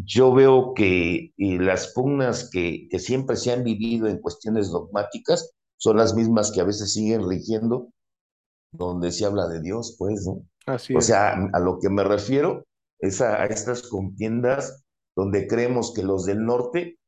yo 0.05 0.33
veo 0.33 0.73
que 0.73 1.33
las 1.38 1.93
pugnas 1.93 2.49
que, 2.49 2.88
que, 2.89 2.99
siempre 2.99 3.35
se 3.35 3.51
han 3.51 3.63
vivido 3.63 4.07
en 4.07 4.19
cuestiones 4.19 4.71
dogmáticas 4.71 5.53
son 5.77 5.97
las 5.97 6.13
mismas 6.13 6.51
que 6.51 6.62
a 6.62 6.65
veces 6.65 6.93
siguen 6.93 7.27
rigiendo 7.27 7.89
donde 8.71 9.12
se 9.12 9.25
habla 9.25 9.47
de 9.47 9.62
Dios, 9.62 9.95
pues, 9.97 10.25
¿no? 10.25 10.45
Así 10.65 10.95
o 10.95 11.01
sea, 11.01 11.33
a 11.53 11.59
lo 11.59 11.79
que 11.79 11.89
me 11.89 12.03
refiero 12.03 12.65
es 12.99 13.21
a, 13.21 13.41
a, 13.41 13.45
estas 13.45 13.88
contiendas 13.88 14.83
donde 15.15 15.47
creemos 15.47 15.93
que 15.93 16.03
los 16.03 16.25
del 16.25 16.45
norte 16.45 16.99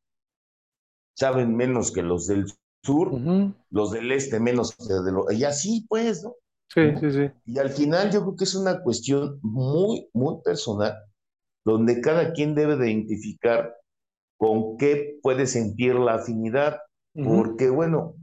saben 1.15 1.55
menos 1.55 1.91
que 1.91 2.01
los 2.01 2.27
del 2.27 2.47
sur, 2.83 3.09
uh 3.09 3.19
-huh. 3.19 3.55
los 3.69 3.91
del 3.91 4.11
este 4.11 4.39
menos 4.39 4.75
que 4.75 4.93
de 4.93 5.11
los... 5.11 5.31
Y 5.31 5.43
así, 5.43 5.85
pues, 5.87 6.23
¿no? 6.23 6.33
Sí, 6.73 6.95
sí, 6.99 7.11
sí. 7.11 7.31
Y 7.45 7.59
al 7.59 7.69
final 7.69 8.11
yo 8.11 8.21
creo 8.21 8.35
que 8.35 8.45
es 8.45 8.55
una 8.55 8.81
cuestión 8.81 9.39
muy, 9.43 10.09
muy 10.13 10.41
personal 10.41 10.95
donde 11.65 12.01
cada 12.01 12.33
quien 12.33 12.55
debe 12.55 12.77
de 12.77 12.91
identificar 12.91 13.75
con 14.37 14.77
qué 14.77 15.19
puede 15.21 15.47
sentir 15.47 15.95
la 15.95 16.15
afinidad, 16.15 16.79
uh 17.15 17.21
-huh. 17.21 17.35
porque 17.37 17.69
bueno, 17.69 18.15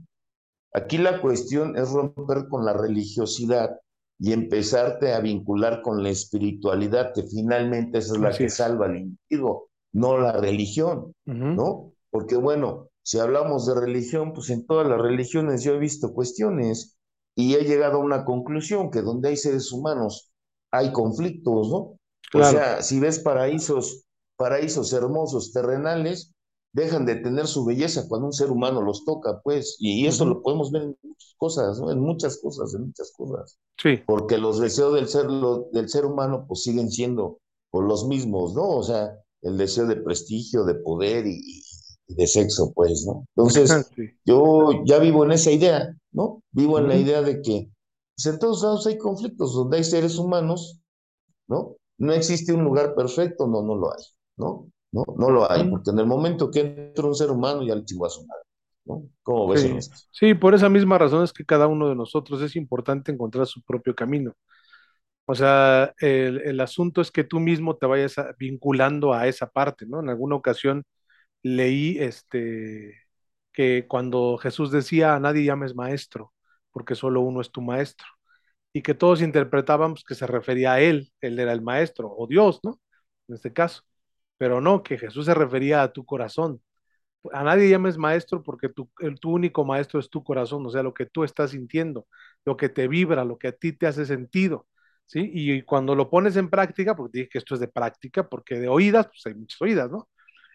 aquí 0.73 0.97
la 0.97 1.21
cuestión 1.21 1.77
es 1.77 1.89
romper 1.91 2.47
con 2.49 2.65
la 2.65 2.73
religiosidad 2.73 3.77
y 4.19 4.33
empezarte 4.33 5.13
a 5.13 5.21
vincular 5.21 5.81
con 5.81 6.03
la 6.03 6.09
espiritualidad, 6.09 7.13
que 7.13 7.23
finalmente 7.23 7.99
esa 7.99 8.13
es 8.15 8.19
la 8.19 8.29
Así 8.29 8.39
que 8.39 8.45
es. 8.45 8.55
salva 8.55 8.87
al 8.87 8.97
individuo, 8.97 9.69
no 9.93 10.17
la 10.17 10.33
religión, 10.33 11.13
Uh 11.25 11.31
-huh. 11.31 11.55
¿no? 11.55 11.93
Porque 12.11 12.35
bueno, 12.37 12.89
si 13.03 13.19
hablamos 13.19 13.65
de 13.67 13.75
religión, 13.79 14.33
pues 14.33 14.49
en 14.49 14.65
todas 14.67 14.87
las 14.87 15.01
religiones 15.01 15.63
yo 15.63 15.73
he 15.75 15.79
visto 15.79 16.13
cuestiones 16.13 16.97
y 17.35 17.55
he 17.55 17.63
llegado 17.63 17.97
a 17.99 18.03
una 18.05 18.25
conclusión 18.25 18.91
que 18.91 19.01
donde 19.01 19.29
hay 19.29 19.37
seres 19.37 19.71
humanos 19.71 20.31
hay 20.71 20.91
conflictos, 20.91 21.69
¿no? 21.69 21.98
Claro. 22.31 22.47
O 22.47 22.51
sea, 22.51 22.81
si 22.81 22.99
ves 22.99 23.19
paraísos, 23.19 24.05
paraísos 24.37 24.93
hermosos 24.93 25.51
terrenales, 25.51 26.31
dejan 26.73 27.05
de 27.05 27.15
tener 27.15 27.47
su 27.47 27.65
belleza 27.65 28.07
cuando 28.07 28.27
un 28.27 28.33
ser 28.33 28.51
humano 28.51 28.81
los 28.81 29.03
toca, 29.05 29.41
pues, 29.43 29.75
y, 29.79 30.03
y 30.03 30.07
eso 30.07 30.23
uh 30.23 30.27
-huh. 30.27 30.29
lo 30.29 30.41
podemos 30.43 30.71
ver 30.71 30.83
en 30.83 30.97
muchas 31.01 31.35
cosas, 31.37 31.79
¿no? 31.79 31.91
En 31.91 31.99
muchas 31.99 32.37
cosas, 32.37 32.73
en 32.75 32.85
muchas 32.87 33.11
cosas. 33.17 33.57
Sí. 33.81 33.99
Porque 34.05 34.37
los 34.37 34.59
deseos 34.59 34.93
del 34.93 35.07
ser, 35.07 35.25
lo, 35.25 35.69
del 35.73 35.89
ser 35.89 36.05
humano, 36.05 36.45
pues 36.47 36.63
siguen 36.63 36.91
siendo 36.91 37.39
pues, 37.71 37.87
los 37.87 38.07
mismos, 38.07 38.53
¿no? 38.53 38.69
O 38.69 38.83
sea, 38.83 39.11
el 39.41 39.57
deseo 39.57 39.87
de 39.87 39.95
prestigio, 39.97 40.63
de 40.65 40.75
poder 40.75 41.25
y, 41.25 41.39
y 42.07 42.13
de 42.15 42.27
sexo, 42.27 42.71
pues, 42.73 43.05
¿no? 43.07 43.25
Entonces, 43.35 43.71
sí. 43.95 44.03
yo 44.25 44.83
ya 44.85 44.99
vivo 44.99 45.25
en 45.25 45.31
esa 45.31 45.51
idea, 45.51 45.95
¿no? 46.11 46.43
Vivo 46.51 46.77
en 46.77 46.85
uh 46.85 46.87
-huh. 46.87 46.89
la 46.89 46.97
idea 46.97 47.21
de 47.23 47.41
que 47.41 47.71
pues, 48.15 48.25
en 48.33 48.39
todos 48.39 48.61
lados 48.63 48.85
hay 48.85 48.97
conflictos, 48.97 49.53
donde 49.53 49.77
hay 49.77 49.83
seres 49.83 50.17
humanos, 50.17 50.79
¿no? 51.47 51.77
No 51.99 52.13
existe 52.13 52.53
un 52.53 52.63
lugar 52.63 52.95
perfecto, 52.95 53.47
no, 53.47 53.61
no 53.61 53.75
lo 53.75 53.91
hay, 53.91 54.03
¿no? 54.37 54.71
No, 54.91 55.05
no 55.17 55.29
lo 55.29 55.51
hay, 55.51 55.69
porque 55.69 55.91
en 55.91 55.99
el 55.99 56.07
momento 56.07 56.49
que 56.49 56.61
entra 56.61 57.05
un 57.05 57.13
ser 57.13 57.29
humano 57.29 57.61
ya 57.61 57.75
le 57.75 57.85
chingó 57.85 58.07
a 58.07 58.09
su 58.09 58.25
madre, 58.25 58.43
¿no? 58.85 59.03
¿Cómo 59.21 59.47
ves 59.49 59.61
sí. 59.61 59.67
en 59.67 59.77
esto? 59.77 59.95
Sí, 60.11 60.33
por 60.33 60.55
esa 60.55 60.69
misma 60.69 60.97
razón 60.97 61.23
es 61.23 61.31
que 61.31 61.45
cada 61.45 61.67
uno 61.67 61.89
de 61.89 61.95
nosotros 61.95 62.41
es 62.41 62.55
importante 62.55 63.11
encontrar 63.11 63.45
su 63.45 63.61
propio 63.61 63.93
camino. 63.93 64.33
O 65.25 65.35
sea, 65.35 65.93
el, 65.99 66.41
el 66.41 66.59
asunto 66.59 67.01
es 67.01 67.11
que 67.11 67.23
tú 67.23 67.39
mismo 67.39 67.77
te 67.77 67.85
vayas 67.85 68.17
a, 68.17 68.33
vinculando 68.39 69.13
a 69.13 69.27
esa 69.27 69.47
parte, 69.47 69.85
¿no? 69.85 69.99
En 69.99 70.09
alguna 70.09 70.35
ocasión 70.35 70.83
leí 71.43 71.97
este, 71.99 72.95
que 73.53 73.85
cuando 73.87 74.37
Jesús 74.37 74.71
decía 74.71 75.15
a 75.15 75.19
nadie 75.19 75.45
llames 75.45 75.75
maestro, 75.75 76.33
porque 76.71 76.95
solo 76.95 77.21
uno 77.21 77.41
es 77.41 77.51
tu 77.51 77.61
maestro 77.61 78.07
y 78.73 78.81
que 78.81 78.93
todos 78.93 79.21
interpretábamos 79.21 80.03
que 80.03 80.15
se 80.15 80.27
refería 80.27 80.73
a 80.73 80.81
él, 80.81 81.11
él 81.21 81.39
era 81.39 81.53
el 81.53 81.61
maestro, 81.61 82.13
o 82.15 82.27
Dios, 82.27 82.59
¿no? 82.63 82.79
En 83.27 83.35
este 83.35 83.53
caso. 83.53 83.83
Pero 84.37 84.61
no, 84.61 84.83
que 84.83 84.97
Jesús 84.97 85.25
se 85.25 85.33
refería 85.33 85.83
a 85.83 85.93
tu 85.93 86.05
corazón. 86.05 86.61
A 87.33 87.43
nadie 87.43 87.69
llames 87.69 87.97
maestro 87.97 88.43
porque 88.43 88.69
tu, 88.69 88.89
el, 88.99 89.19
tu 89.19 89.31
único 89.31 89.65
maestro 89.65 89.99
es 89.99 90.09
tu 90.09 90.23
corazón, 90.23 90.65
o 90.65 90.69
sea, 90.69 90.83
lo 90.83 90.93
que 90.93 91.05
tú 91.05 91.23
estás 91.23 91.51
sintiendo. 91.51 92.07
lo 92.45 92.57
que 92.57 92.69
te 92.69 92.87
vibra, 92.87 93.25
lo 93.25 93.37
que 93.37 93.49
a 93.49 93.51
ti 93.53 93.73
te 93.73 93.87
hace 93.87 94.05
sentido, 94.05 94.67
¿sí? 95.05 95.29
Y, 95.33 95.63
cuando 95.63 95.95
lo 95.95 96.09
pones 96.09 96.35
en 96.37 96.49
práctica, 96.49 96.95
porque 96.95 97.19
dije 97.19 97.29
que 97.29 97.37
esto 97.39 97.55
es 97.55 97.61
de 97.61 97.67
práctica, 97.67 98.29
porque 98.29 98.55
de 98.59 98.67
oídas, 98.69 99.07
pues 99.07 99.25
hay 99.27 99.35
muchas 99.35 99.61
oídas, 99.61 99.91
¿no? 99.91 100.09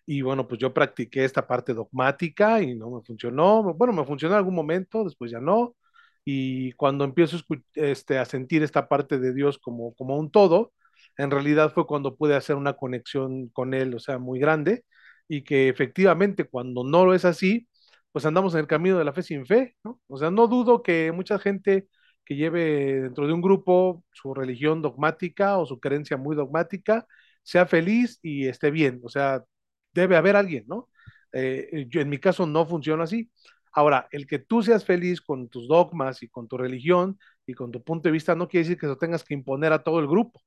Y 0.06 0.22
bueno, 0.22 0.46
pues 0.48 0.60
yo 0.60 0.74
practiqué 0.74 1.24
esta 1.24 1.46
parte 1.46 1.74
dogmática 1.74 2.60
y 2.62 2.74
no 2.76 2.90
me 2.90 3.02
funcionó. 3.02 3.62
Bueno, 3.74 3.92
me 3.94 4.04
funcionó 4.04 4.34
en 4.34 4.38
algún 4.38 4.54
momento, 4.54 5.04
después 5.04 5.30
ya 5.30 5.40
no. 5.40 5.76
Y 6.24 6.72
cuando 6.72 7.04
empiezo 7.04 7.38
este, 7.74 8.18
a 8.18 8.24
sentir 8.24 8.62
esta 8.62 8.88
parte 8.88 9.18
de 9.18 9.34
Dios 9.34 9.58
como, 9.58 9.94
como 9.94 10.18
un 10.18 10.30
todo, 10.30 10.72
en 11.16 11.30
realidad 11.30 11.72
fue 11.72 11.86
cuando 11.86 12.16
pude 12.16 12.34
hacer 12.36 12.56
una 12.56 12.74
conexión 12.74 13.48
con 13.50 13.74
Él, 13.74 13.94
o 13.94 13.98
sea, 14.00 14.18
muy 14.18 14.38
grande. 14.40 14.84
Y 15.28 15.42
que 15.44 15.68
efectivamente 15.68 16.44
cuando 16.44 16.84
no 16.84 17.04
lo 17.06 17.14
es 17.14 17.24
así, 17.24 17.68
pues 18.12 18.26
andamos 18.26 18.54
en 18.54 18.60
el 18.60 18.66
camino 18.66 18.98
de 18.98 19.04
la 19.04 19.12
fe 19.12 19.22
sin 19.22 19.46
fe, 19.46 19.76
¿no? 19.84 20.00
O 20.06 20.18
sea, 20.18 20.30
no 20.30 20.46
dudo 20.48 20.82
que 20.82 21.12
mucha 21.12 21.38
gente 21.38 21.88
que 22.24 22.36
lleve 22.36 23.00
dentro 23.02 23.26
de 23.26 23.32
un 23.32 23.42
grupo 23.42 24.04
su 24.12 24.34
religión 24.34 24.82
dogmática 24.82 25.58
o 25.58 25.66
su 25.66 25.80
creencia 25.80 26.16
muy 26.16 26.36
dogmática 26.36 27.06
sea 27.42 27.66
feliz 27.66 28.18
y 28.22 28.46
esté 28.48 28.70
bien. 28.70 29.00
O 29.04 29.08
sea, 29.08 29.44
debe 29.92 30.16
haber 30.16 30.36
alguien, 30.36 30.64
¿no? 30.66 30.88
Eh, 31.32 31.86
yo, 31.88 32.00
en 32.00 32.08
mi 32.08 32.18
caso 32.18 32.46
no 32.46 32.66
funciona 32.66 33.04
así. 33.04 33.30
Ahora, 33.74 34.08
el 34.12 34.26
que 34.26 34.38
tú 34.38 34.62
seas 34.62 34.84
feliz 34.84 35.20
con 35.20 35.48
tus 35.48 35.68
dogmas 35.68 36.22
y 36.22 36.28
con 36.28 36.48
tu 36.48 36.56
religión 36.58 37.18
y 37.46 37.54
con 37.54 37.72
tu 37.72 37.82
punto 37.82 38.08
de 38.08 38.12
vista 38.12 38.34
no 38.34 38.48
quiere 38.48 38.64
decir 38.64 38.78
que 38.78 38.86
eso 38.86 38.96
tengas 38.98 39.24
que 39.24 39.34
imponer 39.34 39.72
a 39.72 39.82
todo 39.82 39.98
el 40.00 40.06
grupo. 40.08 40.40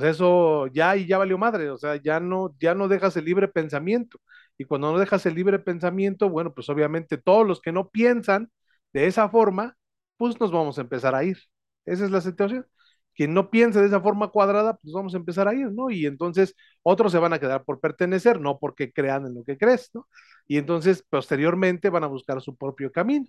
Sea, 0.00 0.10
eso 0.10 0.66
ya 0.68 0.96
y 0.96 1.06
ya 1.06 1.18
valió 1.18 1.38
madre, 1.38 1.70
o 1.70 1.78
sea, 1.78 1.96
ya 1.96 2.20
no, 2.20 2.54
ya 2.60 2.74
no 2.74 2.88
dejas 2.88 3.16
el 3.16 3.24
libre 3.24 3.48
pensamiento. 3.48 4.18
Y 4.58 4.64
cuando 4.64 4.92
no 4.92 4.98
dejas 4.98 5.24
el 5.26 5.34
libre 5.34 5.58
pensamiento, 5.58 6.28
bueno, 6.28 6.52
pues 6.54 6.68
obviamente 6.68 7.16
todos 7.18 7.46
los 7.46 7.60
que 7.60 7.72
no 7.72 7.88
piensan 7.90 8.50
de 8.92 9.06
esa 9.06 9.28
forma, 9.28 9.76
pues 10.16 10.38
nos 10.40 10.50
vamos 10.52 10.78
a 10.78 10.82
empezar 10.82 11.14
a 11.14 11.24
ir. 11.24 11.38
Esa 11.86 12.04
es 12.04 12.10
la 12.10 12.20
situación 12.20 12.66
quien 13.16 13.34
no 13.34 13.50
piense 13.50 13.80
de 13.80 13.86
esa 13.86 14.00
forma 14.00 14.28
cuadrada, 14.28 14.76
pues 14.76 14.92
vamos 14.92 15.14
a 15.14 15.18
empezar 15.18 15.48
a 15.48 15.54
ir, 15.54 15.72
¿no? 15.72 15.90
Y 15.90 16.06
entonces 16.06 16.54
otros 16.82 17.12
se 17.12 17.18
van 17.18 17.32
a 17.32 17.40
quedar 17.40 17.64
por 17.64 17.80
pertenecer, 17.80 18.40
no 18.40 18.58
porque 18.58 18.92
crean 18.92 19.26
en 19.26 19.34
lo 19.34 19.44
que 19.44 19.58
crees, 19.58 19.90
¿no? 19.94 20.08
Y 20.46 20.58
entonces 20.58 21.04
posteriormente 21.08 21.90
van 21.90 22.04
a 22.04 22.08
buscar 22.08 22.40
su 22.42 22.56
propio 22.56 22.92
camino. 22.92 23.26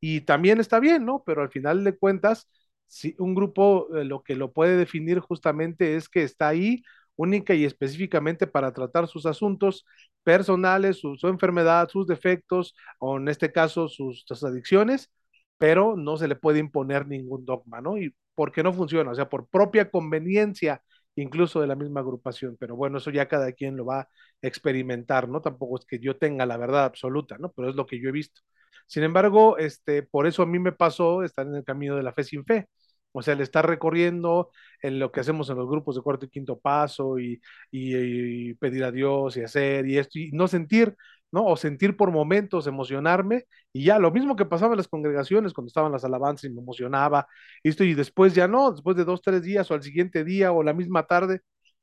Y 0.00 0.22
también 0.22 0.60
está 0.60 0.80
bien, 0.80 1.04
¿no? 1.06 1.22
Pero 1.26 1.42
al 1.42 1.50
final 1.50 1.84
de 1.84 1.96
cuentas, 1.96 2.48
si 2.86 3.14
un 3.18 3.34
grupo 3.34 3.88
eh, 3.96 4.04
lo 4.04 4.22
que 4.22 4.36
lo 4.36 4.52
puede 4.52 4.76
definir 4.76 5.20
justamente 5.20 5.96
es 5.96 6.08
que 6.08 6.22
está 6.24 6.48
ahí 6.48 6.82
única 7.16 7.54
y 7.54 7.64
específicamente 7.64 8.46
para 8.46 8.72
tratar 8.72 9.06
sus 9.08 9.26
asuntos 9.26 9.84
personales, 10.22 10.98
su, 11.00 11.16
enfermedad, 11.24 11.88
sus 11.88 12.06
defectos, 12.06 12.74
o 12.98 13.18
en 13.18 13.28
este 13.28 13.52
caso 13.52 13.88
sus, 13.88 14.24
adicciones, 14.42 15.10
pero 15.58 15.96
no 15.96 16.16
se 16.16 16.28
le 16.28 16.36
puede 16.36 16.58
imponer 16.60 17.06
ningún 17.06 17.44
dogma, 17.44 17.80
¿no? 17.80 17.96
Porque 18.40 18.62
no 18.62 18.72
funciona, 18.72 19.10
o 19.12 19.14
sea, 19.14 19.28
por 19.28 19.48
propia 19.48 19.90
conveniencia 19.90 20.82
incluso 21.16 21.60
de 21.60 21.66
la 21.66 21.76
misma 21.76 22.00
agrupación, 22.00 22.56
pero 22.58 22.74
bueno, 22.76 22.96
eso 22.98 23.10
ya 23.10 23.28
cada 23.28 23.52
quien 23.52 23.76
lo 23.76 23.84
va 23.84 24.00
a 24.00 24.08
experimentar, 24.42 25.28
¿no? 25.28 25.42
Tampoco 25.42 25.78
es 25.78 25.84
que 25.86 25.98
yo 25.98 26.16
tenga 26.16 26.46
la 26.46 26.56
verdad 26.56 26.84
absoluta, 26.86 27.36
¿no? 27.38 27.52
Pero 27.52 27.68
es 27.68 27.76
lo 27.76 27.86
que 27.86 28.00
yo 28.00 28.08
he 28.08 28.12
visto. 28.12 28.40
Sin 28.86 29.02
embargo, 29.02 29.58
este, 29.58 30.02
por 30.02 30.26
eso 30.26 30.42
a 30.42 30.46
mí 30.46 30.58
me 30.58 30.72
pasó 30.72 31.22
estar 31.22 31.46
en 31.46 31.54
el 31.56 31.64
camino 31.64 31.96
de 31.96 32.02
la 32.02 32.12
fe 32.14 32.24
sin 32.24 32.44
fe. 32.46 32.68
O 33.12 33.22
sea, 33.22 33.34
el 33.34 33.40
estar 33.40 33.66
recorriendo 33.68 34.50
en 34.82 34.98
lo 35.00 35.10
que 35.12 35.20
hacemos 35.20 35.50
en 35.50 35.56
los 35.58 35.68
grupos 35.68 35.96
de 35.96 36.02
cuarto 36.02 36.26
y 36.26 36.30
quinto 36.30 36.58
paso 36.60 37.18
y, 37.18 37.40
y, 37.70 38.50
y 38.50 38.54
pedir 38.54 38.84
a 38.84 38.92
Dios 38.92 39.36
y 39.36 39.42
hacer 39.42 39.86
y 39.86 39.98
esto, 39.98 40.18
y 40.18 40.30
no 40.32 40.46
sentir 40.48 40.96
¿no? 41.32 41.44
O 41.46 41.56
sentir 41.56 41.96
por 41.96 42.10
momentos, 42.10 42.66
emocionarme, 42.66 43.44
y 43.72 43.84
ya, 43.84 43.98
lo 43.98 44.10
mismo 44.10 44.36
que 44.36 44.44
pasaba 44.46 44.72
en 44.74 44.78
las 44.78 44.88
congregaciones 44.88 45.52
cuando 45.52 45.68
estaban 45.68 45.92
las 45.92 46.04
alabanzas 46.04 46.44
y 46.50 46.54
me 46.54 46.60
emocionaba, 46.60 47.26
y, 47.62 47.68
esto, 47.70 47.84
y 47.84 47.94
después 47.94 48.34
ya 48.34 48.48
no, 48.48 48.72
después 48.72 48.96
de 48.96 49.04
dos, 49.04 49.22
tres 49.22 49.42
días 49.42 49.70
o 49.70 49.74
al 49.74 49.82
siguiente 49.82 50.24
día 50.24 50.52
o 50.52 50.62
la 50.62 50.72
misma 50.72 51.04
tarde, 51.06 51.40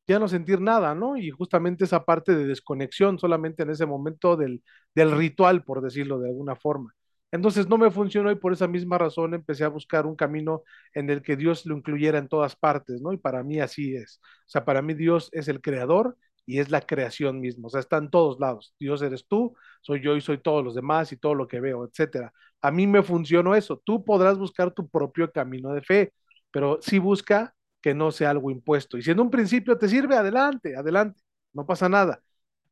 ya 0.08 0.20
no 0.20 0.28
sentir 0.28 0.62
nada, 0.62 0.96
¿no? 0.96 1.18
Y 1.18 1.30
justamente 1.32 1.84
esa 1.86 2.06
parte 2.06 2.36
de 2.36 2.46
desconexión 2.46 3.20
solamente 3.20 3.64
en 3.64 3.70
ese 3.72 3.86
momento 3.86 4.38
del, 4.38 4.64
del 4.96 5.12
ritual, 5.12 5.64
por 5.64 5.82
decirlo 5.82 6.20
de 6.20 6.30
alguna 6.30 6.56
forma. 6.56 6.94
Entonces 7.32 7.68
no 7.68 7.78
me 7.78 7.92
funcionó 7.92 8.32
y 8.32 8.36
por 8.36 8.54
esa 8.54 8.68
misma 8.68 8.98
razón 8.98 9.34
empecé 9.34 9.66
a 9.66 9.68
buscar 9.70 10.06
un 10.06 10.16
camino 10.16 10.64
en 10.94 11.10
el 11.10 11.22
que 11.22 11.36
Dios 11.36 11.66
lo 11.66 11.76
incluyera 11.76 12.18
en 12.20 12.30
todas 12.30 12.56
partes, 12.56 13.02
¿no? 13.02 13.12
Y 13.12 13.18
para 13.18 13.44
mí 13.44 13.60
así 13.60 13.96
es. 13.96 14.20
O 14.24 14.50
sea, 14.50 14.64
para 14.66 14.82
mí 14.82 14.94
Dios 14.94 15.30
es 15.34 15.48
el 15.50 15.62
creador 15.62 16.18
y 16.48 16.60
es 16.60 16.72
la 16.72 16.82
creación 16.82 17.42
misma, 17.42 17.68
o 17.68 17.72
sea, 17.72 17.82
está 17.82 17.98
en 18.00 18.10
todos 18.12 18.40
lados. 18.40 18.74
Dios 18.80 19.04
eres 19.04 19.28
tú, 19.28 19.56
soy 19.82 20.02
yo 20.02 20.16
y 20.18 20.22
soy 20.22 20.40
todos 20.40 20.64
los 20.66 20.76
demás 20.76 21.12
y 21.14 21.18
todo 21.18 21.36
lo 21.36 21.48
que 21.48 21.60
veo, 21.62 21.86
etcétera. 21.86 22.34
A 22.62 22.72
mí 22.72 22.88
me 22.88 23.04
funcionó 23.04 23.56
eso. 23.56 23.82
Tú 23.86 24.04
podrás 24.06 24.38
buscar 24.40 24.74
tu 24.74 24.90
propio 24.90 25.32
camino 25.32 25.74
de 25.74 25.84
fe, 25.84 26.14
pero 26.52 26.80
sí 26.82 27.00
busca 27.00 27.56
que 27.82 27.94
no 27.94 28.12
sea 28.12 28.32
algo 28.32 28.52
impuesto. 28.52 28.98
Y 28.98 29.04
si 29.04 29.12
en 29.12 29.20
un 29.20 29.30
principio 29.32 29.78
te 29.78 29.90
sirve, 29.90 30.16
adelante, 30.16 30.76
adelante, 30.76 31.22
no 31.54 31.66
pasa 31.68 31.90
nada. 31.90 32.22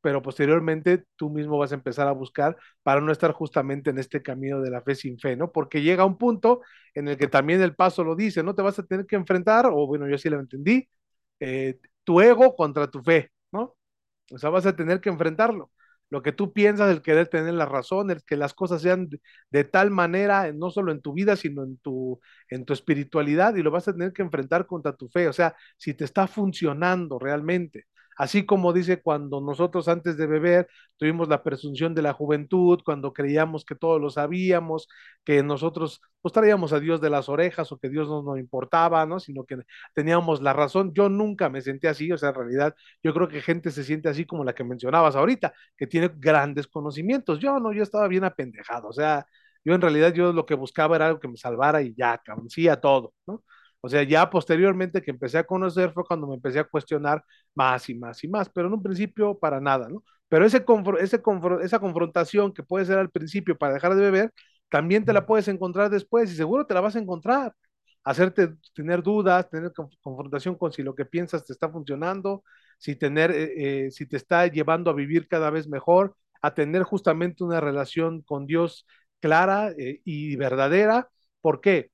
Pero 0.01 0.21
posteriormente 0.21 1.03
tú 1.15 1.29
mismo 1.31 1.57
vas 1.57 1.71
a 1.71 1.75
empezar 1.75 2.07
a 2.07 2.11
buscar 2.11 2.55
para 2.83 3.01
no 3.01 3.11
estar 3.11 3.31
justamente 3.33 3.89
en 3.89 3.97
este 3.97 4.21
camino 4.21 4.61
de 4.61 4.69
la 4.69 4.81
fe 4.83 4.93
sin 4.95 5.17
fe, 5.19 5.35
¿no? 5.35 5.51
Porque 5.51 5.81
llega 5.81 6.05
un 6.05 6.17
punto 6.17 6.61
en 6.93 7.07
el 7.07 7.17
que 7.17 7.27
también 7.27 7.61
el 7.61 7.75
paso 7.75 8.03
lo 8.03 8.15
dice, 8.15 8.43
no 8.43 8.53
te 8.55 8.61
vas 8.61 8.77
a 8.79 8.83
tener 8.85 9.05
que 9.07 9.15
enfrentar, 9.15 9.65
o 9.67 9.87
bueno, 9.87 10.07
yo 10.07 10.17
sí 10.19 10.29
lo 10.29 10.39
entendí, 10.39 10.87
eh, 11.39 11.79
tu 12.03 12.21
ego 12.21 12.55
contra 12.55 12.89
tu 12.89 13.01
fe. 13.03 13.31
O 14.31 14.37
sea, 14.37 14.49
vas 14.49 14.65
a 14.65 14.75
tener 14.75 15.01
que 15.01 15.09
enfrentarlo. 15.09 15.71
Lo 16.09 16.21
que 16.21 16.31
tú 16.31 16.53
piensas, 16.53 16.91
el 16.91 17.01
querer 17.01 17.27
tener 17.27 17.53
la 17.55 17.65
razón, 17.65 18.11
el 18.11 18.23
que 18.23 18.37
las 18.37 18.53
cosas 18.53 18.81
sean 18.81 19.09
de, 19.49 19.63
tal 19.63 19.89
manera, 19.91 20.51
no 20.53 20.69
solo 20.69 20.91
en 20.91 21.01
tu 21.01 21.13
vida, 21.13 21.35
sino 21.35 21.63
en 21.63 21.77
tu, 21.77 22.19
en 22.49 22.63
tu 22.65 22.73
espiritualidad, 22.73 23.55
y 23.55 23.63
lo 23.63 23.71
vas 23.71 23.87
a 23.87 23.93
tener 23.93 24.13
que 24.13 24.21
enfrentar 24.21 24.67
contra 24.67 24.95
tu 24.95 25.09
fe. 25.09 25.27
O 25.27 25.33
sea, 25.33 25.55
si 25.77 25.93
te 25.93 26.05
está 26.05 26.27
funcionando 26.27 27.17
realmente. 27.19 27.85
Así 28.17 28.45
como 28.45 28.73
dice 28.73 29.01
cuando 29.01 29.41
nosotros 29.41 29.87
antes 29.87 30.17
de 30.17 30.27
beber 30.27 30.67
tuvimos 30.97 31.27
la 31.27 31.43
presunción 31.43 31.93
de 31.95 32.01
la 32.01 32.13
juventud, 32.13 32.79
cuando 32.85 33.13
creíamos 33.13 33.65
que 33.65 33.75
todos 33.75 33.99
lo 34.01 34.09
sabíamos, 34.09 34.87
que 35.23 35.43
nosotros 35.43 36.01
pues 36.21 36.33
traíamos 36.33 36.73
a 36.73 36.79
Dios 36.79 37.01
de 37.01 37.09
las 37.09 37.29
orejas 37.29 37.71
o 37.71 37.77
que 37.77 37.89
Dios 37.89 38.07
no 38.07 38.23
nos 38.23 38.39
importaba, 38.39 39.05
¿no? 39.05 39.19
Sino 39.19 39.43
que 39.45 39.57
teníamos 39.93 40.41
la 40.41 40.53
razón. 40.53 40.93
Yo 40.93 41.09
nunca 41.09 41.49
me 41.49 41.61
sentí 41.61 41.87
así, 41.87 42.11
o 42.11 42.17
sea, 42.17 42.29
en 42.29 42.35
realidad 42.35 42.75
yo 43.03 43.13
creo 43.13 43.27
que 43.27 43.41
gente 43.41 43.69
se 43.71 43.83
siente 43.83 44.09
así 44.09 44.25
como 44.25 44.43
la 44.43 44.53
que 44.55 44.63
mencionabas 44.63 45.15
ahorita, 45.15 45.53
que 45.77 45.87
tiene 45.87 46.09
grandes 46.17 46.67
conocimientos. 46.67 47.39
Yo 47.39 47.59
no, 47.59 47.73
yo 47.73 47.83
estaba 47.83 48.07
bien 48.07 48.23
apendejado, 48.23 48.87
o 48.89 48.93
sea, 48.93 49.25
yo 49.63 49.73
en 49.73 49.81
realidad 49.81 50.13
yo 50.13 50.31
lo 50.33 50.45
que 50.45 50.55
buscaba 50.55 50.95
era 50.95 51.07
algo 51.07 51.19
que 51.19 51.27
me 51.27 51.37
salvara 51.37 51.81
y 51.81 51.93
ya, 51.95 52.17
cabrón, 52.23 52.47
todo, 52.81 53.13
¿no? 53.27 53.43
O 53.85 53.89
sea, 53.89 54.03
ya 54.03 54.29
posteriormente 54.29 55.01
que 55.01 55.11
empecé 55.11 55.37
a 55.37 55.43
conocer 55.45 55.91
fue 55.93 56.03
cuando 56.05 56.27
me 56.27 56.35
empecé 56.35 56.59
a 56.59 56.63
cuestionar 56.65 57.23
más 57.53 57.87
y 57.89 57.95
más 57.95 58.23
y 58.23 58.27
más, 58.27 58.49
pero 58.49 58.67
en 58.67 58.73
un 58.73 58.83
principio 58.83 59.37
para 59.37 59.59
nada, 59.61 59.87
¿no? 59.89 60.03
Pero 60.27 60.45
ese, 60.45 60.65
ese 60.99 61.21
esa 61.61 61.79
confrontación 61.79 62.53
que 62.53 62.63
puede 62.63 62.85
ser 62.85 62.97
al 62.97 63.11
principio 63.11 63.57
para 63.57 63.73
dejar 63.75 63.95
de 63.95 64.01
beber, 64.01 64.33
también 64.69 65.05
te 65.05 65.13
la 65.13 65.25
puedes 65.25 65.47
encontrar 65.47 65.89
después 65.89 66.31
y 66.31 66.35
seguro 66.35 66.65
te 66.65 66.73
la 66.73 66.81
vas 66.81 66.95
a 66.95 66.99
encontrar. 66.99 67.53
Hacerte 68.03 68.49
tener 68.75 69.01
dudas, 69.03 69.49
tener 69.49 69.71
confrontación 70.01 70.55
con 70.57 70.71
si 70.71 70.83
lo 70.83 70.93
que 70.95 71.05
piensas 71.05 71.43
te 71.45 71.53
está 71.53 71.69
funcionando, 71.69 72.43
si, 72.77 72.95
tener, 72.95 73.31
eh, 73.31 73.85
eh, 73.87 73.91
si 73.91 74.05
te 74.07 74.17
está 74.17 74.45
llevando 74.47 74.91
a 74.91 74.93
vivir 74.93 75.27
cada 75.27 75.49
vez 75.49 75.67
mejor, 75.67 76.15
a 76.41 76.53
tener 76.53 76.83
justamente 76.83 77.43
una 77.43 77.59
relación 77.61 78.21
con 78.21 78.45
Dios 78.45 78.85
clara 79.19 79.71
eh, 79.77 80.01
y 80.05 80.35
verdadera. 80.35 81.09
¿Por 81.41 81.61
qué? 81.61 81.89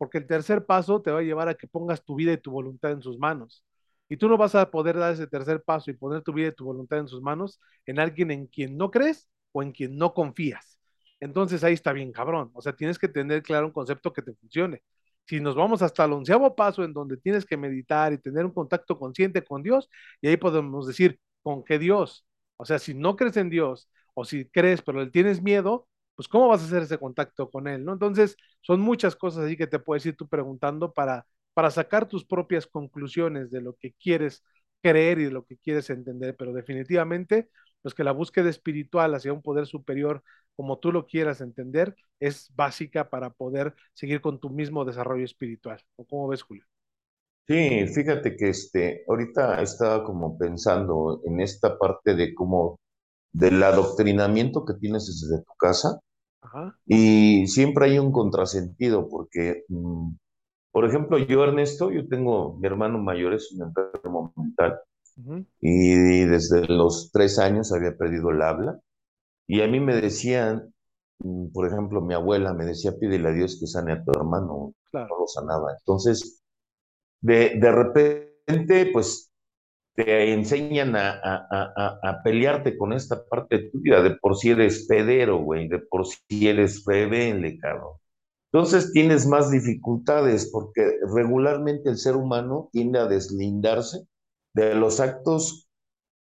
Porque 0.00 0.16
el 0.16 0.26
tercer 0.26 0.64
paso 0.64 1.02
te 1.02 1.10
va 1.10 1.18
a 1.18 1.22
llevar 1.22 1.50
a 1.50 1.54
que 1.54 1.66
pongas 1.66 2.02
tu 2.02 2.14
vida 2.14 2.32
y 2.32 2.38
tu 2.38 2.50
voluntad 2.50 2.90
en 2.92 3.02
sus 3.02 3.18
manos. 3.18 3.66
Y 4.08 4.16
tú 4.16 4.30
no 4.30 4.38
vas 4.38 4.54
a 4.54 4.70
poder 4.70 4.96
dar 4.96 5.12
ese 5.12 5.26
tercer 5.26 5.62
paso 5.62 5.90
y 5.90 5.94
poner 5.94 6.22
tu 6.22 6.32
vida 6.32 6.48
y 6.48 6.52
tu 6.54 6.64
voluntad 6.64 7.00
en 7.00 7.06
sus 7.06 7.20
manos 7.20 7.60
en 7.84 8.00
alguien 8.00 8.30
en 8.30 8.46
quien 8.46 8.78
no 8.78 8.90
crees 8.90 9.28
o 9.52 9.62
en 9.62 9.72
quien 9.72 9.98
no 9.98 10.14
confías. 10.14 10.80
Entonces 11.20 11.62
ahí 11.64 11.74
está 11.74 11.92
bien 11.92 12.12
cabrón. 12.12 12.50
O 12.54 12.62
sea, 12.62 12.72
tienes 12.74 12.98
que 12.98 13.08
tener 13.08 13.42
claro 13.42 13.66
un 13.66 13.72
concepto 13.74 14.10
que 14.10 14.22
te 14.22 14.32
funcione. 14.32 14.82
Si 15.26 15.38
nos 15.38 15.54
vamos 15.54 15.82
hasta 15.82 16.06
el 16.06 16.14
onceavo 16.14 16.56
paso 16.56 16.82
en 16.82 16.94
donde 16.94 17.18
tienes 17.18 17.44
que 17.44 17.58
meditar 17.58 18.14
y 18.14 18.18
tener 18.18 18.46
un 18.46 18.54
contacto 18.54 18.98
consciente 18.98 19.44
con 19.44 19.62
Dios, 19.62 19.90
y 20.22 20.28
ahí 20.28 20.38
podemos 20.38 20.86
decir, 20.86 21.20
¿con 21.42 21.62
qué 21.62 21.78
Dios? 21.78 22.26
O 22.56 22.64
sea, 22.64 22.78
si 22.78 22.94
no 22.94 23.16
crees 23.16 23.36
en 23.36 23.50
Dios 23.50 23.90
o 24.14 24.24
si 24.24 24.46
crees 24.48 24.80
pero 24.80 25.04
le 25.04 25.10
tienes 25.10 25.42
miedo, 25.42 25.88
pues 26.20 26.28
cómo 26.28 26.48
vas 26.48 26.60
a 26.62 26.66
hacer 26.66 26.82
ese 26.82 26.98
contacto 26.98 27.50
con 27.50 27.66
él, 27.66 27.82
¿no? 27.82 27.94
Entonces, 27.94 28.36
son 28.60 28.78
muchas 28.82 29.16
cosas 29.16 29.46
ahí 29.46 29.56
que 29.56 29.66
te 29.66 29.78
puedes 29.78 30.04
ir 30.04 30.16
tú 30.16 30.28
preguntando 30.28 30.92
para, 30.92 31.26
para 31.54 31.70
sacar 31.70 32.06
tus 32.08 32.26
propias 32.26 32.66
conclusiones 32.66 33.50
de 33.50 33.62
lo 33.62 33.74
que 33.76 33.94
quieres 33.94 34.44
creer 34.82 35.18
y 35.18 35.24
de 35.24 35.30
lo 35.30 35.46
que 35.46 35.56
quieres 35.56 35.88
entender, 35.88 36.36
pero 36.36 36.52
definitivamente, 36.52 37.48
pues 37.80 37.94
que 37.94 38.04
la 38.04 38.12
búsqueda 38.12 38.50
espiritual 38.50 39.14
hacia 39.14 39.32
un 39.32 39.40
poder 39.40 39.66
superior, 39.66 40.22
como 40.56 40.78
tú 40.78 40.92
lo 40.92 41.06
quieras 41.06 41.40
entender, 41.40 41.96
es 42.18 42.54
básica 42.54 43.08
para 43.08 43.30
poder 43.30 43.74
seguir 43.94 44.20
con 44.20 44.40
tu 44.40 44.50
mismo 44.50 44.84
desarrollo 44.84 45.24
espiritual. 45.24 45.82
¿O 45.96 46.04
cómo 46.04 46.28
ves, 46.28 46.42
Julio? 46.42 46.66
Sí, 47.46 47.86
fíjate 47.88 48.36
que 48.36 48.48
este, 48.50 49.04
ahorita 49.08 49.60
estaba 49.62 50.04
como 50.04 50.38
pensando 50.38 51.20
en 51.24 51.40
esta 51.40 51.76
parte 51.78 52.14
de 52.14 52.32
cómo, 52.34 52.78
del 53.32 53.62
adoctrinamiento 53.62 54.64
que 54.64 54.74
tienes 54.74 55.06
desde 55.06 55.42
tu 55.44 55.52
casa, 55.58 56.00
Ajá. 56.42 56.78
Y 56.86 57.46
siempre 57.46 57.86
hay 57.86 57.98
un 57.98 58.12
contrasentido, 58.12 59.08
porque, 59.08 59.64
mm, 59.68 60.10
por 60.72 60.86
ejemplo, 60.86 61.18
yo, 61.18 61.44
Ernesto, 61.44 61.90
yo 61.92 62.08
tengo, 62.08 62.56
mi 62.58 62.66
hermano 62.68 62.98
mayor 62.98 63.34
es 63.34 63.52
un 63.52 63.64
enfermo 63.68 64.32
mental 64.36 64.80
y 65.60 66.24
desde 66.26 66.66
los 66.68 67.10
tres 67.12 67.38
años 67.38 67.72
había 67.72 67.96
perdido 67.96 68.30
el 68.30 68.42
habla. 68.42 68.80
Y 69.48 69.62
a 69.62 69.68
mí 69.68 69.80
me 69.80 69.96
decían, 70.00 70.72
mm, 71.20 71.48
por 71.52 71.66
ejemplo, 71.68 72.00
mi 72.02 72.14
abuela 72.14 72.54
me 72.54 72.64
decía, 72.66 72.92
pídele 72.98 73.28
a 73.28 73.32
Dios 73.32 73.58
que 73.60 73.66
sane 73.66 73.92
a 73.92 74.04
tu 74.04 74.12
hermano, 74.12 74.74
Claro. 74.90 75.08
no 75.10 75.18
lo 75.20 75.26
sanaba. 75.28 75.72
Entonces, 75.78 76.42
de, 77.20 77.58
de 77.60 77.72
repente, 77.72 78.90
pues 78.92 79.29
te 79.94 80.32
enseñan 80.32 80.96
a, 80.96 81.10
a, 81.12 81.46
a, 81.50 81.98
a 82.10 82.22
pelearte 82.22 82.76
con 82.78 82.92
esta 82.92 83.24
parte 83.26 83.70
tuya, 83.70 84.02
de 84.02 84.12
por 84.16 84.36
si 84.36 84.50
eres 84.50 84.86
pedero, 84.88 85.38
güey, 85.38 85.68
de 85.68 85.78
por 85.80 86.06
si 86.06 86.48
eres 86.48 86.84
rebelde, 86.86 87.58
cabrón. 87.58 87.94
Entonces 88.52 88.92
tienes 88.92 89.26
más 89.26 89.50
dificultades 89.50 90.50
porque 90.52 90.82
regularmente 91.14 91.90
el 91.90 91.98
ser 91.98 92.16
humano 92.16 92.68
tiende 92.72 92.98
a 93.00 93.06
deslindarse 93.06 94.06
de 94.54 94.74
los 94.74 95.00
actos 95.00 95.68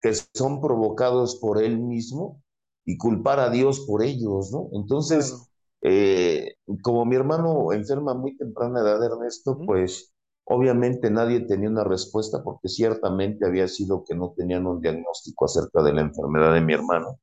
que 0.02 0.14
son 0.34 0.62
provocados 0.62 1.38
por 1.38 1.62
él 1.64 1.80
mismo 1.80 2.42
y 2.86 2.98
culpar 2.98 3.40
a 3.40 3.50
Dios 3.50 3.82
por 3.88 4.04
ellos, 4.04 4.52
¿no? 4.52 4.70
Entonces, 4.74 5.50
eh, 5.82 6.56
como 6.82 7.06
mi 7.06 7.16
hermano 7.16 7.72
enferma 7.74 8.14
muy 8.14 8.36
temprana 8.38 8.82
edad, 8.82 9.04
Ernesto, 9.04 9.58
pues 9.66 10.13
obviamente 10.46 11.10
nadie 11.12 11.42
tenía 11.42 11.70
una 11.70 11.84
respuesta 11.84 12.44
porque 12.44 12.70
ciertamente 12.70 13.46
había 13.46 13.68
sido 13.68 14.04
que 14.06 14.16
no 14.16 14.34
tenían 14.38 14.68
un 14.68 14.82
diagnóstico 14.82 15.46
acerca 15.46 15.84
de 15.84 15.94
la 15.94 16.02
enfermedad 16.02 16.54
de 16.54 16.62
mi 16.62 16.74
hermano. 16.74 17.20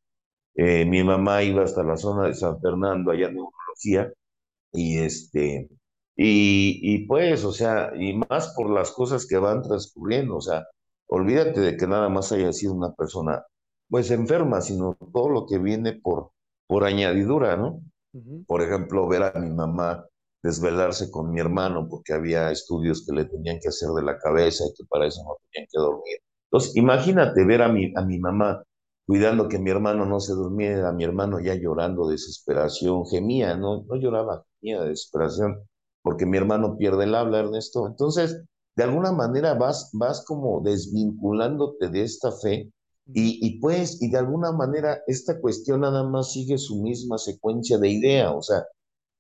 Eh, 0.55 0.85
mi 0.87 1.03
mamá 1.05 1.43
iba 1.43 1.63
hasta 1.65 1.83
la 1.83 1.97
zona 1.97 2.29
de 2.29 2.35
San 2.35 2.61
Fernando, 2.61 3.11
allá 3.13 3.29
en 3.29 3.35
neurología, 3.37 4.13
y 4.73 4.99
este, 4.99 5.69
y, 6.17 6.81
y 6.83 7.07
pues, 7.07 7.45
o 7.45 7.53
sea, 7.53 7.93
y 7.97 8.15
más 8.15 8.55
por 8.57 8.71
las 8.71 8.91
cosas 8.93 9.27
que 9.27 9.39
van 9.39 9.63
transcurriendo, 9.63 10.37
o 10.37 10.41
sea, 10.41 10.67
olvídate 11.09 11.61
de 11.61 11.77
que 11.77 11.87
nada 11.87 12.09
más 12.09 12.33
haya 12.33 12.53
sido 12.53 12.75
una 12.75 12.95
persona, 12.95 13.45
pues 13.89 14.11
enferma, 14.11 14.61
sino 14.61 14.97
todo 15.13 15.29
lo 15.31 15.47
que 15.47 15.59
viene 15.59 15.95
por, 15.95 16.33
por 16.67 16.85
añadidura, 16.85 17.57
¿no? 17.57 17.83
Por 18.47 18.63
ejemplo, 18.63 19.09
ver 19.09 19.23
a 19.25 19.33
mi 19.41 19.51
mamá 19.51 20.07
desvelarse 20.43 21.11
con 21.11 21.31
mi 21.33 21.41
hermano 21.41 21.87
porque 21.89 22.13
había 22.15 22.51
estudios 22.51 23.05
que 23.07 23.15
le 23.15 23.25
tenían 23.27 23.59
que 23.61 23.69
hacer 23.69 23.91
de 23.91 24.03
la 24.03 24.19
cabeza 24.19 24.65
y 24.67 24.75
que 24.75 24.85
para 24.89 25.07
eso 25.07 25.23
no 25.25 25.37
tenían 25.51 25.69
que 25.71 25.79
dormir. 25.79 26.19
Entonces, 26.51 26.77
imagínate 26.77 27.45
ver 27.45 27.63
a 27.63 27.69
mi, 27.69 27.93
a 27.97 28.03
mi 28.03 28.19
mamá 28.19 28.63
cuidando 29.07 29.49
que 29.49 29.59
mi 29.59 29.71
hermano 29.71 30.07
no 30.07 30.21
se 30.21 30.33
durmiera, 30.33 30.89
a 30.89 30.93
mi 30.93 31.05
hermano 31.05 31.41
ya 31.41 31.55
llorando 31.55 32.07
de 32.07 32.13
desesperación, 32.13 33.07
gemía, 33.07 33.57
no, 33.57 33.83
no 33.83 33.97
lloraba, 33.97 34.45
gemía 34.61 34.83
de 34.83 34.91
desesperación, 34.91 35.63
porque 36.03 36.27
mi 36.27 36.37
hermano 36.39 36.77
pierde 36.77 37.05
el 37.05 37.15
habla, 37.15 37.41
Ernesto. 37.41 37.87
Entonces, 37.87 38.43
de 38.77 38.85
alguna 38.85 39.13
manera 39.13 39.55
vas, 39.55 39.91
vas 39.93 40.25
como 40.25 40.61
desvinculándote 40.63 41.89
de 41.89 42.03
esta 42.03 42.31
fe 42.33 42.71
y, 43.13 43.45
y 43.47 43.59
pues, 43.61 44.01
y 44.01 44.11
de 44.11 44.19
alguna 44.19 44.53
manera 44.53 45.03
esta 45.07 45.41
cuestión 45.41 45.81
nada 45.81 46.05
más 46.05 46.33
sigue 46.33 46.59
su 46.59 46.81
misma 46.83 47.19
secuencia 47.19 47.79
de 47.79 47.89
idea, 47.89 48.33
o 48.33 48.43
sea, 48.43 48.65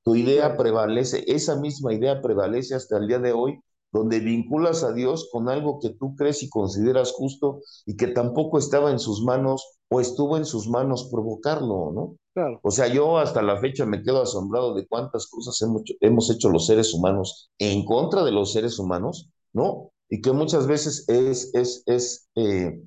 tu 0.02 0.14
idea 0.14 0.56
prevalece, 0.56 1.24
esa 1.26 1.56
misma 1.56 1.92
idea 1.92 2.20
prevalece 2.20 2.74
hasta 2.74 2.98
el 2.98 3.06
día 3.06 3.18
de 3.18 3.32
hoy, 3.32 3.60
donde 3.92 4.20
vinculas 4.20 4.84
a 4.84 4.92
Dios 4.92 5.28
con 5.32 5.48
algo 5.48 5.80
que 5.80 5.90
tú 5.90 6.14
crees 6.14 6.42
y 6.42 6.48
consideras 6.48 7.12
justo 7.12 7.60
y 7.86 7.96
que 7.96 8.06
tampoco 8.08 8.58
estaba 8.58 8.90
en 8.90 8.98
sus 8.98 9.22
manos 9.22 9.78
o 9.88 10.00
estuvo 10.00 10.36
en 10.36 10.44
sus 10.44 10.68
manos 10.68 11.08
provocarlo, 11.10 11.92
¿no? 11.92 12.16
Claro. 12.32 12.60
O 12.62 12.70
sea, 12.70 12.86
yo 12.86 13.18
hasta 13.18 13.42
la 13.42 13.58
fecha 13.60 13.84
me 13.84 14.02
quedo 14.02 14.22
asombrado 14.22 14.74
de 14.74 14.86
cuántas 14.86 15.26
cosas 15.26 15.60
hemos, 15.62 15.82
hemos 16.00 16.30
hecho 16.30 16.48
los 16.48 16.66
seres 16.66 16.94
humanos 16.94 17.50
en 17.58 17.84
contra 17.84 18.22
de 18.22 18.30
los 18.30 18.52
seres 18.52 18.78
humanos, 18.78 19.28
¿no? 19.52 19.90
Y 20.08 20.20
que 20.20 20.32
muchas 20.32 20.68
veces 20.68 21.08
es, 21.08 21.52
es, 21.54 21.82
es 21.86 22.28
eh, 22.36 22.80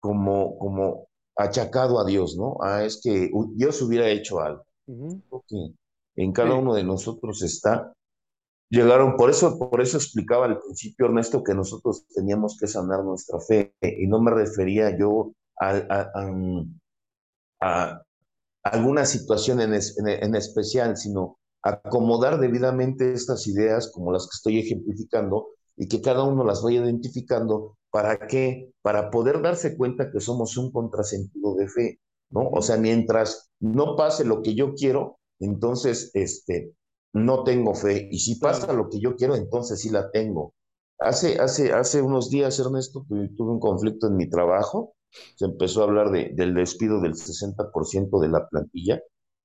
como, 0.00 0.58
como 0.58 1.08
achacado 1.36 2.00
a 2.00 2.04
Dios, 2.04 2.36
¿no? 2.36 2.56
Ah, 2.60 2.84
es 2.84 3.00
que 3.00 3.30
Dios 3.54 3.80
hubiera 3.82 4.08
hecho 4.08 4.40
algo 4.40 4.64
en 6.16 6.32
cada 6.32 6.54
uno 6.54 6.74
de 6.74 6.84
nosotros 6.84 7.42
está. 7.42 7.92
Llegaron, 8.70 9.16
por 9.16 9.30
eso, 9.30 9.58
por 9.58 9.80
eso 9.80 9.96
explicaba 9.96 10.46
al 10.46 10.58
principio, 10.58 11.06
Ernesto, 11.06 11.42
que 11.42 11.54
nosotros 11.54 12.06
teníamos 12.14 12.56
que 12.58 12.66
sanar 12.66 13.04
nuestra 13.04 13.38
fe, 13.40 13.74
y 13.80 14.06
no 14.06 14.20
me 14.20 14.30
refería 14.30 14.96
yo 14.96 15.32
a, 15.60 15.70
a, 15.70 16.10
a, 16.14 16.30
a 17.60 18.02
alguna 18.64 19.04
situación 19.04 19.60
en, 19.60 19.74
es, 19.74 19.98
en, 19.98 20.08
en, 20.08 20.34
especial, 20.34 20.96
sino 20.96 21.38
acomodar 21.62 22.40
debidamente 22.40 23.12
estas 23.12 23.46
ideas 23.46 23.90
como 23.92 24.12
las 24.12 24.24
que 24.24 24.34
estoy 24.34 24.58
ejemplificando 24.58 25.48
y 25.76 25.88
que 25.88 26.00
cada 26.00 26.24
uno 26.24 26.44
las 26.44 26.62
vaya 26.62 26.80
identificando. 26.80 27.76
¿Para 27.90 28.26
qué? 28.26 28.72
Para 28.82 29.10
poder 29.10 29.40
darse 29.40 29.76
cuenta 29.76 30.10
que 30.10 30.20
somos 30.20 30.56
un 30.56 30.72
contrasentido 30.72 31.54
de 31.54 31.68
fe, 31.68 32.00
¿no? 32.30 32.48
O 32.48 32.60
sea, 32.60 32.76
mientras 32.76 33.50
no 33.60 33.94
pase 33.96 34.24
lo 34.24 34.42
que 34.42 34.54
yo 34.54 34.74
quiero, 34.74 35.18
entonces, 35.44 36.10
este, 36.14 36.74
no 37.14 37.44
tengo 37.44 37.74
fe. 37.74 38.08
Y 38.10 38.18
si 38.18 38.36
pasa 38.36 38.72
lo 38.72 38.88
que 38.88 39.00
yo 39.00 39.16
quiero, 39.16 39.36
entonces 39.36 39.80
sí 39.80 39.88
la 39.90 40.10
tengo. 40.10 40.54
Hace, 40.98 41.38
hace, 41.38 41.72
hace 41.72 42.02
unos 42.02 42.30
días, 42.30 42.58
Ernesto, 42.58 43.04
tuve 43.08 43.50
un 43.50 43.60
conflicto 43.60 44.08
en 44.08 44.16
mi 44.16 44.28
trabajo. 44.28 44.94
Se 45.36 45.44
empezó 45.44 45.80
a 45.80 45.84
hablar 45.84 46.10
de, 46.10 46.30
del 46.34 46.54
despido 46.54 47.00
del 47.00 47.14
60% 47.14 48.20
de 48.20 48.28
la 48.28 48.48
plantilla. 48.48 49.00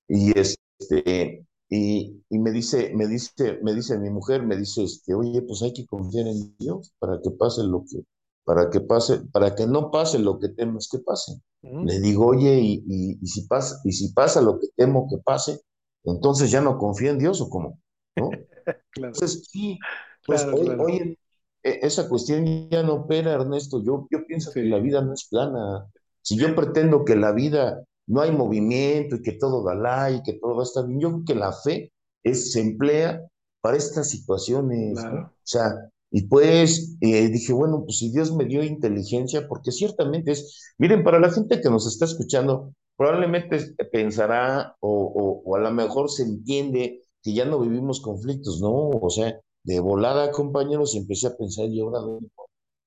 Y 0.08 0.38
este 0.38 1.46
y, 1.70 2.24
y, 2.30 2.40
me 2.40 2.52
dice 2.52 2.92
me 2.96 3.08
dice 3.08 3.60
me 3.62 3.76
dice 3.76 4.00
mi 4.00 4.10
mujer 4.10 4.42
me 4.44 4.58
dice 4.58 4.84
este 4.84 5.14
oye 5.14 5.44
pues 5.44 5.62
hay 5.62 5.72
que 5.72 5.86
confiar 5.86 6.26
en 6.28 6.56
Dios 6.58 6.94
para 6.98 7.22
que 7.22 7.30
pase 7.30 7.64
lo 7.64 7.86
que 7.88 8.04
para 8.44 8.72
que 8.72 8.82
pase 8.82 9.20
para 9.32 9.54
que 9.54 9.68
no 9.68 9.92
pase 9.92 10.18
lo 10.18 10.40
que 10.40 10.50
temes 10.50 10.90
que 10.90 10.98
pase 10.98 11.40
le 11.62 12.00
digo 12.00 12.26
oye 12.26 12.60
y, 12.60 12.84
y, 12.88 13.20
y 13.22 13.28
si 13.28 13.46
pasa 13.46 13.80
y 13.84 13.92
si 13.92 14.12
pasa 14.14 14.42
lo 14.42 14.60
que 14.60 14.70
temo 14.76 15.08
que 15.12 15.18
pase 15.24 15.62
entonces 16.04 16.52
ya 16.52 16.62
no 16.62 16.78
confía 16.78 17.12
en 17.12 17.20
Dios 17.20 17.42
o 17.42 17.50
cómo 17.50 17.80
no 18.16 18.44
Claro. 18.92 19.22
entonces, 19.22 19.48
sí, 19.52 19.86
pues 20.26 20.48
Claro, 20.48 20.52
hoy, 20.52 20.76
claro. 20.76 20.80
hoy 20.80 20.98
en- 20.98 21.18
e- 21.64 21.80
esa 21.84 22.08
cuestión 22.10 22.70
ya 22.70 22.84
no 22.84 22.94
opera, 22.96 23.34
Ernesto. 23.34 23.82
Yo, 23.84 24.08
yo 24.12 24.26
pienso 24.26 24.52
que 24.54 24.64
la 24.64 24.80
vida 24.80 25.02
no 25.02 25.14
es 25.14 25.28
plana. 25.30 25.88
Si 26.22 26.38
yo 26.38 26.56
pretendo 26.56 27.04
que 27.06 27.16
la 27.16 27.32
vida 27.32 27.84
no 28.08 28.22
hay 28.22 28.32
movimiento 28.32 29.16
y 29.18 29.22
que 29.22 29.34
todo 29.34 29.64
da 29.64 29.76
la 29.76 30.12
y 30.12 30.24
que 30.24 30.34
todo 30.34 30.56
va 30.56 30.62
a 30.62 30.66
estar 30.66 30.86
bien, 30.88 31.00
yo 31.00 31.10
creo 31.12 31.24
que 31.26 31.36
la 31.36 31.54
fe 31.54 31.92
es, 32.24 32.52
se 32.54 32.62
emplea 32.62 33.22
para 33.62 33.78
estas 33.78 34.10
situaciones, 34.10 35.08
¿no? 35.10 35.20
O 35.20 35.32
sea, 35.44 35.74
y 36.12 36.24
pues 36.28 36.96
eh, 37.02 37.28
dije, 37.30 37.54
bueno, 37.54 37.84
pues 37.86 38.00
si 38.00 38.12
Dios 38.12 38.34
me 38.36 38.46
dio 38.46 38.64
inteligencia, 38.64 39.48
porque 39.48 39.72
ciertamente 39.72 40.32
es, 40.32 40.74
miren, 40.78 41.04
para 41.04 41.20
la 41.20 41.32
gente 41.32 41.62
que 41.62 41.70
nos 41.70 41.88
está 41.88 42.06
escuchando, 42.06 42.74
probablemente 43.00 43.60
pensará 43.94 44.78
o, 44.82 44.90
o, 44.92 45.44
o 45.52 45.58
a 45.58 45.62
lo 45.62 45.72
mejor 45.72 46.12
se 46.12 46.24
entiende 46.26 47.02
que 47.24 47.34
ya 47.34 47.46
no 47.46 47.62
vivimos 47.62 48.02
conflictos, 48.02 48.62
¿no? 48.62 48.74
O 48.92 49.10
sea, 49.12 49.40
de 49.64 49.82
volada, 49.82 50.32
compañeros, 50.32 50.96
empecé 50.96 51.30
a 51.30 51.38
pensar, 51.38 51.68
¿y 51.68 51.82
ahora 51.82 52.02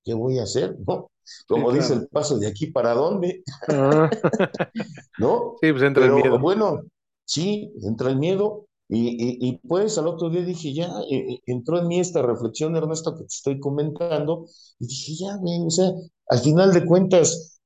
qué 0.05 0.15
voy 0.15 0.39
a 0.39 0.45
hacer? 0.45 0.77
¿No? 0.87 1.11
Sí, 1.25 1.45
Como 1.49 1.73
dice 1.73 1.95
claro. 1.95 2.03
el 2.03 2.09
paso 2.09 2.39
de 2.39 2.49
aquí 2.49 2.69
para 2.69 2.95
dónde, 2.95 3.45
Ajá. 3.69 4.11
¿no? 5.19 5.57
Sí, 5.61 5.71
pues 5.73 5.83
entra 5.83 6.07
el 6.07 6.13
miedo. 6.13 6.39
bueno, 6.39 6.83
sí, 7.25 7.73
entra 7.83 8.11
el 8.11 8.19
miedo. 8.19 8.67
Y, 8.89 9.09
y, 9.11 9.49
y 9.49 9.59
pues 9.67 9.97
al 9.99 10.07
otro 10.09 10.29
día 10.29 10.43
dije, 10.45 10.75
ya, 10.75 10.91
eh, 11.11 11.41
entró 11.47 11.79
en 11.81 11.89
mí 11.89 11.99
esta 12.01 12.21
reflexión, 12.23 12.77
Ernesto, 12.77 13.15
que 13.15 13.21
te 13.23 13.27
estoy 13.29 13.59
comentando, 13.61 14.45
y 14.79 14.87
dije, 14.87 15.15
ya, 15.25 15.37
güey, 15.37 15.61
o 15.67 15.71
sea, 15.71 15.91
al 16.29 16.39
final 16.41 16.73
de 16.75 16.85
cuentas, 16.85 17.59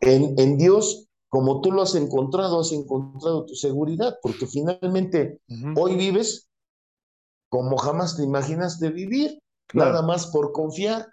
en, 0.00 0.34
en 0.38 0.56
Dios, 0.58 1.06
como 1.30 1.60
tú 1.60 1.70
lo 1.72 1.82
has 1.82 1.94
encontrado, 1.94 2.60
has 2.60 2.72
encontrado 2.72 3.46
tu 3.46 3.54
seguridad, 3.54 4.18
porque 4.20 4.46
finalmente 4.46 5.40
hoy 5.76 5.96
vives 5.96 6.48
como 7.48 7.78
jamás 7.78 8.16
te 8.16 8.24
imaginaste 8.24 8.90
vivir, 8.90 9.40
nada 9.72 10.02
más 10.02 10.26
por 10.26 10.52
confiar, 10.52 11.06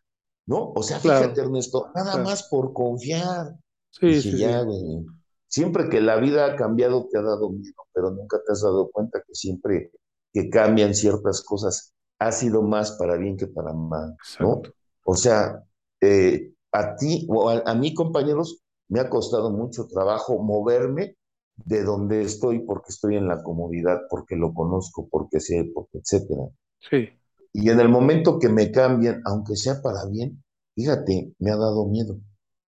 ¿no? 0.47 0.71
O 0.75 0.83
sea, 0.83 0.99
fíjate, 0.99 1.33
claro, 1.33 1.49
Ernesto, 1.49 1.91
nada 1.95 2.13
claro. 2.13 2.23
más 2.23 2.43
por 2.49 2.73
confiar. 2.73 3.55
Sí, 3.91 4.07
Dije, 4.07 4.21
sí, 4.21 4.37
ya, 4.39 4.59
sí. 4.59 4.65
güey, 4.65 5.05
siempre 5.47 5.87
que 5.89 6.01
la 6.01 6.17
vida 6.17 6.45
ha 6.45 6.55
cambiado 6.55 7.07
te 7.11 7.19
ha 7.19 7.21
dado 7.21 7.51
miedo, 7.51 7.75
pero 7.93 8.11
nunca 8.11 8.39
te 8.45 8.51
has 8.51 8.61
dado 8.61 8.89
cuenta 8.91 9.21
que 9.25 9.35
siempre 9.35 9.91
que 10.33 10.49
cambian 10.49 10.93
ciertas 10.95 11.41
cosas 11.43 11.93
ha 12.19 12.31
sido 12.31 12.63
más 12.63 12.91
para 12.93 13.17
bien 13.17 13.37
que 13.37 13.47
para 13.47 13.73
mal, 13.73 14.15
¿no? 14.39 14.57
Exacto. 14.57 14.73
O 15.03 15.15
sea, 15.15 15.63
eh, 16.01 16.53
a 16.71 16.95
ti 16.95 17.27
o 17.29 17.49
a, 17.49 17.59
a 17.65 17.75
mí, 17.75 17.93
compañeros, 17.93 18.61
me 18.89 18.99
ha 18.99 19.09
costado 19.09 19.51
mucho 19.51 19.87
trabajo 19.87 20.41
moverme 20.41 21.15
de 21.55 21.83
donde 21.83 22.21
estoy 22.21 22.59
porque 22.59 22.89
estoy 22.89 23.15
en 23.15 23.27
la 23.27 23.43
comodidad, 23.43 24.01
porque 24.09 24.35
lo 24.35 24.53
conozco, 24.53 25.07
porque 25.09 25.39
sé, 25.39 25.69
porque 25.73 25.99
etcétera. 25.99 26.43
Sí. 26.79 27.09
Y 27.53 27.69
en 27.69 27.79
el 27.79 27.89
momento 27.89 28.37
que 28.39 28.49
me 28.49 28.71
cambian, 28.71 29.21
aunque 29.25 29.55
sea 29.55 29.81
para 29.81 30.05
bien, 30.05 30.43
fíjate, 30.75 31.33
me 31.39 31.51
ha 31.51 31.57
dado 31.57 31.87
miedo, 31.87 32.19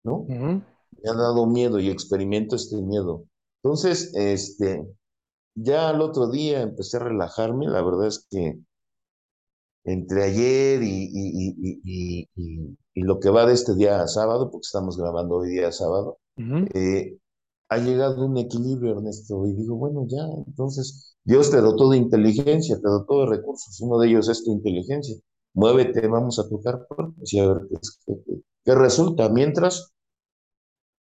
¿no? 0.03 0.25
Me 0.27 1.11
ha 1.11 1.15
dado 1.15 1.47
miedo 1.47 1.79
y 1.79 1.91
experimento 1.91 2.57
este 2.57 2.81
miedo. 2.81 3.25
Entonces, 3.63 4.13
este, 4.15 4.87
ya 5.55 5.91
al 5.91 6.01
otro 6.01 6.31
día 6.31 6.63
empecé 6.63 6.97
a 6.97 7.01
relajarme, 7.01 7.67
la 7.67 7.83
verdad 7.83 8.07
es 8.07 8.27
que 8.31 8.59
entre 9.85 10.25
ayer 10.25 10.83
y, 10.83 11.11
y, 11.13 11.81
y, 11.85 12.29
y, 12.95 13.03
lo 13.03 13.19
que 13.21 13.31
va 13.31 13.47
de 13.47 13.55
este 13.55 13.75
día 13.75 14.07
sábado, 14.09 14.51
porque 14.51 14.67
estamos 14.67 14.97
grabando 14.99 15.37
hoy 15.37 15.51
día 15.51 15.73
sábado, 15.73 16.19
Ujú. 16.39 16.73
eh, 16.75 17.19
ha 17.71 17.79
llegado 17.79 18.25
un 18.27 18.37
equilibrio, 18.39 18.93
Ernesto, 18.93 19.47
y 19.47 19.55
digo, 19.55 19.77
bueno, 19.77 20.07
ya, 20.09 20.23
entonces 20.47 21.17
Dios 21.25 21.51
te 21.51 21.59
dotó 21.61 21.91
de 21.91 21.99
inteligencia, 21.99 22.77
te 22.77 22.89
dotó 22.89 23.21
de 23.23 23.37
recursos, 23.37 23.81
uno 23.81 23.99
de 23.99 24.09
ellos 24.09 24.29
es 24.29 24.45
tu 24.45 24.53
inteligencia. 24.53 25.17
Muévete, 25.55 26.07
vamos 26.09 26.39
a 26.39 26.49
tocar 26.49 26.87
puertas 26.89 27.33
y 27.33 27.39
a 27.41 27.47
ver 27.53 27.69
qué, 27.71 27.79
qué- 28.07 28.43
qué 28.65 28.75
resulta. 28.75 29.29
Mientras, 29.31 29.93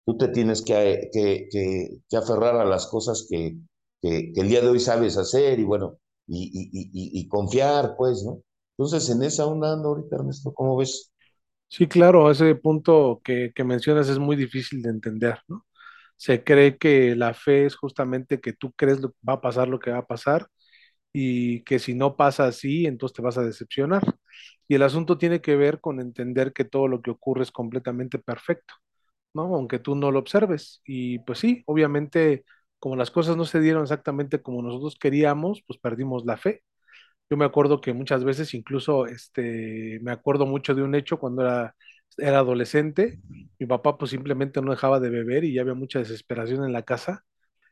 tú 0.06 0.18
te 0.18 0.30
tienes 0.30 0.62
que, 0.62 1.10
que, 1.14 1.48
que, 1.52 2.00
que 2.10 2.18
aferrar 2.18 2.56
a 2.56 2.66
las 2.66 2.88
cosas 2.88 3.28
que, 3.30 3.58
el 4.02 4.48
día 4.48 4.62
de 4.62 4.70
hoy 4.70 4.80
sabes 4.80 5.18
hacer 5.18 5.60
y 5.60 5.64
bueno, 5.64 5.98
y, 6.28 6.50
y 7.22 7.28
confiar, 7.28 7.96
pues, 7.98 8.24
¿no? 8.24 8.42
Entonces, 8.78 9.10
en 9.10 9.24
esa 9.24 9.46
onda 9.46 9.74
ando 9.74 9.90
ahorita, 9.90 10.16
Ernesto, 10.18 10.54
¿cómo 10.54 10.78
ves? 10.78 11.12
Sí, 11.70 11.88
claro, 11.88 12.32
ese 12.32 12.56
punto 12.56 13.22
que, 13.24 13.52
que 13.54 13.64
mencionas 13.64 14.08
es 14.10 14.20
muy 14.20 14.36
difícil 14.38 14.82
de 14.82 14.90
entender, 14.90 15.40
¿no? 15.48 15.66
Se 16.16 16.44
cree 16.44 16.78
que 16.78 17.16
la 17.16 17.34
fe 17.34 17.66
es 17.66 17.76
justamente 17.76 18.40
que 18.42 18.54
tú 18.54 18.72
crees 18.74 19.00
lo, 19.02 19.14
va 19.28 19.34
a 19.34 19.42
pasar 19.42 19.68
lo 19.68 19.80
que 19.80 19.92
va 19.92 20.00
a 20.00 20.08
pasar 20.08 20.48
y 21.14 21.64
que 21.64 21.80
si 21.80 21.96
no 21.96 22.16
pasa 22.18 22.48
así, 22.48 22.86
entonces 22.88 23.16
te 23.16 23.22
vas 23.24 23.38
a 23.38 23.44
decepcionar. 23.44 24.04
Y 24.68 24.76
el 24.76 24.84
asunto 24.84 25.18
tiene 25.18 25.42
que 25.42 25.56
ver 25.58 25.82
con 25.82 26.00
entender 26.02 26.54
que 26.54 26.66
todo 26.66 26.88
lo 26.90 27.02
que 27.02 27.12
ocurre 27.12 27.44
es 27.44 27.52
completamente 27.52 28.20
perfecto, 28.20 28.76
¿no? 29.34 29.44
Aunque 29.56 29.80
tú 29.80 29.96
no 29.96 30.12
lo 30.12 30.20
observes. 30.20 30.82
Y 30.86 31.20
pues 31.20 31.40
sí, 31.40 31.64
obviamente, 31.68 32.46
como 32.80 32.96
las 32.98 33.12
cosas 33.12 33.38
no 33.38 33.46
se 33.46 33.60
dieron 33.62 33.84
exactamente 33.84 34.42
como 34.42 34.62
nosotros 34.64 34.98
queríamos, 35.00 35.64
pues 35.68 35.80
perdimos 35.80 36.26
la 36.26 36.38
fe. 36.38 36.64
Yo 37.30 37.36
me 37.38 37.46
acuerdo 37.46 37.82
que 37.82 37.94
muchas 37.94 38.24
veces, 38.24 38.54
incluso, 38.54 39.06
este, 39.06 40.00
me 40.02 40.12
acuerdo 40.12 40.46
mucho 40.46 40.74
de 40.76 40.82
un 40.84 40.96
hecho 40.96 41.20
cuando 41.20 41.42
era, 41.44 41.76
era 42.18 42.40
adolescente. 42.40 43.20
Mi 43.60 43.66
papá 43.68 43.98
pues 43.98 44.12
simplemente 44.12 44.62
no 44.62 44.72
dejaba 44.72 45.00
de 45.02 45.10
beber 45.10 45.44
y 45.44 45.54
ya 45.54 45.62
había 45.62 45.74
mucha 45.74 46.00
desesperación 46.00 46.64
en 46.64 46.72
la 46.74 46.84
casa. 46.84 47.26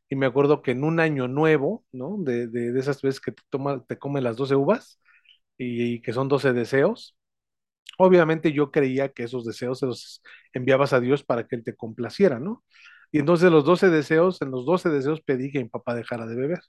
Y 0.09 0.15
me 0.17 0.25
acuerdo 0.27 0.61
que 0.63 0.71
en 0.71 0.83
un 0.85 0.99
año 0.99 1.27
nuevo, 1.29 1.85
¿no? 1.93 2.17
De, 2.19 2.47
de, 2.47 2.71
de 2.73 2.79
esas 2.81 3.01
veces 3.01 3.21
que 3.21 3.31
te 3.33 3.43
toma, 3.49 3.83
te 3.85 3.99
come 3.99 4.21
las 4.21 4.37
12 4.37 4.55
uvas 4.55 4.99
y, 5.57 5.95
y 5.95 6.01
que 6.01 6.13
son 6.13 6.29
12 6.29 6.53
deseos. 6.53 7.17
Obviamente 7.97 8.51
yo 8.53 8.71
creía 8.71 9.09
que 9.09 9.23
esos 9.23 9.45
deseos 9.45 9.79
se 9.79 9.85
los 9.87 10.21
enviabas 10.53 10.93
a 10.93 10.99
Dios 11.01 11.23
para 11.23 11.47
que 11.47 11.55
Él 11.57 11.63
te 11.63 11.75
complaciera, 11.75 12.39
¿no? 12.39 12.63
Y 13.11 13.19
entonces 13.19 13.51
los 13.51 13.65
12 13.65 13.89
deseos, 13.89 14.41
en 14.41 14.51
los 14.51 14.65
12 14.65 14.89
deseos 14.89 15.21
pedí 15.21 15.51
que 15.51 15.59
mi 15.63 15.69
papá 15.69 15.95
dejara 15.95 16.25
de 16.27 16.35
beber 16.35 16.59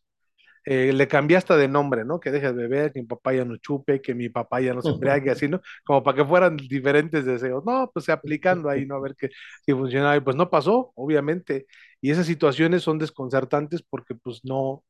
eh, 0.67 0.93
le 0.93 1.07
cambié 1.09 1.37
hasta 1.37 1.57
de 1.57 1.69
nombre, 1.69 2.05
¿no? 2.05 2.19
Que 2.19 2.33
deje 2.33 2.49
de 2.49 2.53
beber, 2.53 2.93
que 2.93 3.01
mi 3.01 3.07
papá 3.07 3.33
ya 3.33 3.45
no 3.45 3.57
chupe, 3.57 4.03
que 4.03 4.14
mi 4.14 4.29
papá 4.29 4.61
ya 4.61 4.75
no 4.75 4.83
se 4.83 4.91
embriague, 4.91 5.31
así, 5.31 5.49
¿no? 5.49 5.61
Como 5.85 6.03
para 6.03 6.17
que 6.17 6.25
fueran 6.25 6.57
diferentes 6.57 7.25
deseos. 7.25 7.64
No, 7.64 7.91
pues 7.95 8.09
aplicando 8.09 8.69
ahí, 8.69 8.85
¿no? 8.85 8.97
A 8.97 9.01
ver 9.01 9.14
que, 9.17 9.31
si 9.64 9.73
funcionaba. 9.73 10.17
Y 10.17 10.21
pues 10.21 10.37
no 10.37 10.51
pasó, 10.51 10.93
obviamente. 10.97 11.67
Y 12.01 12.11
esas 12.11 12.27
situaciones 12.27 12.83
son 12.83 12.99
desconcertantes 12.99 13.83
porque 13.83 14.17
pues 14.17 14.41
no, 14.45 14.83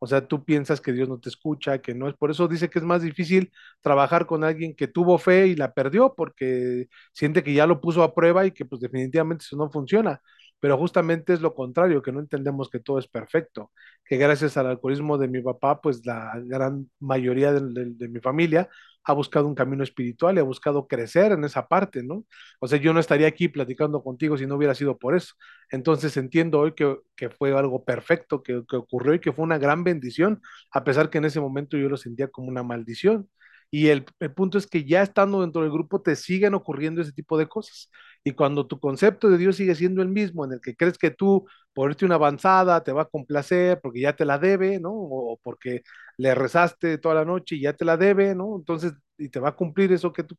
o 0.00 0.06
sea, 0.06 0.26
tú 0.28 0.44
piensas 0.44 0.80
que 0.80 0.92
Dios 0.92 1.08
no 1.08 1.18
te 1.18 1.28
escucha, 1.28 1.80
que 1.80 1.94
no 1.94 2.08
es. 2.08 2.14
Por 2.16 2.30
eso 2.30 2.46
dice 2.46 2.70
que 2.70 2.78
es 2.78 2.84
más 2.84 3.02
difícil 3.02 3.50
trabajar 3.80 4.26
con 4.26 4.44
alguien 4.44 4.74
que 4.76 4.86
tuvo 4.86 5.18
fe 5.18 5.48
y 5.48 5.56
la 5.56 5.72
perdió, 5.72 6.14
porque 6.16 6.88
siente 7.12 7.42
que 7.42 7.52
ya 7.54 7.66
lo 7.66 7.80
puso 7.80 8.02
a 8.04 8.14
prueba 8.14 8.46
y 8.46 8.52
que 8.52 8.64
pues 8.64 8.80
definitivamente 8.80 9.44
eso 9.44 9.56
no 9.56 9.70
funciona. 9.70 10.20
Pero 10.60 10.76
justamente 10.76 11.32
es 11.32 11.40
lo 11.40 11.54
contrario, 11.54 12.02
que 12.02 12.12
no 12.12 12.20
entendemos 12.20 12.68
que 12.70 12.80
todo 12.80 12.98
es 12.98 13.06
perfecto, 13.08 13.70
que 14.04 14.16
gracias 14.16 14.56
al 14.56 14.66
alcoholismo 14.66 15.18
de 15.18 15.28
mi 15.28 15.40
papá, 15.42 15.80
pues 15.80 16.04
la 16.04 16.32
gran 16.44 16.90
mayoría 16.98 17.52
de, 17.52 18.08
mi 18.08 18.20
familia 18.20 18.68
ha 19.04 19.12
buscado 19.12 19.46
un 19.46 19.54
camino 19.54 19.82
espiritual 19.84 20.36
y 20.36 20.40
ha 20.40 20.42
buscado 20.42 20.86
crecer 20.86 21.32
en 21.32 21.44
esa 21.44 21.66
parte, 21.68 22.02
¿no? 22.02 22.24
O 22.60 22.68
sea, 22.68 22.78
yo 22.78 22.92
no 22.92 23.00
estaría 23.00 23.26
aquí 23.28 23.48
platicando 23.48 24.02
contigo 24.02 24.36
si 24.36 24.46
no 24.46 24.56
hubiera 24.56 24.74
sido 24.74 24.98
por 24.98 25.16
eso. 25.16 25.34
Entonces 25.70 26.16
entiendo 26.16 26.60
hoy 26.60 26.74
que, 26.74 26.98
que 27.16 27.30
fue 27.30 27.56
algo 27.56 27.84
perfecto 27.84 28.42
que, 28.42 28.62
que 28.68 28.76
ocurrió 28.76 29.14
y 29.14 29.20
que 29.20 29.32
fue 29.32 29.44
una 29.44 29.58
gran 29.58 29.84
bendición, 29.84 30.42
a 30.72 30.84
pesar 30.84 31.08
que 31.10 31.18
en 31.18 31.24
ese 31.24 31.40
momento 31.40 31.76
yo 31.76 31.88
lo 31.88 31.96
sentía 31.96 32.28
como 32.28 32.48
una 32.48 32.62
maldición. 32.62 33.28
Y 33.70 33.88
el, 33.88 34.06
el 34.20 34.32
punto 34.32 34.56
es 34.58 34.66
que 34.66 34.84
ya 34.84 35.02
estando 35.02 35.42
dentro 35.42 35.62
del 35.62 35.70
grupo 35.70 36.00
te 36.00 36.16
siguen 36.16 36.54
ocurriendo 36.54 37.02
ese 37.02 37.12
tipo 37.12 37.36
de 37.38 37.48
cosas. 37.48 37.90
Y 38.24 38.32
cuando 38.32 38.66
tu 38.66 38.80
concepto 38.80 39.28
de 39.28 39.38
Dios 39.38 39.56
sigue 39.56 39.74
siendo 39.74 40.02
el 40.02 40.08
mismo, 40.08 40.44
en 40.44 40.52
el 40.52 40.60
que 40.60 40.74
crees 40.76 40.96
que 40.98 41.10
tú, 41.10 41.46
por 41.74 41.90
irte 41.90 42.04
una 42.06 42.14
avanzada, 42.16 42.82
te 42.82 42.92
va 42.92 43.02
a 43.02 43.04
complacer 43.06 43.80
porque 43.82 44.00
ya 44.00 44.14
te 44.16 44.24
la 44.24 44.38
debe, 44.38 44.80
¿no? 44.80 44.90
O, 44.92 45.38
porque 45.42 45.82
le 46.16 46.34
rezaste 46.34 46.98
toda 46.98 47.14
la 47.16 47.24
noche 47.24 47.56
y 47.56 47.60
ya 47.62 47.74
te 47.74 47.84
la 47.84 47.96
debe, 47.96 48.34
¿no? 48.34 48.56
Entonces, 48.56 48.92
y 49.18 49.28
te 49.28 49.38
va 49.40 49.50
a 49.50 49.56
cumplir 49.56 49.92
eso 49.92 50.12
que 50.12 50.24
tú, 50.24 50.34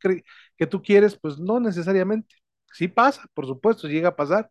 que 0.57 0.67
tú 0.67 0.81
quieres, 0.81 1.17
pues 1.19 1.37
no 1.39 1.59
necesariamente. 1.59 2.35
Sí 2.73 2.87
pasa, 2.87 3.23
por 3.33 3.45
supuesto, 3.47 3.87
llega 3.87 4.09
a 4.09 4.15
pasar, 4.15 4.49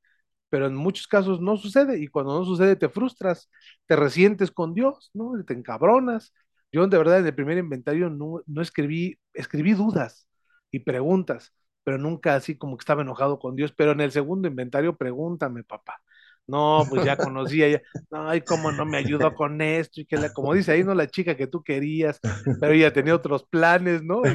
pero 0.49 0.67
en 0.67 0.75
muchos 0.75 1.07
casos 1.07 1.41
no 1.41 1.57
sucede 1.57 1.99
y 2.01 2.09
cuando 2.09 2.39
no 2.39 2.45
sucede 2.45 2.77
te 2.77 2.89
frustras, 2.89 3.51
te 3.87 3.97
resientes 3.97 4.51
con 4.51 4.75
Dios, 4.75 5.11
¿no? 5.15 5.33
Te 5.45 5.55
encabronas. 5.55 6.33
Yo 6.73 6.87
de 6.87 6.99
verdad 6.99 7.21
en 7.21 7.27
el 7.27 7.35
primer 7.35 7.59
inventario 7.59 8.11
no, 8.11 8.43
no 8.47 8.63
escribí, 8.63 9.19
escribí 9.33 9.73
dudas 9.73 10.29
y 10.71 10.81
preguntas, 10.81 11.55
pero 11.85 11.99
nunca 11.99 12.35
así 12.35 12.57
como 12.59 12.77
que 12.77 12.83
estaba 12.83 13.03
enojado 13.03 13.39
con 13.39 13.57
Dios, 13.57 13.73
pero 13.73 13.93
en 13.93 14.01
el 14.01 14.13
segundo 14.13 14.49
inventario 14.49 14.97
pregúntame, 14.97 15.65
papá. 15.65 16.01
No, 16.47 16.85
pues 16.89 17.05
ya 17.05 17.15
conocía, 17.19 17.69
ya, 17.69 17.83
ay, 18.11 18.41
cómo 18.41 18.73
no 18.73 18.87
me 18.87 18.97
ayudó 18.97 19.35
con 19.35 19.61
esto, 19.61 20.01
y 20.01 20.07
que 20.07 20.17
la, 20.17 20.33
como 20.33 20.55
dice 20.55 20.73
ahí, 20.73 20.83
no 20.83 20.95
la 20.95 21.07
chica 21.07 21.37
que 21.37 21.47
tú 21.47 21.63
querías, 21.63 22.21
pero 22.59 22.73
ella 22.73 22.91
tenía 22.91 23.15
otros 23.15 23.45
planes, 23.45 24.03
¿no? 24.03 24.23
Y 24.25 24.33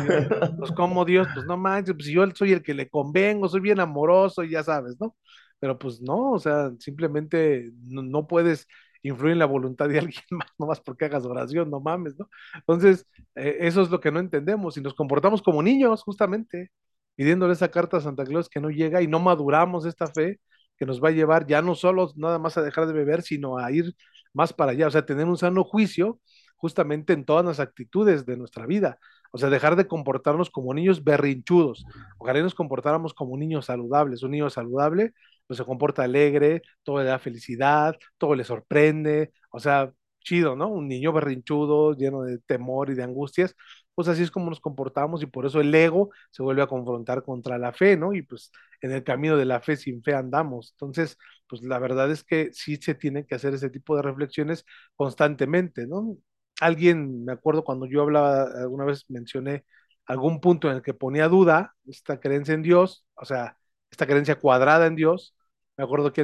pues 0.60 0.72
como 0.74 1.06
Dios, 1.06 1.28
pues 1.34 1.48
no 1.48 1.58
manches, 1.58 1.96
pues 1.96 2.08
yo 2.08 2.24
soy 2.36 2.52
el 2.54 2.62
que 2.62 2.76
le 2.76 2.88
convengo, 2.88 3.50
soy 3.50 3.62
bien 3.62 3.80
amoroso, 3.80 4.44
ya 4.44 4.62
sabes, 4.64 4.96
¿no? 5.00 5.16
Pero 5.60 5.80
pues 5.80 6.02
no, 6.02 6.34
o 6.34 6.40
sea, 6.40 6.72
simplemente 6.78 7.72
no, 7.82 8.04
no 8.04 8.28
puedes 8.28 8.68
influir 9.04 9.34
en 9.34 9.40
la 9.40 9.46
voluntad 9.46 9.90
de 9.90 10.00
alguien 10.00 10.24
más, 10.32 10.48
no 10.58 10.68
más 10.68 10.82
porque 10.82 11.06
hagas 11.06 11.26
oración, 11.26 11.70
no 11.70 11.80
mames, 11.80 12.18
¿no? 12.18 12.30
Entonces, 12.56 13.06
eh, 13.36 13.58
eso 13.62 13.82
es 13.82 13.90
lo 13.90 14.00
que 14.00 14.12
no 14.12 14.20
entendemos 14.20 14.78
y 14.78 14.82
nos 14.82 14.94
comportamos 14.96 15.42
como 15.42 15.62
niños, 15.62 16.04
justamente, 16.04 16.72
pidiéndole 17.16 17.54
esa 17.54 17.70
carta 17.70 17.98
a 17.98 18.02
Santa 18.02 18.24
Claus 18.26 18.50
que 18.50 18.60
no 18.60 18.70
llega 18.70 19.02
y 19.02 19.08
no 19.08 19.20
maduramos 19.20 19.86
esta 19.86 20.08
fe 20.08 20.40
que 20.78 20.86
nos 20.86 21.04
va 21.04 21.10
a 21.10 21.12
llevar 21.12 21.46
ya 21.46 21.62
no 21.62 21.76
solo 21.76 22.12
nada 22.16 22.40
más 22.40 22.58
a 22.58 22.62
dejar 22.64 22.88
de 22.88 22.94
beber, 22.94 23.22
sino 23.22 23.58
a 23.58 23.72
ir 23.72 23.94
más 24.34 24.54
para 24.54 24.72
allá, 24.72 24.88
o 24.88 24.92
sea, 24.92 25.06
tener 25.06 25.28
un 25.28 25.38
sano 25.38 25.64
juicio 25.64 26.20
justamente 26.58 27.14
en 27.14 27.26
todas 27.26 27.46
las 27.46 27.60
actitudes 27.60 28.26
de 28.26 28.38
nuestra 28.38 28.66
vida, 28.66 28.98
o 29.32 29.38
sea, 29.38 29.50
dejar 29.50 29.76
de 29.76 29.88
comportarnos 29.88 30.50
como 30.50 30.74
niños 30.74 31.04
berrinchudos, 31.04 31.86
ojalá 32.18 32.42
nos 32.42 32.56
comportáramos 32.56 33.14
como 33.14 33.38
niños 33.38 33.66
saludables, 33.66 34.24
un 34.24 34.32
niño 34.32 34.50
saludable 34.50 35.14
pues 35.48 35.58
se 35.58 35.66
comporta 35.66 36.04
alegre, 36.04 36.62
todo 36.84 37.00
le 37.00 37.06
da 37.06 37.20
felicidad, 37.20 37.96
todo 38.18 38.36
le 38.36 38.44
sorprende, 38.44 39.32
o 39.52 39.60
sea, 39.60 39.92
chido, 40.22 40.56
¿no? 40.56 40.70
Un 40.70 40.88
niño 40.88 41.12
berrinchudo, 41.14 41.94
lleno 41.96 42.24
de 42.24 42.40
temor 42.40 42.90
y 42.90 42.96
de 42.96 43.04
angustias, 43.04 43.56
pues 43.96 44.08
así 44.08 44.24
es 44.24 44.32
como 44.32 44.50
nos 44.50 44.60
comportamos 44.60 45.22
y 45.24 45.26
por 45.28 45.46
eso 45.46 45.60
el 45.62 45.74
ego 45.76 46.10
se 46.32 46.44
vuelve 46.44 46.62
a 46.64 46.68
confrontar 46.68 47.24
contra 47.24 47.58
la 47.58 47.74
fe, 47.74 47.98
¿no? 47.98 48.14
Y 48.14 48.22
pues 48.24 48.52
en 48.82 48.92
el 48.92 49.04
camino 49.04 49.38
de 49.38 49.46
la 49.46 49.62
fe 49.62 49.76
sin 49.78 50.02
fe 50.04 50.14
andamos. 50.16 50.72
Entonces, 50.74 51.18
pues 51.48 51.62
la 51.64 51.80
verdad 51.80 52.12
es 52.12 52.24
que 52.24 52.50
sí 52.54 52.78
se 52.78 52.96
tienen 52.96 53.26
que 53.26 53.36
hacer 53.36 53.54
ese 53.54 53.70
tipo 53.70 53.96
de 53.96 54.02
reflexiones 54.02 54.66
constantemente, 54.96 55.88
¿no? 55.88 56.18
Alguien, 56.62 57.26
me 57.26 57.34
acuerdo 57.34 57.64
cuando 57.64 57.86
yo 57.88 58.02
hablaba, 58.02 58.44
alguna 58.62 58.86
vez 58.86 59.06
mencioné 59.10 59.66
algún 60.06 60.40
punto 60.42 60.70
en 60.70 60.78
el 60.78 60.82
que 60.82 60.94
ponía 60.94 61.28
duda 61.28 61.74
esta 61.88 62.20
creencia 62.20 62.54
en 62.54 62.62
Dios, 62.62 63.06
o 63.16 63.26
sea, 63.26 63.58
esta 63.94 64.08
creencia 64.08 64.40
cuadrada 64.40 64.88
en 64.88 64.96
Dios. 64.96 65.36
Me 65.78 65.84
acuerdo 65.84 66.14
que, 66.14 66.22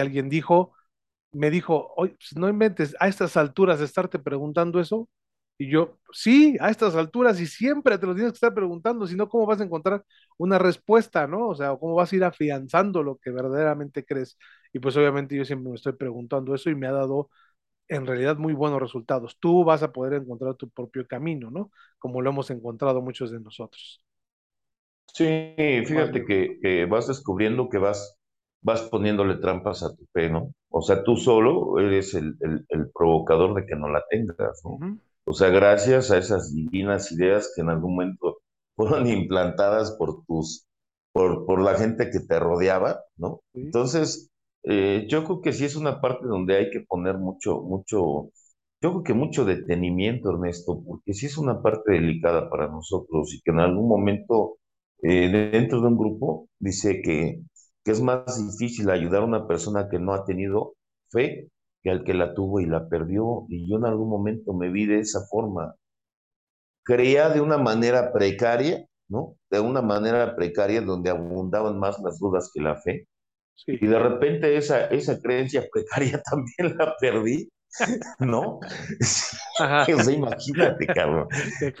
alguien 0.00 0.28
dijo, 0.28 0.74
me 1.32 1.50
dijo, 1.50 1.92
oye, 1.96 2.14
pues 2.14 2.36
no 2.36 2.48
inventes, 2.48 2.96
a 3.00 3.08
estas 3.08 3.36
alturas 3.36 3.80
estarte 3.80 4.18
preguntando 4.18 4.80
eso. 4.80 5.08
Y 5.58 5.70
yo, 5.70 5.98
sí, 6.12 6.56
a 6.60 6.70
estas 6.70 6.96
alturas 6.96 7.40
y 7.40 7.46
siempre 7.46 7.98
te 7.98 8.06
lo 8.06 8.14
tienes 8.14 8.32
que 8.32 8.36
estar 8.36 8.54
preguntando, 8.54 9.06
si 9.06 9.14
no, 9.16 9.28
¿cómo 9.28 9.46
vas 9.46 9.60
a 9.60 9.64
encontrar 9.64 10.04
una 10.38 10.58
respuesta, 10.58 11.26
no? 11.28 11.48
O 11.50 11.54
sea, 11.54 11.76
¿cómo 11.76 11.94
vas 11.94 12.12
a 12.12 12.16
ir 12.16 12.24
afianzando 12.24 13.02
lo 13.02 13.16
que 13.18 13.30
verdaderamente 13.30 14.04
crees? 14.04 14.36
Y 14.72 14.80
pues 14.80 14.96
obviamente 14.96 15.36
yo 15.36 15.44
siempre 15.44 15.70
me 15.70 15.76
estoy 15.76 15.92
preguntando 15.94 16.54
eso 16.54 16.70
y 16.70 16.74
me 16.74 16.88
ha 16.88 16.92
dado 16.92 17.30
en 17.88 18.06
realidad 18.06 18.36
muy 18.38 18.54
buenos 18.54 18.80
resultados. 18.80 19.38
Tú 19.40 19.64
vas 19.64 19.82
a 19.82 19.92
poder 19.92 20.14
encontrar 20.14 20.54
tu 20.56 20.70
propio 20.70 21.06
camino, 21.06 21.50
¿no? 21.50 21.70
Como 21.98 22.22
lo 22.22 22.30
hemos 22.30 22.50
encontrado 22.50 23.02
muchos 23.02 23.30
de 23.30 23.40
nosotros. 23.40 24.02
Sí, 25.06 25.54
fíjate 25.86 26.24
que, 26.24 26.58
que 26.62 26.86
vas 26.86 27.06
descubriendo 27.08 27.68
que 27.68 27.78
vas, 27.78 28.18
vas 28.62 28.82
poniéndole 28.82 29.36
trampas 29.36 29.82
a 29.82 29.94
tu 29.94 30.06
fe, 30.12 30.30
¿no? 30.30 30.52
O 30.70 30.80
sea, 30.82 31.04
tú 31.04 31.16
solo 31.16 31.78
eres 31.78 32.14
el, 32.14 32.34
el, 32.40 32.64
el 32.68 32.90
provocador 32.92 33.54
de 33.54 33.66
que 33.66 33.76
no 33.76 33.88
la 33.90 34.02
tengas, 34.10 34.62
¿no? 34.64 34.82
O 35.24 35.34
sea, 35.34 35.50
gracias 35.50 36.10
a 36.10 36.16
esas 36.18 36.52
divinas 36.54 37.12
ideas 37.12 37.52
que 37.54 37.60
en 37.62 37.68
algún 37.70 37.92
momento 37.96 38.38
fueron 38.76 39.06
implantadas 39.06 39.92
por 39.92 40.24
tus, 40.26 40.66
por, 41.12 41.44
por 41.46 41.60
la 41.60 41.74
gente 41.74 42.10
que 42.10 42.20
te 42.20 42.38
rodeaba, 42.40 43.00
¿no? 43.16 43.42
Entonces, 43.54 44.28
Eh, 44.64 45.06
yo 45.08 45.24
creo 45.24 45.40
que 45.42 45.52
sí 45.52 45.64
es 45.64 45.74
una 45.76 46.00
parte 46.00 46.24
donde 46.26 46.56
hay 46.56 46.70
que 46.70 46.80
poner 46.88 47.18
mucho, 47.18 47.60
mucho, 47.62 48.30
yo 48.80 48.90
creo 48.90 49.02
que 49.02 49.14
mucho 49.14 49.44
detenimiento, 49.44 50.30
Ernesto, 50.30 50.82
porque 50.86 51.14
sí 51.14 51.26
es 51.26 51.38
una 51.38 51.62
parte 51.62 51.92
delicada 51.92 52.48
para 52.50 52.68
nosotros 52.68 53.32
y 53.34 53.40
que 53.42 53.50
en 53.52 53.60
algún 53.60 53.88
momento 53.88 54.58
eh, 55.02 55.28
dentro 55.52 55.80
de 55.80 55.88
un 55.88 55.98
grupo 55.98 56.48
dice 56.58 57.02
que, 57.02 57.42
que 57.84 57.90
es 57.92 58.00
más 58.00 58.24
difícil 58.58 58.90
ayudar 58.90 59.22
a 59.22 59.26
una 59.26 59.46
persona 59.46 59.88
que 59.90 59.98
no 59.98 60.14
ha 60.14 60.24
tenido 60.24 60.74
fe 61.10 61.48
que 61.82 61.90
al 61.90 62.04
que 62.04 62.14
la 62.14 62.34
tuvo 62.34 62.60
y 62.60 62.66
la 62.66 62.88
perdió. 62.88 63.46
Y 63.48 63.68
yo 63.68 63.76
en 63.78 63.84
algún 63.86 64.08
momento 64.08 64.54
me 64.54 64.70
vi 64.70 64.86
de 64.86 65.00
esa 65.00 65.20
forma. 65.30 65.74
Creía 66.84 67.28
de 67.30 67.40
una 67.40 67.58
manera 67.58 68.12
precaria, 68.12 68.86
¿no? 69.08 69.36
De 69.50 69.60
una 69.60 69.82
manera 69.82 70.34
precaria 70.36 70.80
donde 70.80 71.10
abundaban 71.10 71.78
más 71.78 71.98
las 72.00 72.18
dudas 72.18 72.50
que 72.52 72.60
la 72.60 72.76
fe. 72.80 73.06
Y 73.66 73.86
de 73.86 73.98
repente 73.98 74.56
esa, 74.56 74.86
esa 74.86 75.18
creencia 75.20 75.64
precaria 75.72 76.22
también 76.30 76.76
la 76.78 76.94
perdí, 77.00 77.48
¿no? 78.18 78.60
ajá, 79.58 79.86
O 79.96 80.02
sea, 80.02 80.14
imagínate, 80.14 80.86
cabrón, 80.86 81.28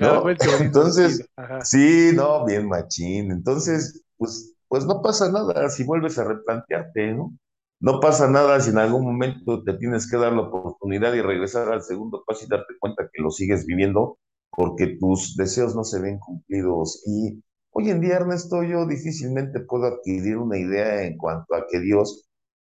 ¿no? 0.00 0.24
Entonces, 0.60 1.26
sí, 1.64 2.10
no, 2.14 2.44
bien 2.44 2.68
machín. 2.68 3.30
Entonces, 3.30 4.02
pues, 4.16 4.54
pues 4.68 4.86
no 4.86 5.02
pasa 5.02 5.30
nada 5.30 5.68
si 5.68 5.84
vuelves 5.84 6.18
a 6.18 6.24
replantearte, 6.24 7.14
¿no? 7.14 7.36
No 7.80 7.98
pasa 7.98 8.28
nada 8.28 8.60
si 8.60 8.70
en 8.70 8.78
algún 8.78 9.04
momento 9.04 9.64
te 9.64 9.74
tienes 9.74 10.08
que 10.08 10.16
dar 10.16 10.32
la 10.32 10.42
oportunidad 10.42 11.12
y 11.14 11.20
regresar 11.20 11.68
al 11.68 11.82
segundo 11.82 12.22
paso 12.24 12.44
y 12.44 12.48
darte 12.48 12.74
cuenta 12.78 13.08
que 13.12 13.20
lo 13.20 13.30
sigues 13.30 13.66
viviendo 13.66 14.18
porque 14.50 14.98
tus 15.00 15.34
deseos 15.36 15.74
no 15.74 15.82
se 15.82 16.00
ven 16.00 16.18
cumplidos. 16.18 17.02
Y 17.06 17.42
hoy 17.72 17.90
en 17.90 18.00
día, 18.00 18.16
Ernesto, 18.16 18.62
yo 18.62 18.86
difícilmente 18.86 19.60
puedo 19.60 19.86
adquirir 19.86 20.36
una 20.36 20.58
idea 20.58 21.02
en 21.04 21.16
cuanto 21.16 21.54
a 21.54 21.66
que 21.68 21.80
Dios 21.80 22.28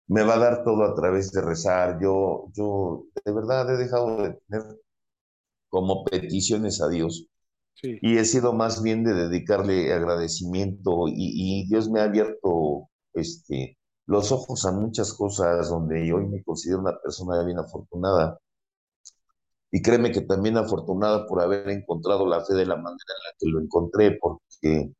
me 0.09 0.23
va 0.25 0.35
a 0.35 0.39
dar 0.39 0.65
todo 0.65 0.85
a 0.85 0.95
través 0.95 1.33
de 1.33 1.43
rezar. 1.43 1.99
Yo, 2.01 2.47
yo 2.55 3.05
de 3.25 3.33
verdad 3.33 3.71
he 3.75 3.77
dejado 3.79 4.23
de 4.23 4.39
tener 4.49 4.65
como 5.69 6.05
peticiones 6.05 6.81
a 6.83 6.89
Dios 6.89 7.27
sí, 7.75 7.99
y 8.03 8.19
he 8.19 8.25
sido 8.25 8.53
más 8.53 8.83
bien 8.83 9.05
de 9.05 9.15
dedicarle 9.15 9.93
agradecimiento 9.93 11.09
y, 11.09 11.15
y 11.17 11.69
Dios 11.69 11.91
me 11.91 12.01
ha 12.01 12.05
abierto 12.05 12.89
este, 13.15 13.79
los 14.07 14.33
ojos 14.33 14.65
a 14.67 14.73
muchas 14.73 15.15
cosas 15.15 15.71
donde 15.71 16.13
hoy 16.13 16.27
me 16.29 16.43
considero 16.45 16.81
una 16.81 16.99
persona 17.03 17.43
bien 17.45 17.59
afortunada 17.59 18.39
y 19.71 19.83
créeme 19.83 20.13
que 20.13 20.21
también 20.23 20.57
afortunada 20.57 21.27
por 21.27 21.41
haber 21.41 21.69
encontrado 21.71 22.27
la 22.27 22.45
fe 22.45 22.55
de 22.55 22.67
la 22.67 22.77
manera 22.77 22.93
en 22.93 23.23
la 23.25 23.35
que 23.39 23.49
lo 23.49 23.61
encontré, 23.61 24.19
porque 24.21 24.93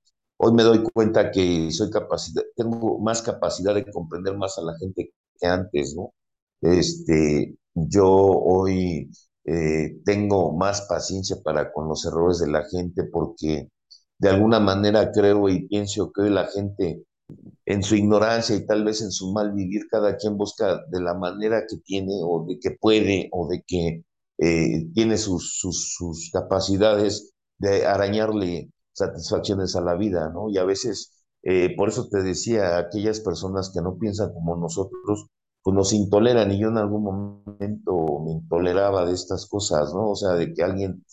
hoy 0.43 0.53
me 0.55 0.63
doy 0.65 0.83
cuenta 0.83 1.31
que 1.31 1.71
soy 1.71 1.91
capacidad, 1.91 2.43
tengo 2.57 2.99
más 2.99 3.23
capacidad 3.23 3.75
de 3.75 3.91
comprender 3.91 4.37
más 4.37 4.59
a 4.59 4.63
la 4.63 4.77
gente 4.79 5.13
que 5.41 5.47
antes, 5.47 5.95
¿no? 5.97 6.13
Este, 6.61 7.57
yo 7.75 8.09
hoy 8.11 9.11
eh, 9.45 10.01
tengo 10.05 10.53
más 10.57 10.83
paciencia 10.83 11.37
para 11.43 11.73
con 11.73 11.89
los 11.89 12.05
errores 12.07 12.39
de 12.41 12.49
la 12.51 12.65
gente 12.69 13.05
porque 13.05 13.69
de 14.19 14.29
alguna 14.29 14.61
manera 14.61 15.11
creo 15.13 15.49
y 15.49 15.67
pienso 15.69 16.13
que 16.13 16.23
hoy 16.23 16.31
la 16.31 16.47
gente 16.47 17.05
en 17.67 17.83
su 17.83 17.97
ignorancia 17.97 18.57
y 18.57 18.67
tal 18.67 18.85
vez 18.85 19.03
en 19.03 19.11
su 19.13 19.33
mal 19.33 19.53
vivir, 19.53 19.89
cada 19.91 20.17
quien 20.17 20.37
busca 20.37 20.81
de 20.91 21.01
la 21.01 21.15
manera 21.15 21.65
que 21.69 21.79
tiene 21.79 22.15
o 22.23 22.45
de 22.49 22.59
que 22.61 22.73
puede 22.73 23.29
o 23.33 23.49
de 23.49 23.63
que 23.67 24.05
eh, 24.39 24.87
tiene 24.95 25.17
sus, 25.19 25.59
sus, 25.59 25.95
sus 25.97 26.31
capacidades 26.33 27.33
de 27.59 27.87
arañarle 27.87 28.71
satisfacciones 29.07 29.77
a 29.77 29.81
la 29.83 29.95
vida, 29.95 30.31
¿no? 30.33 30.49
Y 30.51 30.59
a 30.59 30.65
veces, 30.65 31.13
eh, 31.43 31.75
por 31.77 31.89
eso 31.89 32.09
te 32.09 32.23
decía, 32.23 32.79
aquellas 32.79 33.21
personas 33.21 33.71
que 33.75 33.81
no 33.83 33.99
piensan 33.99 34.33
como 34.33 34.57
nosotros, 34.57 35.27
pues 35.63 35.75
nos 35.77 35.93
intoleran 35.93 36.51
y 36.53 36.61
yo 36.61 36.69
en 36.69 36.79
algún 36.79 37.05
momento 37.05 38.21
me 38.25 38.33
intoleraba 38.33 39.07
de 39.07 39.13
estas 39.15 39.47
cosas, 39.47 39.93
¿no? 39.95 40.11
O 40.11 40.17
sea, 40.17 40.33
de 40.35 40.53
que 40.53 40.63
alguien 40.63 41.05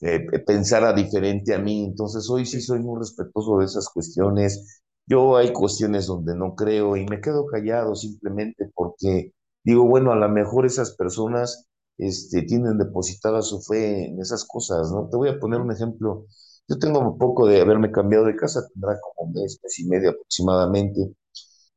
eh, 0.00 0.20
pensara 0.46 0.92
diferente 0.92 1.54
a 1.54 1.58
mí. 1.58 1.84
Entonces 1.84 2.28
hoy 2.30 2.46
sí 2.46 2.60
soy 2.60 2.80
muy 2.80 2.98
respetuoso 2.98 3.58
de 3.58 3.66
esas 3.66 3.88
cuestiones. 3.88 4.82
Yo 5.06 5.36
hay 5.36 5.52
cuestiones 5.52 6.06
donde 6.06 6.36
no 6.36 6.54
creo 6.54 6.96
y 6.96 7.04
me 7.06 7.20
quedo 7.20 7.46
callado 7.46 7.94
simplemente 7.94 8.70
porque 8.74 9.32
digo, 9.64 9.84
bueno, 9.86 10.12
a 10.12 10.16
lo 10.16 10.28
mejor 10.28 10.66
esas 10.66 10.96
personas 10.96 11.66
este, 11.98 12.42
tienen 12.42 12.78
depositada 12.78 13.42
su 13.42 13.60
fe 13.62 14.06
en 14.08 14.20
esas 14.20 14.44
cosas, 14.44 14.90
¿no? 14.92 15.08
Te 15.10 15.16
voy 15.16 15.28
a 15.28 15.38
poner 15.40 15.60
un 15.60 15.72
ejemplo. 15.72 16.26
Yo 16.68 16.78
tengo 16.78 17.16
poco 17.18 17.46
de 17.46 17.60
haberme 17.60 17.92
cambiado 17.92 18.24
de 18.26 18.36
casa, 18.36 18.66
tendrá 18.72 18.98
como 19.00 19.28
un 19.28 19.34
mes, 19.34 19.60
mes 19.62 19.78
y 19.78 19.84
medio 19.88 20.10
aproximadamente. 20.10 21.14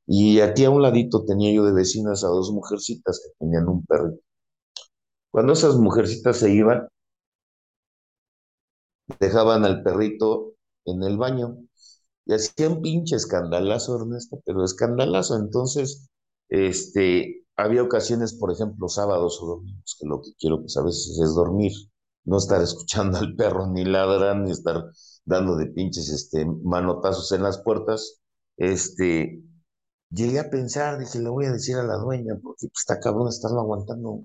Y 0.08 0.40
aquí 0.42 0.66
a 0.66 0.72
un 0.72 0.82
ladito 0.82 1.26
tenía 1.26 1.54
yo 1.54 1.66
de 1.66 1.74
vecinas 1.74 2.24
a 2.24 2.28
dos 2.30 2.52
mujercitas 2.52 3.22
que 3.24 3.32
tenían 3.40 3.68
un 3.70 3.86
perro. 3.86 4.14
Cuando 5.32 5.54
esas 5.54 5.76
mujercitas 5.78 6.38
se 6.38 6.52
iban, 6.52 6.88
dejaban 9.20 9.66
al 9.66 9.84
perrito 9.84 10.54
en 10.86 11.04
el 11.04 11.18
baño 11.18 11.58
y 12.26 12.34
hacían 12.34 12.82
pinche 12.82 13.16
escandalazo, 13.16 13.98
Ernesto, 14.00 14.42
pero 14.46 14.64
escandalazo. 14.64 15.36
Entonces, 15.38 16.10
este, 16.50 17.46
había 17.56 17.84
ocasiones, 17.84 18.34
por 18.34 18.52
ejemplo, 18.52 18.90
sábados 18.90 19.40
o 19.42 19.48
domingos, 19.48 19.98
que 20.00 20.08
lo 20.08 20.22
que 20.22 20.32
quiero 20.40 20.60
pues 20.62 20.78
a 20.78 20.84
veces 20.84 21.20
es 21.24 21.36
dormir, 21.36 21.74
no 22.26 22.38
estar 22.38 22.62
escuchando 22.62 23.18
al 23.18 23.36
perro 23.36 23.68
ni 23.68 23.86
ladrar, 23.86 24.38
ni 24.38 24.52
estar 24.52 24.86
dando 25.26 25.56
de 25.56 25.68
pinches 25.68 26.10
este, 26.10 26.46
manotazos 26.46 27.32
en 27.32 27.44
las 27.44 27.60
puertas. 27.62 28.20
Este, 28.58 29.44
llegué 30.12 30.40
a 30.40 30.50
pensar, 30.50 31.00
dije, 31.00 31.20
le 31.20 31.30
voy 31.30 31.46
a 31.46 31.54
decir 31.54 31.78
a 31.78 31.84
la 31.84 31.98
dueña, 31.98 32.36
porque 32.44 32.68
pues, 32.70 32.82
está 32.82 33.00
cabrón 33.00 33.30
estarlo 33.30 33.62
aguantando. 33.62 34.24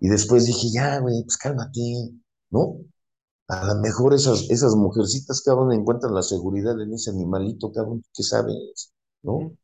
Y 0.00 0.08
después 0.08 0.46
dije, 0.46 0.68
ya, 0.72 0.98
güey, 1.00 1.22
pues 1.24 1.36
cálmate, 1.38 1.80
¿no? 2.50 2.78
A 3.48 3.66
lo 3.66 3.80
mejor 3.82 4.14
esas, 4.14 4.48
esas 4.50 4.74
mujercitas, 4.76 5.42
cabrón, 5.42 5.72
encuentran 5.72 6.14
la 6.14 6.22
seguridad 6.22 6.80
en 6.80 6.94
ese 6.94 7.10
animalito, 7.10 7.72
cabrón, 7.72 8.04
¿qué 8.14 8.22
sabes? 8.24 8.92
¿No? 9.22 9.34
O 9.36 9.56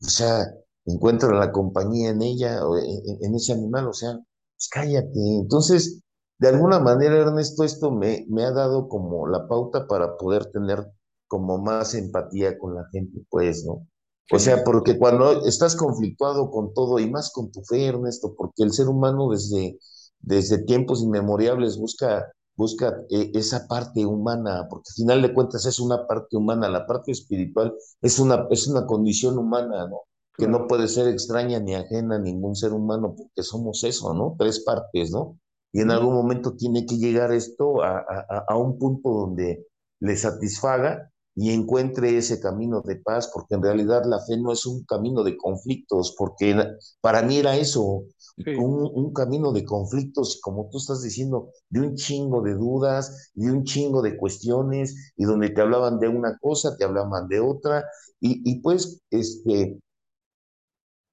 sea, 0.00 0.46
encuentran 0.86 1.38
la 1.38 1.52
compañía 1.52 2.10
en 2.10 2.22
ella, 2.22 2.66
o 2.66 2.78
en, 2.78 2.84
en- 2.86 3.18
en 3.26 3.34
ese 3.36 3.52
animal, 3.52 3.88
o 3.88 3.92
sea, 3.94 4.14
pues 4.14 4.68
cállate. 4.70 5.20
Entonces, 5.40 6.00
de 6.38 6.48
alguna 6.48 6.80
manera, 6.80 7.16
Ernesto, 7.16 7.64
esto 7.64 7.90
me, 7.90 8.26
me 8.28 8.44
ha 8.44 8.52
dado 8.52 8.88
como 8.88 9.26
la 9.28 9.48
pauta 9.48 9.86
para 9.86 10.16
poder 10.16 10.46
tener 10.46 10.86
como 11.28 11.58
más 11.58 11.94
empatía 11.94 12.58
con 12.58 12.74
la 12.74 12.86
gente, 12.92 13.20
pues, 13.30 13.64
¿no? 13.64 13.86
O 14.32 14.38
sea, 14.38 14.64
porque 14.64 14.98
cuando 14.98 15.46
estás 15.46 15.76
conflictuado 15.76 16.50
con 16.50 16.74
todo 16.74 16.98
y 16.98 17.08
más 17.08 17.30
con 17.32 17.50
tu 17.52 17.62
fe, 17.62 17.86
Ernesto, 17.86 18.34
porque 18.36 18.64
el 18.64 18.72
ser 18.72 18.88
humano 18.88 19.30
desde, 19.30 19.78
desde 20.20 20.58
tiempos 20.64 21.02
inmemorables 21.02 21.78
busca 21.78 22.26
busca 22.56 23.02
eh, 23.10 23.30
esa 23.34 23.66
parte 23.68 24.04
humana, 24.06 24.66
porque 24.68 24.88
al 24.90 24.94
final 24.94 25.22
de 25.22 25.34
cuentas 25.34 25.66
es 25.66 25.78
una 25.78 26.06
parte 26.06 26.36
humana, 26.36 26.68
la 26.68 26.86
parte 26.86 27.12
espiritual 27.12 27.74
es 28.00 28.18
una, 28.18 28.46
es 28.50 28.66
una 28.66 28.86
condición 28.86 29.38
humana, 29.38 29.86
¿no? 29.88 30.02
Que 30.36 30.48
no 30.48 30.66
puede 30.66 30.88
ser 30.88 31.08
extraña 31.08 31.60
ni 31.60 31.74
ajena 31.74 32.16
a 32.16 32.18
ningún 32.18 32.56
ser 32.56 32.72
humano, 32.72 33.14
porque 33.16 33.42
somos 33.42 33.84
eso, 33.84 34.14
¿no? 34.14 34.36
Tres 34.38 34.60
partes, 34.64 35.10
¿no? 35.10 35.38
Y 35.72 35.80
en 35.80 35.90
algún 35.90 36.14
momento 36.14 36.56
tiene 36.56 36.86
que 36.86 36.96
llegar 36.96 37.32
esto 37.32 37.82
a, 37.82 37.98
a, 37.98 38.44
a 38.48 38.56
un 38.56 38.78
punto 38.78 39.10
donde 39.10 39.66
le 40.00 40.16
satisfaga 40.16 41.10
y 41.34 41.50
encuentre 41.52 42.16
ese 42.16 42.40
camino 42.40 42.80
de 42.80 42.96
paz, 42.96 43.30
porque 43.32 43.54
en 43.56 43.62
realidad 43.62 44.04
la 44.06 44.20
fe 44.20 44.38
no 44.38 44.52
es 44.52 44.64
un 44.64 44.84
camino 44.84 45.22
de 45.22 45.36
conflictos, 45.36 46.14
porque 46.18 46.56
para 47.02 47.22
mí 47.22 47.36
era 47.38 47.56
eso, 47.56 48.04
sí, 48.44 48.52
un, 48.54 48.90
un 48.94 49.12
camino 49.12 49.52
de 49.52 49.64
conflictos, 49.64 50.40
como 50.42 50.68
tú 50.70 50.78
estás 50.78 51.02
diciendo, 51.02 51.50
de 51.68 51.80
un 51.80 51.94
chingo 51.94 52.40
de 52.42 52.54
dudas, 52.54 53.30
de 53.34 53.52
un 53.52 53.64
chingo 53.64 54.00
de 54.02 54.16
cuestiones, 54.16 55.12
y 55.16 55.24
donde 55.24 55.50
te 55.50 55.60
hablaban 55.60 55.98
de 56.00 56.08
una 56.08 56.38
cosa, 56.38 56.76
te 56.76 56.84
hablaban 56.84 57.28
de 57.28 57.40
otra, 57.40 57.84
y, 58.20 58.40
y 58.50 58.60
pues, 58.60 59.00
este, 59.10 59.78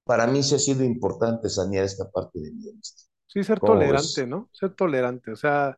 para 0.05 0.27
mí 0.27 0.41
sí 0.43 0.55
ha 0.55 0.59
sido 0.59 0.83
importante 0.85 1.49
sanear 1.49 1.83
esta 1.83 2.09
parte 2.09 2.39
de 2.39 2.51
mi. 2.51 2.63
Sí, 3.27 3.43
ser 3.43 3.59
¿Cómo 3.59 3.61
tolerante, 3.61 3.87
ves? 3.87 4.27
¿no? 4.27 4.49
Ser 4.53 4.73
tolerante, 4.75 5.31
o 5.31 5.35
sea, 5.35 5.77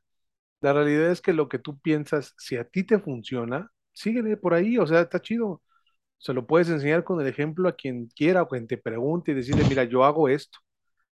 la 0.62 0.74
realidad 0.74 1.12
es 1.12 1.22
que 1.22 1.34
lo 1.34 1.50
que 1.50 1.60
tú 1.60 1.80
piensas, 1.80 2.34
si 2.38 2.58
a 2.58 2.66
ti 2.66 2.84
te 2.86 3.00
funciona, 3.00 3.72
síguele 3.94 4.38
por 4.38 4.54
ahí, 4.54 4.78
o 4.78 4.88
sea, 4.88 5.02
está 5.02 5.22
chido. 5.22 5.62
Se 6.20 6.34
lo 6.34 6.48
puedes 6.48 6.70
enseñar 6.70 7.04
con 7.04 7.22
el 7.22 7.28
ejemplo 7.28 7.70
a 7.70 7.74
quien 7.76 8.08
quiera 8.10 8.44
o 8.44 8.48
quien 8.50 8.68
te 8.68 8.78
pregunte 8.78 9.32
y 9.32 9.36
decirle, 9.36 9.66
mira, 9.66 9.84
yo 9.86 10.04
hago 10.06 10.30
esto. 10.30 10.60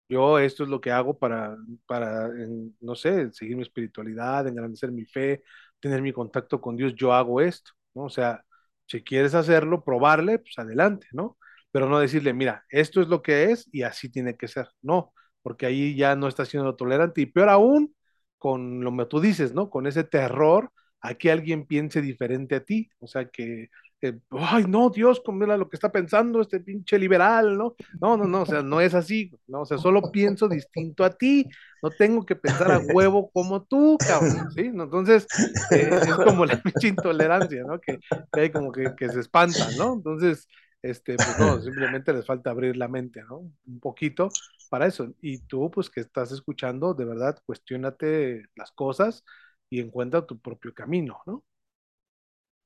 Yo 0.10 0.40
esto 0.40 0.64
es 0.64 0.70
lo 0.70 0.82
que 0.82 0.92
hago 0.92 1.18
para, 1.20 1.58
para, 1.88 2.28
en- 2.28 2.76
no 2.82 2.96
sé, 2.96 3.32
seguir 3.34 3.56
mi 3.58 3.64
espiritualidad, 3.64 4.48
engrandecer 4.48 4.92
mi 4.92 5.06
fe, 5.06 5.44
tener 5.80 6.02
mi 6.02 6.14
contacto 6.14 6.62
con 6.62 6.76
Dios. 6.78 6.96
Yo 6.96 7.14
hago 7.14 7.42
esto, 7.42 7.72
¿no? 7.96 8.04
O 8.06 8.10
sea, 8.10 8.44
si 8.88 9.04
quieres 9.04 9.34
hacerlo, 9.36 9.84
probarle, 9.84 10.40
pues 10.40 10.58
adelante, 10.60 11.08
¿no? 11.14 11.38
Pero 11.72 11.90
no 11.90 12.00
decirle, 12.00 12.34
mira, 12.34 12.66
esto 12.70 13.02
es 13.02 13.08
lo 13.08 13.22
que 13.24 13.46
es 13.52 13.68
y 13.74 13.84
así 13.84 14.10
tiene 14.12 14.38
que 14.38 14.48
ser. 14.48 14.68
No, 14.82 15.14
porque 15.44 15.68
ahí 15.68 15.96
ya 15.96 16.16
no 16.16 16.28
estás 16.28 16.50
siendo 16.50 16.76
tolerante. 16.76 17.22
Y 17.22 17.28
peor 17.28 17.50
aún, 17.50 17.96
con 18.40 18.84
lo 18.84 18.96
que 18.98 19.06
tú 19.06 19.22
dices, 19.22 19.54
¿no? 19.54 19.70
Con 19.70 19.88
ese 19.88 20.04
terror 20.04 20.72
a 21.02 21.14
que 21.16 21.32
alguien 21.32 21.68
piense 21.68 22.02
diferente 22.02 22.56
a 22.56 22.64
ti. 22.66 22.90
O 23.00 23.08
sea, 23.08 23.30
que 23.30 23.70
eh, 24.04 24.20
ay, 24.32 24.66
no, 24.68 24.90
Dios, 24.90 25.22
era 25.42 25.56
lo 25.56 25.70
que 25.70 25.78
está 25.78 25.90
pensando 25.90 26.42
este 26.42 26.60
pinche 26.60 27.00
liberal, 27.00 27.58
¿no? 27.58 27.74
No, 28.02 28.18
no, 28.18 28.26
no, 28.26 28.42
o 28.42 28.46
sea, 28.46 28.62
no 28.62 28.82
es 28.82 28.94
así, 28.94 29.32
¿no? 29.48 29.62
O 29.62 29.66
sea, 29.66 29.78
solo 29.78 30.12
pienso 30.12 30.50
distinto 30.50 31.06
a 31.06 31.12
ti, 31.12 31.48
no 31.82 31.90
tengo 31.90 32.26
que 32.26 32.36
pensar 32.36 32.70
a 32.70 32.80
huevo 32.80 33.32
como 33.32 33.64
tú, 33.64 33.98
cabrón, 34.06 34.52
¿sí? 34.52 34.64
Entonces, 34.66 35.26
eh, 35.72 35.90
es 35.90 36.16
como 36.16 36.46
la 36.46 36.62
pinche 36.64 36.90
intolerancia, 36.90 37.64
¿no? 37.64 37.80
Que, 37.80 37.98
que 38.34 38.42
hay 38.42 38.50
como 38.52 38.74
que, 38.74 38.94
que 38.98 39.08
se 39.08 39.22
espantan, 39.22 39.78
¿no? 39.78 39.94
Entonces, 39.94 40.50
este, 40.84 41.20
pues 41.20 41.38
no, 41.40 41.62
simplemente 41.62 42.14
les 42.14 42.28
falta 42.28 42.52
abrir 42.52 42.78
la 42.78 42.90
mente, 42.90 43.24
¿no? 43.24 43.40
Un 43.68 43.82
poquito 43.82 44.30
para 44.70 44.88
eso. 44.88 45.14
Y 45.22 45.40
tú, 45.48 45.72
pues 45.72 45.90
que 45.92 46.02
estás 46.02 46.32
escuchando, 46.34 46.96
de 46.96 47.06
verdad, 47.06 47.40
cuestiónate 47.46 48.46
las 48.56 48.72
cosas 48.74 49.26
y 49.72 49.82
encuentra 49.82 50.28
tu 50.28 50.40
propio 50.42 50.74
camino, 50.76 51.22
¿no? 51.28 51.46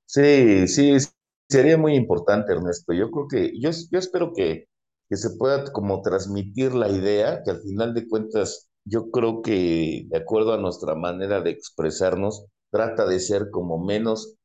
Sí, 0.06 0.68
sí, 0.68 0.98
sería 1.50 1.78
muy 1.78 1.96
importante, 1.96 2.54
Ernesto. 2.54 2.94
Yo 2.94 3.12
creo 3.12 3.28
que, 3.28 3.60
yo, 3.60 3.70
yo 3.92 4.00
espero 4.00 4.34
que, 4.34 4.68
que 5.10 5.18
se 5.18 5.32
pueda 5.38 5.72
como 5.72 6.02
transmitir 6.02 6.74
la 6.74 6.90
idea, 6.90 7.44
que 7.44 7.52
al 7.52 7.62
final 7.62 7.94
de 7.94 8.08
cuentas, 8.08 8.70
yo 8.86 9.12
creo 9.12 9.42
que 9.42 10.06
de 10.08 10.18
acuerdo 10.18 10.54
a 10.54 10.58
nuestra 10.58 10.96
manera 10.96 11.42
de 11.42 11.52
expresarnos, 11.52 12.46
trata 12.72 13.06
de 13.06 13.20
ser 13.20 13.50
como 13.52 13.84
menos 13.84 14.36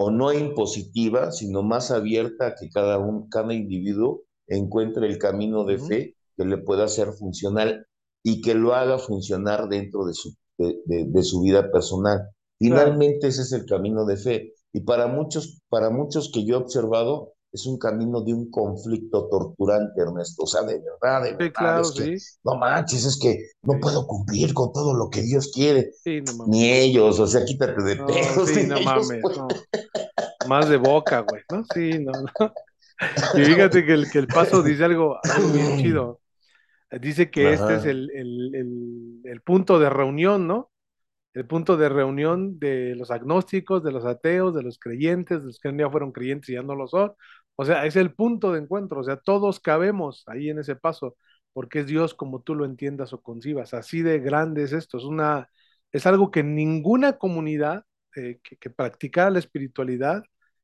o 0.00 0.10
no 0.12 0.32
impositiva, 0.32 1.32
sino 1.32 1.62
más 1.64 1.90
abierta 1.90 2.48
a 2.48 2.54
que 2.54 2.70
cada, 2.70 2.98
un, 2.98 3.28
cada 3.28 3.52
individuo 3.52 4.22
encuentre 4.46 5.08
el 5.08 5.18
camino 5.18 5.64
de 5.64 5.78
fe 5.78 6.14
que 6.36 6.44
le 6.44 6.58
pueda 6.58 6.84
hacer 6.84 7.12
funcional 7.12 7.84
y 8.22 8.40
que 8.40 8.54
lo 8.54 8.74
haga 8.74 8.98
funcionar 8.98 9.68
dentro 9.68 10.06
de 10.06 10.14
su, 10.14 10.34
de, 10.56 10.78
de, 10.86 11.04
de 11.06 11.22
su 11.24 11.42
vida 11.42 11.72
personal. 11.72 12.30
Claro, 12.64 12.94
Finalmente 12.94 13.26
ese 13.26 13.42
es 13.42 13.52
el 13.52 13.66
camino 13.66 14.06
de 14.06 14.16
fe. 14.16 14.52
Y 14.72 14.80
para 14.82 15.08
muchos, 15.08 15.62
para 15.68 15.90
muchos 15.90 16.30
que 16.32 16.46
yo 16.46 16.54
he 16.54 16.58
observado, 16.58 17.32
es 17.52 17.66
un 17.66 17.78
camino 17.78 18.20
de 18.22 18.34
un 18.34 18.50
conflicto 18.50 19.28
torturante, 19.28 20.00
Ernesto. 20.02 20.44
O 20.44 20.46
sea, 20.46 20.62
de 20.62 20.80
verdad, 20.80 21.22
de 21.24 21.34
sí, 21.38 21.50
verdad, 21.50 21.52
claro, 21.52 21.80
es 21.80 21.92
que, 21.92 22.04
sí, 22.04 22.24
no 22.44 22.56
manches, 22.56 23.04
es 23.06 23.18
que 23.18 23.38
no 23.62 23.74
sí, 23.74 23.80
puedo 23.80 24.06
cumplir 24.06 24.54
con 24.54 24.72
todo 24.72 24.94
lo 24.94 25.10
que 25.10 25.22
Dios 25.22 25.50
quiere. 25.54 25.90
sí, 26.04 26.20
no 26.22 26.34
mames. 26.34 26.48
Ni 26.48 26.70
ellos, 26.72 27.18
o 27.20 27.26
sea, 27.26 27.44
quítate 27.44 27.82
de 27.82 27.96
No, 27.96 28.06
pedos, 28.06 28.50
sí, 28.52 28.66
no 28.66 28.80
ellos, 28.80 28.82
mames, 28.82 29.20
pues. 29.20 29.36
no. 29.36 29.48
Más 30.42 30.68
de 30.68 30.76
boca, 30.76 31.20
güey, 31.20 31.42
¿no? 31.50 31.64
Sí, 31.74 31.98
no, 32.00 32.12
no. 32.22 32.54
Y 33.34 33.44
fíjate 33.44 33.84
que 33.84 33.92
el, 33.94 34.10
que 34.10 34.18
el 34.18 34.30
paso 34.30 34.62
dice 34.62 34.84
algo, 34.84 35.18
algo 35.26 35.50
bien 35.52 35.74
chido. 35.74 36.20
Dice 36.90 37.30
que 37.30 37.52
este 37.52 37.76
es 37.76 37.84
el, 37.84 38.10
el, 38.12 39.20
el 39.24 39.42
punto 39.42 39.78
de 39.78 39.90
reunión, 39.90 40.46
¿no? 40.46 40.70
El 41.34 41.46
punto 41.46 41.76
de 41.76 41.88
reunión 41.88 42.58
de 42.58 42.94
los 42.96 43.10
agnósticos, 43.10 43.82
de 43.84 43.92
los 43.92 44.04
ateos, 44.04 44.54
de 44.54 44.62
los 44.62 44.78
creyentes, 44.78 45.40
de 45.40 45.46
los 45.46 45.58
que 45.60 45.68
un 45.68 45.76
día 45.76 45.90
fueron 45.90 46.12
creyentes 46.12 46.50
y 46.50 46.54
ya 46.54 46.62
no 46.62 46.74
lo 46.74 46.88
son. 46.88 47.12
O 47.56 47.64
sea, 47.64 47.86
es 47.86 47.96
el 47.96 48.14
punto 48.14 48.52
de 48.52 48.60
encuentro, 48.60 49.00
o 49.00 49.04
sea, 49.04 49.16
todos 49.16 49.60
cabemos 49.60 50.22
ahí 50.28 50.48
en 50.50 50.58
ese 50.60 50.76
paso, 50.76 51.16
porque 51.52 51.80
es 51.80 51.86
Dios 51.86 52.14
como 52.14 52.42
tú 52.42 52.54
lo 52.54 52.64
entiendas 52.64 53.12
o 53.12 53.20
concibas. 53.22 53.74
Así 53.74 54.02
de 54.02 54.20
grande 54.20 54.62
es 54.64 54.72
esto, 54.72 54.98
es 54.98 55.04
una, 55.04 55.48
es 55.92 56.06
algo 56.06 56.30
que 56.30 56.42
ninguna 56.42 57.18
comunidad 57.18 57.84
eh, 58.16 58.38
que, 58.42 58.56
que 58.56 58.70
practicara 58.70 59.30
la 59.30 59.38
espiritualidad 59.40 60.22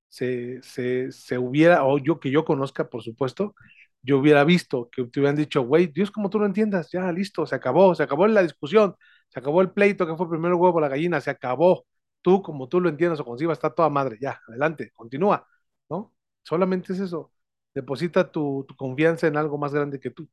se, 0.08 0.62
se, 0.62 1.10
se 1.12 1.38
hubiera, 1.38 1.84
o 1.84 1.98
yo 1.98 2.20
que 2.20 2.30
yo 2.30 2.44
conozca, 2.44 2.88
por 2.88 3.02
supuesto, 3.02 3.54
yo 4.02 4.18
hubiera 4.18 4.44
visto 4.44 4.88
que 4.90 5.04
te 5.04 5.20
hubieran 5.20 5.36
dicho, 5.36 5.62
güey, 5.62 5.86
Dios 5.88 6.10
como 6.10 6.30
tú 6.30 6.38
lo 6.38 6.46
entiendas, 6.46 6.90
ya 6.92 7.10
listo, 7.12 7.46
se 7.46 7.54
acabó, 7.54 7.94
se 7.94 8.02
acabó 8.02 8.26
la 8.26 8.42
discusión, 8.42 8.94
se 9.34 9.40
acabó 9.40 9.62
el 9.62 9.72
pleito 9.72 10.06
que 10.08 10.16
fue 10.16 10.30
primero 10.30 10.56
el 10.56 10.62
huevo 10.62 10.80
la 10.80 10.88
gallina, 10.90 11.20
se 11.22 11.30
acabó. 11.30 11.86
Tú, 12.22 12.42
como 12.42 12.68
tú 12.68 12.80
lo 12.80 12.90
entiendas 12.90 13.20
o 13.20 13.26
concibas, 13.26 13.58
está 13.58 13.74
toda 13.74 13.90
madre. 13.90 14.18
Ya, 14.20 14.40
adelante, 14.48 14.92
continúa, 14.94 15.46
¿no? 15.90 16.14
Solamente 16.44 16.94
es 16.94 17.00
eso. 17.00 17.32
Deposita 17.74 18.30
tu, 18.32 18.64
tu 18.68 18.76
confianza 18.76 19.28
en 19.28 19.38
algo 19.38 19.58
más 19.58 19.74
grande 19.74 20.00
que 20.00 20.10
tú. 20.10 20.28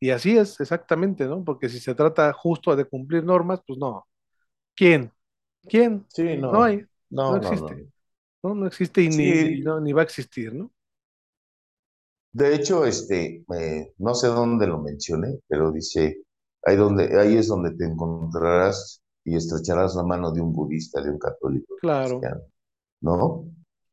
Y 0.00 0.10
así 0.10 0.36
es, 0.38 0.60
exactamente, 0.60 1.26
¿no? 1.26 1.44
Porque 1.44 1.68
si 1.70 1.80
se 1.80 1.94
trata 1.94 2.32
justo 2.34 2.76
de 2.76 2.84
cumplir 2.86 3.24
normas, 3.24 3.60
pues 3.66 3.78
no. 3.80 4.06
¿Quién? 4.76 5.12
¿Quién? 5.68 6.06
sí, 6.08 6.46
No 6.50 6.62
no, 6.62 6.64
hay, 6.64 6.86
no 7.28 7.36
no, 7.36 7.38
no, 7.38 7.54
existe, 7.54 7.76
no. 7.76 7.92
¿no? 8.42 8.54
No 8.54 8.66
existe 8.68 9.02
y 9.02 9.10
ni, 9.10 9.50
Sí, 9.50 9.62
no, 9.62 9.80
ni 9.80 9.92
va 9.94 10.02
a 10.02 10.04
existir, 10.06 10.54
¿no? 10.54 10.72
de 12.32 12.54
hecho, 12.54 12.84
este, 12.86 13.44
eh, 13.58 13.92
no 13.98 14.14
sé 14.14 14.28
dónde 14.28 14.66
lo 14.66 14.78
mencioné, 14.80 15.38
pero 15.48 15.70
dice, 15.72 16.22
ahí, 16.64 16.76
donde, 16.76 17.18
ahí 17.20 17.36
es 17.36 17.48
donde 17.48 17.72
te 17.76 17.84
encontrarás 17.86 19.02
y 19.24 19.36
estrecharás 19.36 19.94
la 19.94 20.02
mano 20.04 20.32
de 20.32 20.40
un 20.40 20.52
budista, 20.52 21.02
de 21.02 21.10
un 21.10 21.18
católico, 21.18 21.74
Claro, 21.80 22.18
cristiano, 22.20 22.42
¿no? 23.02 23.46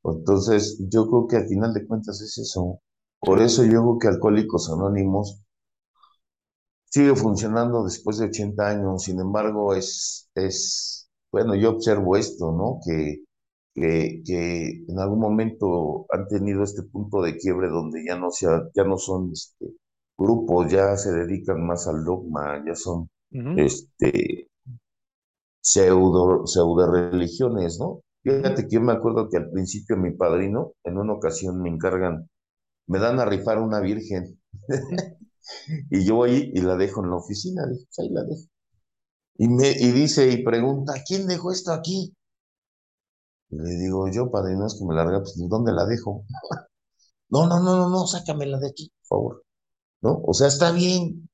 Entonces, 0.04 0.78
yo 0.90 1.08
creo 1.10 1.28
que 1.28 1.38
al 1.38 1.48
final 1.48 1.74
de 1.74 1.88
cuentas 1.88 2.22
es 2.22 2.38
eso. 2.40 2.82
Por 3.20 3.42
eso 3.42 3.64
yo 3.66 3.72
creo 3.72 4.00
que 4.00 4.08
Alcohólicos 4.10 4.72
Anónimos 4.72 5.42
sigue 6.86 7.16
funcionando 7.16 7.84
después 7.84 8.18
de 8.18 8.28
80 8.28 8.68
años. 8.70 9.04
Sin 9.04 9.20
embargo, 9.20 9.74
es, 9.76 10.30
es, 10.36 11.10
bueno, 11.32 11.56
yo 11.56 11.72
observo 11.72 12.16
esto, 12.18 12.52
¿no? 12.52 12.80
Que, 12.86 13.24
que, 13.76 14.22
que 14.26 14.86
en 14.88 15.00
algún 15.00 15.20
momento 15.20 16.06
han 16.12 16.28
tenido 16.28 16.64
este 16.64 16.84
punto 16.84 17.22
de 17.22 17.38
quiebre 17.38 17.70
donde 17.70 18.04
ya 18.06 18.18
no, 18.18 18.32
sea, 18.32 18.64
ya 18.76 18.84
no 18.84 18.98
son 18.98 19.32
este, 19.34 19.68
grupos, 20.20 20.72
ya 20.72 20.98
se 20.98 21.12
dedican 21.14 21.66
más 21.66 21.88
al 21.88 22.04
dogma, 22.06 22.64
ya 22.66 22.76
son 22.76 23.10
este, 23.56 24.50
pseudo, 25.62 26.46
pseudo 26.48 26.92
religiones, 26.92 27.80
¿no? 27.80 28.02
Fíjate 28.24 28.64
que 28.68 28.76
yo 28.76 28.82
me 28.82 28.92
acuerdo 28.94 29.30
que 29.30 29.38
al 29.38 29.50
principio 29.52 29.96
mi 29.98 30.12
padrino, 30.12 30.74
en 30.84 30.98
una 30.98 31.14
ocasión 31.14 31.62
me 31.62 31.70
encargan, 31.70 32.30
me 32.88 33.00
dan 33.00 33.20
a 33.20 33.26
rifar 33.26 33.60
una 33.60 33.80
virgen 33.82 34.40
y 35.90 36.06
yo 36.06 36.16
voy 36.16 36.52
y 36.54 36.62
la 36.62 36.76
dejo 36.78 37.04
en 37.04 37.10
la 37.12 37.18
oficina, 37.18 37.66
dije, 37.68 37.86
"Pues 37.88 38.00
ahí 38.00 38.14
la 38.14 38.24
dejo. 38.24 38.44
Y, 39.38 39.50
me, 39.50 39.72
y 39.72 39.92
dice 39.92 40.30
y 40.32 40.44
pregunta, 40.44 40.94
¿quién 41.08 41.28
dejó 41.28 41.52
esto 41.52 41.74
aquí? 41.74 42.14
Y 43.52 43.58
le 43.58 43.70
digo, 43.78 44.10
yo, 44.12 44.32
padre, 44.32 44.56
no 44.56 44.66
es 44.66 44.74
que 44.74 44.86
me 44.86 44.96
larga, 44.96 45.20
pues 45.20 45.36
¿dónde 45.48 45.72
la 45.72 45.86
dejo? 45.86 46.26
No, 47.32 47.48
no, 47.48 47.60
no, 47.60 47.76
no, 47.78 47.90
no, 47.90 48.06
sácamela 48.08 48.60
de 48.60 48.70
aquí, 48.70 48.92
por 49.02 49.08
favor. 49.20 49.44
¿No? 50.02 50.22
O 50.26 50.34
sea, 50.34 50.48
está 50.48 50.72
bien. 50.72 51.30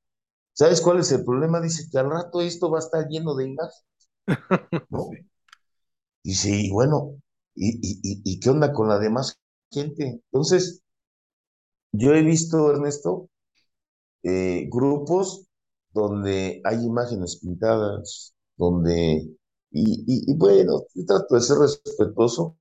¿Sabes 0.54 0.82
cuál 0.82 1.00
es 1.00 1.12
el 1.14 1.26
problema? 1.26 1.62
Dice 1.62 1.90
que 1.92 2.00
al 2.00 2.10
rato 2.12 2.42
esto 2.42 2.72
va 2.72 2.80
a 2.80 2.82
estar 2.82 3.08
lleno 3.10 3.36
de 3.36 3.46
imágenes, 3.50 3.86
¿no? 4.90 5.20
Sí. 6.24 6.64
Y 6.64 6.72
bueno, 6.72 7.16
¿y, 7.56 7.70
y, 7.82 8.00
y, 8.04 8.22
y 8.26 8.40
qué 8.40 8.50
onda 8.50 8.74
con 8.74 8.90
la 8.90 9.00
demás 9.00 9.38
gente? 9.72 10.22
Entonces, 10.32 10.82
yo 11.92 12.14
he 12.14 12.22
visto, 12.24 12.72
Ernesto, 12.72 13.30
eh, 14.24 14.68
grupos 14.72 15.48
donde 15.94 16.62
hay 16.66 16.86
imágenes 16.86 17.38
pintadas, 17.42 18.36
donde, 18.58 19.30
y, 19.72 20.04
y, 20.08 20.32
y 20.32 20.36
bueno, 20.38 20.84
yo 20.94 21.06
trato 21.06 21.36
de 21.36 21.42
ser 21.42 21.58
respetuoso, 21.60 22.58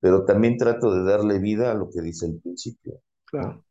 pero 0.00 0.24
también 0.24 0.58
trato 0.58 0.92
de 0.94 1.04
darle 1.04 1.38
vida 1.40 1.72
a 1.72 1.74
lo 1.74 1.90
que 1.90 2.02
dice 2.02 2.26
el 2.26 2.40
principio. 2.40 3.00
Claro, 3.24 3.64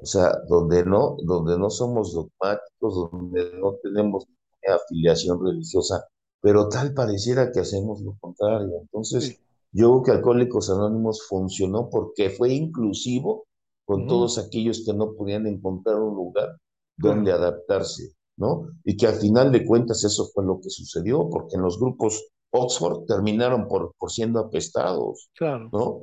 O 0.00 0.06
sea, 0.06 0.32
donde 0.48 0.84
no, 0.84 1.16
donde 1.24 1.58
no 1.58 1.70
somos 1.70 2.12
dogmáticos, 2.14 3.10
donde 3.12 3.52
no 3.60 3.74
tenemos 3.82 4.26
afiliación 4.66 5.44
religiosa, 5.44 6.06
pero 6.40 6.68
tal 6.68 6.94
pareciera 6.94 7.50
que 7.50 7.60
hacemos 7.60 8.00
lo 8.02 8.16
contrario. 8.20 8.78
sí. 9.08 9.38
Entonces, 9.38 9.40
yo 9.72 9.88
creo 9.90 10.02
que 10.02 10.10
Alcohólicos 10.12 10.70
Anónimos 10.70 11.22
funcionó 11.28 11.88
porque 11.90 12.30
fue 12.30 12.52
inclusivo 12.52 13.46
con 13.84 14.06
Ujú, 14.06 14.06
todos 14.06 14.38
aquellos 14.38 14.82
que 14.84 14.92
no 14.94 15.14
podían 15.14 15.46
encontrar 15.46 15.96
un 16.00 16.14
lugar 16.14 16.56
donde 16.96 17.32
adaptarse, 17.32 18.12
¿no? 18.36 18.68
Y 18.84 18.96
que 18.96 19.06
al 19.06 19.14
final 19.14 19.50
de 19.52 19.64
cuentas 19.64 20.04
eso 20.04 20.26
fue 20.34 20.44
lo 20.44 20.60
que 20.60 20.70
sucedió, 20.70 21.28
porque 21.30 21.56
en 21.56 21.62
los 21.62 21.78
grupos 21.78 22.28
Oxford 22.50 23.04
terminaron 23.06 23.68
por, 23.68 23.94
por 23.98 24.10
siendo 24.10 24.40
apestados, 24.40 25.30
claro. 25.34 25.72
¿no? 25.72 26.02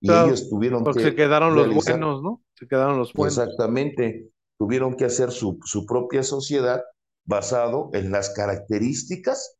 Y 0.00 0.14
Claro, 0.14 0.24
ellos 0.24 0.48
tuvieron 0.48 0.84
porque 0.84 1.00
se 1.00 1.14
que 1.14 1.16
quedaron 1.16 1.56
los 1.56 1.72
buenos, 1.72 2.22
¿no? 2.22 2.42
Se 2.54 2.66
quedaron 2.66 2.98
los 2.98 3.12
buenos. 3.12 3.38
Exactamente. 3.38 4.30
Tuvieron 4.58 4.96
que 4.96 5.04
hacer 5.04 5.30
su, 5.30 5.58
su 5.64 5.84
propia 5.86 6.22
sociedad 6.22 6.82
basado 7.26 7.90
en 7.94 8.10
las 8.12 8.30
características, 8.30 9.56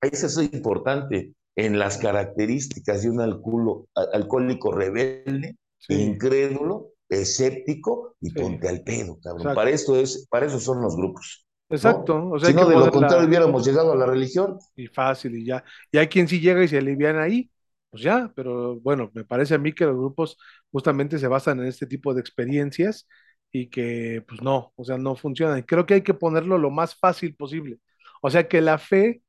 eso 0.00 0.26
es 0.26 0.52
importante, 0.52 1.34
en 1.56 1.78
las 1.78 1.98
características 1.98 3.02
de 3.02 3.10
un 3.10 3.20
alcohólico, 3.20 3.88
alcohólico 3.94 4.72
rebelde, 4.72 5.56
Sí, 5.78 5.94
incrédulo, 5.94 6.92
escéptico 7.08 8.16
y 8.20 8.30
sí, 8.30 8.34
ponte 8.42 8.68
al 8.68 8.82
pedo, 8.82 9.18
cabrón. 9.22 9.54
Para 9.54 9.70
esto 9.70 9.96
es, 9.96 10.26
para 10.30 10.46
eso 10.46 10.58
son 10.60 10.80
los 10.82 10.96
grupos, 10.96 11.46
¿no? 11.70 11.76
Exacto, 11.76 12.28
o 12.30 12.38
sea, 12.38 12.48
Si 12.48 12.54
no, 12.54 12.66
de 12.68 12.74
lo 12.76 12.90
contrario 12.90 13.28
hubiéramos 13.28 13.66
llegado 13.66 13.92
a 13.92 13.96
la 13.96 14.06
religión. 14.06 14.58
y 14.76 14.86
fácil 14.88 15.36
y 15.36 15.46
ya. 15.46 15.64
Y 15.90 15.98
hay 15.98 16.08
quien 16.08 16.28
sí 16.28 16.40
llega 16.40 16.62
y 16.64 16.68
se 16.68 16.78
alivian 16.78 17.18
ahí, 17.18 17.50
pues 17.92 18.04
ya, 18.04 18.32
pero 18.36 18.80
bueno, 18.80 19.12
me 19.14 19.24
parece 19.24 19.54
a 19.54 19.58
mí 19.58 19.74
que 19.74 19.86
los 19.86 19.96
grupos 19.96 20.38
justamente 20.72 21.20
se 21.20 21.28
basan 21.28 21.60
en 21.60 21.68
este 21.68 21.86
tipo 21.86 22.14
de 22.14 22.22
experiencias 22.22 23.08
y 23.52 23.70
que 23.70 24.24
pues 24.28 24.42
no, 24.42 24.72
o 24.76 24.84
sea, 24.84 24.98
no 24.98 25.16
funcionan. 25.16 25.62
Creo 25.64 25.86
que 25.86 25.94
hay 25.96 26.02
que 26.02 26.14
ponerlo 26.14 26.58
lo 26.58 26.70
más 26.72 26.96
fácil 26.96 27.36
posible. 27.36 27.78
O 28.22 28.30
sea, 28.30 28.48
que 28.48 28.62
la 28.62 28.78
fe, 28.78 29.22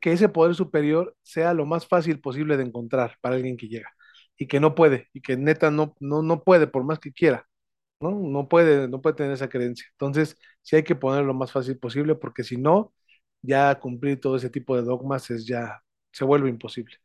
que 0.00 0.12
ese 0.12 0.28
poder 0.28 0.54
superior 0.54 1.16
sea 1.22 1.54
lo 1.54 1.66
más 1.66 1.86
fácil 1.86 2.20
posible 2.20 2.56
de 2.56 2.64
encontrar 2.64 3.16
para 3.20 3.36
alguien 3.36 3.56
que 3.56 3.68
llega. 3.68 3.90
y 4.38 4.46
que 4.48 4.60
no 4.60 4.74
puede, 4.74 5.08
y 5.14 5.20
que 5.22 5.36
neta 5.36 5.70
no, 5.70 5.94
no, 6.00 6.22
no 6.22 6.44
puede 6.44 6.66
por 6.66 6.84
más 6.84 6.98
que 6.98 7.12
quiera, 7.12 7.46
¿no? 8.00 8.12
No 8.12 8.48
puede, 8.48 8.88
no 8.88 9.00
puede 9.02 9.16
tener 9.16 9.32
esa 9.32 9.48
creencia. 9.50 9.86
Entonces, 9.92 10.36
sí 10.62 10.76
hay 10.76 10.84
que 10.84 10.96
ponerlo 10.96 11.28
lo 11.28 11.34
más 11.34 11.52
fácil 11.52 11.78
posible, 11.78 12.14
porque 12.16 12.44
si 12.44 12.56
no, 12.58 12.94
ya 13.42 13.78
cumplir 13.80 14.20
todo 14.20 14.36
ese 14.36 14.50
tipo 14.50 14.76
de 14.76 14.82
dogmas 14.82 15.30
es 15.30 15.46
ya, 15.46 15.82
se 16.12 16.24
vuelve 16.24 16.50
imposible. 16.50 16.96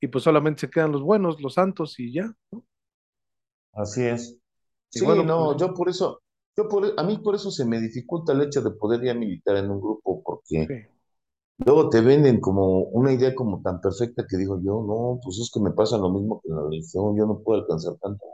Y 0.00 0.08
pues 0.08 0.24
solamente 0.24 0.62
se 0.62 0.70
quedan 0.70 0.92
los 0.92 1.02
buenos, 1.02 1.40
los 1.40 1.54
santos 1.54 1.98
y 2.00 2.12
ya, 2.12 2.34
¿no? 2.52 2.64
Así 3.72 4.02
es. 4.04 4.36
Sí, 4.88 5.04
bueno, 5.04 5.22
pues 5.22 5.28
no, 5.28 5.56
yo 5.56 5.74
por 5.74 5.88
eso, 5.88 6.20
yo 6.56 6.68
por, 6.68 6.92
a 6.96 7.02
mí 7.04 7.18
por 7.18 7.34
eso 7.34 7.50
se 7.50 7.64
me 7.64 7.80
dificulta 7.80 8.32
el 8.32 8.42
hecho 8.42 8.62
de 8.62 8.72
poder 8.72 9.02
ya 9.04 9.14
militar 9.14 9.56
en 9.56 9.70
un 9.70 9.80
grupo, 9.80 10.22
porque 10.24 10.66
sí. 10.66 10.74
luego 11.58 11.88
te 11.90 12.00
venden 12.00 12.40
como 12.40 12.84
una 12.84 13.12
idea 13.12 13.34
como 13.34 13.62
tan 13.62 13.80
perfecta 13.80 14.26
que 14.28 14.36
digo 14.38 14.60
yo, 14.62 14.82
no, 14.86 15.20
pues 15.22 15.38
es 15.40 15.50
que 15.52 15.60
me 15.60 15.72
pasa 15.72 15.98
lo 15.98 16.10
mismo 16.10 16.40
que 16.42 16.50
en 16.50 16.56
la 16.56 16.62
religión, 16.64 17.16
yo 17.16 17.26
no 17.26 17.40
puedo 17.40 17.60
alcanzar 17.62 17.94
tanto. 18.02 18.24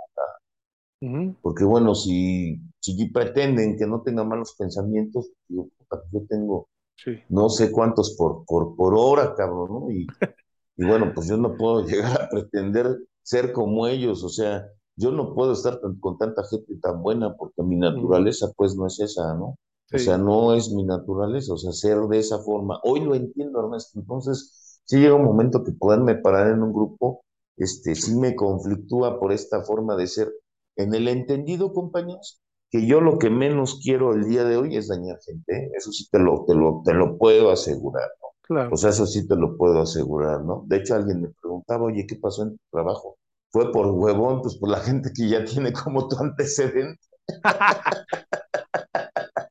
Porque 1.42 1.64
bueno, 1.64 1.94
si, 1.94 2.60
si 2.80 3.10
pretenden 3.10 3.76
que 3.78 3.86
no 3.86 4.02
tenga 4.02 4.24
malos 4.24 4.54
pensamientos, 4.58 5.30
digo, 5.48 5.68
yo 6.12 6.26
tengo 6.28 6.68
sí, 6.96 7.22
no 7.28 7.48
sé 7.50 7.72
cuántos 7.72 8.16
por, 8.16 8.44
por, 8.46 8.76
por 8.76 8.94
hora, 8.96 9.34
cabrón, 9.34 9.68
¿no? 9.72 9.90
Y, 9.90 10.06
y 10.76 10.84
bueno, 10.86 11.12
pues 11.14 11.28
yo 11.28 11.36
no 11.36 11.56
puedo 11.56 11.84
llegar 11.86 12.22
a 12.22 12.28
pretender 12.28 12.98
ser 13.22 13.52
como 13.52 13.86
ellos, 13.88 14.22
o 14.24 14.28
sea, 14.28 14.66
yo 14.96 15.10
no 15.12 15.34
puedo 15.34 15.52
estar 15.52 15.80
tan- 15.80 15.98
con 16.00 16.18
tanta 16.18 16.42
gente 16.44 16.76
tan 16.82 17.02
buena 17.02 17.34
porque 17.36 17.62
mi 17.62 17.76
naturaleza 17.76 18.48
pues 18.56 18.76
no 18.76 18.86
es 18.86 19.00
esa, 19.00 19.34
¿no? 19.34 19.56
O 19.92 19.98
sea, 19.98 20.18
no 20.18 20.54
es 20.54 20.70
mi 20.72 20.84
naturaleza, 20.84 21.54
o 21.54 21.56
sea, 21.56 21.72
ser 21.72 21.98
de 22.08 22.18
esa 22.18 22.38
forma. 22.40 22.80
Hoy 22.84 23.00
lo 23.00 23.14
entiendo, 23.14 23.60
Ernesto, 23.64 23.98
entonces 24.00 24.80
sí 24.84 24.98
llega 24.98 25.14
un 25.14 25.24
momento 25.24 25.64
que 25.64 25.72
poderme 25.72 26.16
parar 26.16 26.50
en 26.52 26.62
un 26.62 26.72
grupo, 26.72 27.24
este, 27.56 27.94
sí, 27.94 28.14
me 28.16 28.34
conflictúa 28.36 29.18
por 29.18 29.32
esta 29.32 29.62
forma 29.64 29.96
de 29.96 30.06
ser. 30.06 30.32
En 30.76 30.94
el 30.94 31.08
entendido, 31.08 31.72
compañeros, 31.72 32.40
que 32.70 32.86
yo 32.86 33.00
lo 33.00 33.18
que 33.18 33.30
menos 33.30 33.80
quiero 33.82 34.12
el 34.14 34.24
día 34.28 34.44
de 34.44 34.56
hoy 34.58 34.76
es 34.76 34.88
dañar 34.88 35.18
gente, 35.24 35.56
¿eh? 35.56 35.70
Eso 35.76 35.90
sí 35.92 36.06
te 36.10 36.18
lo, 36.18 36.44
te 36.46 36.54
lo, 36.54 36.82
te 36.84 36.92
lo 36.94 37.16
puedo 37.18 37.50
asegurar. 37.50 38.08
O 38.20 38.25
claro. 38.46 38.76
sea, 38.76 38.90
eso 38.90 39.06
sí 39.06 39.26
te 39.26 39.36
lo 39.36 39.56
puedo 39.56 39.80
asegurar, 39.82 40.42
¿no? 40.44 40.64
De 40.66 40.76
hecho, 40.78 40.94
alguien 40.94 41.22
me 41.22 41.28
preguntaba, 41.30 41.84
oye, 41.84 42.06
¿qué 42.06 42.16
pasó 42.16 42.42
en 42.44 42.50
tu 42.52 42.58
trabajo? 42.70 43.18
Fue 43.50 43.72
por 43.72 43.86
huevón, 43.88 44.42
pues 44.42 44.56
por 44.56 44.68
la 44.70 44.80
gente 44.80 45.10
que 45.14 45.28
ya 45.28 45.44
tiene 45.44 45.72
como 45.72 46.08
tu 46.08 46.16
antecedente. 46.18 47.00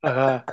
Ajá. 0.01 0.45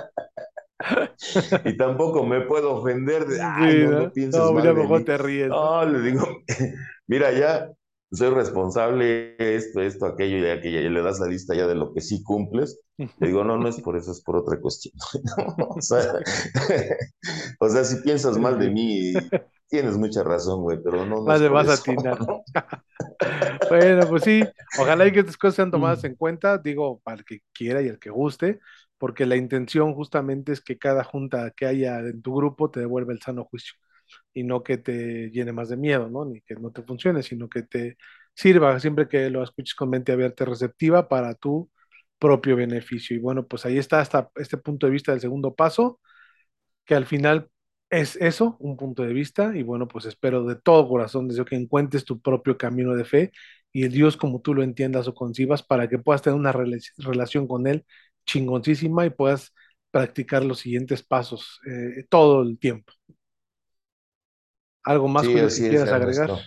Y 1.65 1.77
tampoco 1.77 2.25
me 2.25 2.41
puedo 2.41 2.75
ofender 2.77 3.25
de, 3.25 3.41
ay, 3.41 3.73
Sí, 3.73 3.87
no, 3.87 3.91
no 3.91 4.11
pienses 4.11 4.39
No, 4.39 4.51
mal 4.51 4.73
de 4.73 4.73
mejor 4.73 4.99
mí. 4.99 5.05
te 5.05 5.17
ríes. 5.17 5.49
No, 5.49 5.85
le 5.85 5.99
digo, 6.01 6.25
mira, 7.07 7.31
ya 7.31 7.69
soy 8.15 8.29
responsable, 8.29 9.35
esto, 9.39 9.81
esto, 9.81 10.05
aquello 10.05 10.37
y 10.39 10.49
aquello, 10.49 10.81
y 10.81 10.89
le 10.89 11.01
das 11.01 11.19
la 11.19 11.27
lista 11.27 11.55
ya 11.55 11.67
de 11.67 11.75
lo 11.75 11.93
que 11.93 12.01
sí 12.01 12.23
cumples. 12.23 12.79
Le 13.19 13.27
digo, 13.27 13.43
no, 13.43 13.57
no 13.57 13.67
es 13.69 13.81
por 13.81 13.97
eso, 13.97 14.11
es 14.11 14.21
por 14.21 14.37
otra 14.37 14.59
cuestión. 14.59 14.93
O 15.75 15.81
sea, 15.81 16.13
o 17.59 17.69
sea, 17.69 17.83
si 17.83 17.97
piensas 18.03 18.37
mal 18.37 18.59
de 18.59 18.69
mí, 18.69 19.13
tienes 19.67 19.97
mucha 19.97 20.23
razón, 20.23 20.61
güey, 20.61 20.79
pero 20.83 21.05
no, 21.05 21.23
no 21.23 21.23
Más 21.25 21.39
de 21.41 21.49
vas 21.49 21.69
a 21.69 21.73
eso. 21.73 21.81
atinar. 21.81 22.17
Bueno, 23.69 24.07
pues 24.07 24.23
sí, 24.23 24.43
ojalá 24.75 25.07
y 25.07 25.11
que 25.11 25.19
estas 25.21 25.37
cosas 25.37 25.55
sean 25.55 25.71
tomadas 25.71 26.03
en 26.03 26.15
cuenta, 26.15 26.57
digo, 26.57 26.99
para 27.03 27.17
el 27.17 27.25
que 27.25 27.39
quiera 27.53 27.81
y 27.81 27.87
el 27.87 27.99
que 27.99 28.09
guste, 28.09 28.59
porque 28.97 29.25
la 29.25 29.35
intención 29.35 29.93
justamente 29.95 30.51
es 30.53 30.61
que 30.61 30.77
cada 30.77 31.03
junta 31.03 31.51
que 31.51 31.65
haya 31.65 31.99
en 31.99 32.21
tu 32.21 32.35
grupo 32.35 32.69
te 32.71 32.79
devuelva 32.81 33.13
el 33.13 33.21
sano 33.21 33.45
juicio 33.45 33.73
y 34.33 34.43
no 34.43 34.63
que 34.63 34.77
te 34.77 35.29
llene 35.31 35.51
más 35.53 35.69
de 35.69 35.77
miedo, 35.77 36.09
¿no? 36.09 36.25
Ni 36.25 36.41
que 36.41 36.55
no 36.55 36.71
te 36.71 36.83
funcione, 36.83 37.23
sino 37.23 37.49
que 37.49 37.63
te 37.63 37.97
sirva 38.35 38.79
siempre 38.79 39.07
que 39.07 39.29
lo 39.29 39.43
escuches 39.43 39.75
con 39.75 39.89
mente 39.89 40.11
abierta 40.11 40.43
y 40.43 40.47
receptiva 40.47 41.07
para 41.07 41.35
tu 41.35 41.69
propio 42.19 42.55
beneficio. 42.55 43.15
Y 43.15 43.19
bueno, 43.19 43.47
pues 43.47 43.65
ahí 43.65 43.77
está 43.77 43.99
hasta 44.01 44.29
este 44.35 44.57
punto 44.57 44.87
de 44.87 44.91
vista 44.93 45.11
del 45.11 45.21
segundo 45.21 45.53
paso 45.55 45.99
que 46.85 46.95
al 46.95 47.05
final 47.05 47.49
es 47.89 48.15
eso, 48.17 48.57
un 48.59 48.75
punto 48.77 49.03
de 49.03 49.13
vista, 49.13 49.55
y 49.55 49.63
bueno, 49.63 49.87
pues 49.87 50.05
espero 50.05 50.43
de 50.45 50.55
todo 50.55 50.87
corazón, 50.89 51.27
deseo 51.27 51.45
que 51.45 51.55
encuentres 51.55 52.05
tu 52.05 52.19
propio 52.21 52.57
camino 52.57 52.95
de 52.95 53.05
fe 53.05 53.31
y 53.71 53.83
el 53.83 53.91
Dios 53.91 54.17
como 54.17 54.41
tú 54.41 54.53
lo 54.53 54.63
entiendas 54.63 55.07
o 55.07 55.13
concibas 55.13 55.63
para 55.63 55.87
que 55.89 55.99
puedas 55.99 56.21
tener 56.21 56.39
una 56.39 56.51
rela- 56.53 56.79
relación 56.97 57.47
con 57.47 57.67
Él 57.67 57.85
chingoncísima 58.25 59.05
y 59.05 59.09
puedas 59.11 59.53
practicar 59.91 60.43
los 60.43 60.59
siguientes 60.59 61.03
pasos 61.03 61.59
eh, 61.67 62.05
todo 62.09 62.41
el 62.41 62.57
tiempo. 62.59 62.93
¿Algo 64.83 65.07
más, 65.07 65.27
Sí, 65.27 65.29
que 65.29 65.39
es, 65.39 65.59
quieras 65.67 65.91
agregar? 65.91 66.31
Ernesto. 66.31 66.39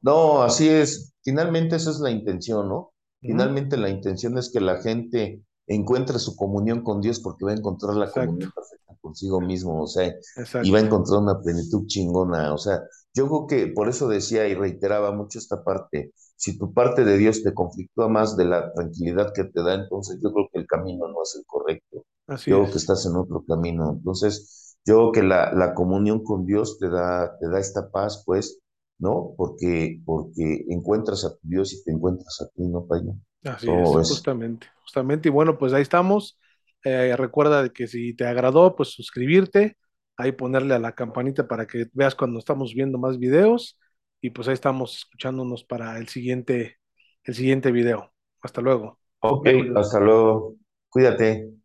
No, 0.00 0.42
así 0.42 0.68
es. 0.68 1.12
Finalmente 1.22 1.76
esa 1.76 1.90
es 1.90 1.98
la 2.00 2.10
intención, 2.10 2.68
¿no? 2.68 2.92
Finalmente 3.24 3.76
la 3.76 3.88
intención 3.90 4.36
es 4.38 4.50
que 4.50 4.60
la 4.60 4.80
gente 4.82 5.42
encuentre 5.66 6.18
su 6.18 6.34
comunión 6.36 6.82
con 6.82 7.00
Dios 7.00 7.20
porque 7.20 7.44
va 7.44 7.52
a 7.52 7.54
encontrar 7.54 7.94
la 7.96 8.10
Exacto, 8.10 8.12
comunión 8.12 8.50
perfecta 8.52 8.94
consigo 9.00 9.40
mismo, 9.40 9.82
o 9.82 9.86
sea, 9.86 10.12
y 10.60 10.70
va 10.70 10.78
a 10.78 10.82
encontrar 10.82 11.20
una 11.20 11.40
plenitud 11.40 11.86
chingona. 11.86 12.52
O 12.54 12.58
sea, 12.58 12.80
yo 13.14 13.28
creo 13.28 13.46
que 13.46 13.72
por 13.72 13.88
eso 13.88 14.08
decía 14.08 14.46
y 14.48 14.54
reiteraba 14.54 15.12
mucho 15.12 15.38
esta 15.38 15.62
parte. 15.64 16.12
Si 16.36 16.58
tu 16.58 16.72
parte 16.72 17.04
de 17.04 17.16
Dios 17.18 17.42
te 17.42 17.54
conflictúa 17.54 18.08
más 18.08 18.36
de 18.36 18.44
la 18.46 18.72
tranquilidad 18.72 19.32
que 19.34 19.44
te 19.44 19.62
da, 19.62 19.74
entonces 19.74 20.18
yo 20.22 20.32
creo 20.32 20.48
que 20.52 20.58
el 20.60 20.66
camino 20.66 21.08
no 21.08 21.22
es 21.22 21.36
el 21.36 21.44
correcto. 21.46 22.04
Así 22.26 22.50
Yo 22.50 22.58
creo 22.60 22.70
que 22.70 22.78
es, 22.78 22.78
estás 22.78 23.06
en 23.06 23.16
otro 23.16 23.44
camino. 23.46 23.92
Entonces, 23.92 24.61
yo 24.86 25.10
creo 25.10 25.12
que 25.12 25.22
la, 25.22 25.52
la 25.54 25.74
comunión 25.74 26.22
con 26.24 26.46
Dios 26.46 26.78
te 26.78 26.88
da, 26.90 27.36
te 27.38 27.48
da 27.48 27.58
esta 27.60 27.90
paz, 27.90 28.22
pues 28.26 28.60
¿no? 28.98 29.34
Porque, 29.36 30.00
porque 30.04 30.64
encuentras 30.70 31.24
a 31.24 31.30
tu 31.36 31.40
Dios 31.48 31.72
y 31.72 31.82
te 31.84 31.92
encuentras 31.92 32.40
a 32.42 32.48
ti, 32.54 32.62
¿no, 32.68 32.86
Paya? 32.86 33.12
así 33.44 33.72
es, 33.72 33.98
justamente, 34.06 34.68
justamente. 34.82 35.28
Y 35.28 35.32
bueno, 35.32 35.58
pues 35.58 35.72
ahí 35.72 35.82
estamos. 35.82 36.38
Eh, 36.84 37.14
recuerda 37.16 37.68
que 37.70 37.86
si 37.86 38.14
te 38.14 38.26
agradó, 38.26 38.74
pues 38.76 38.90
suscribirte, 38.90 39.76
ahí 40.16 40.32
ponerle 40.32 40.74
a 40.74 40.78
la 40.78 40.94
campanita 40.94 41.46
para 41.48 41.66
que 41.66 41.86
veas 41.92 42.14
cuando 42.14 42.38
estamos 42.38 42.74
viendo 42.74 42.98
más 42.98 43.18
videos 43.18 43.78
y 44.20 44.30
pues 44.30 44.48
ahí 44.48 44.54
estamos 44.54 44.96
escuchándonos 44.98 45.64
para 45.64 45.98
el 45.98 46.08
siguiente, 46.08 46.78
el 47.24 47.34
siguiente 47.34 47.70
video. 47.72 48.12
Hasta 48.42 48.60
luego. 48.60 48.98
Ok, 49.20 49.46
hasta 49.74 49.98
luego. 50.00 50.56
Cuídate. 50.90 51.61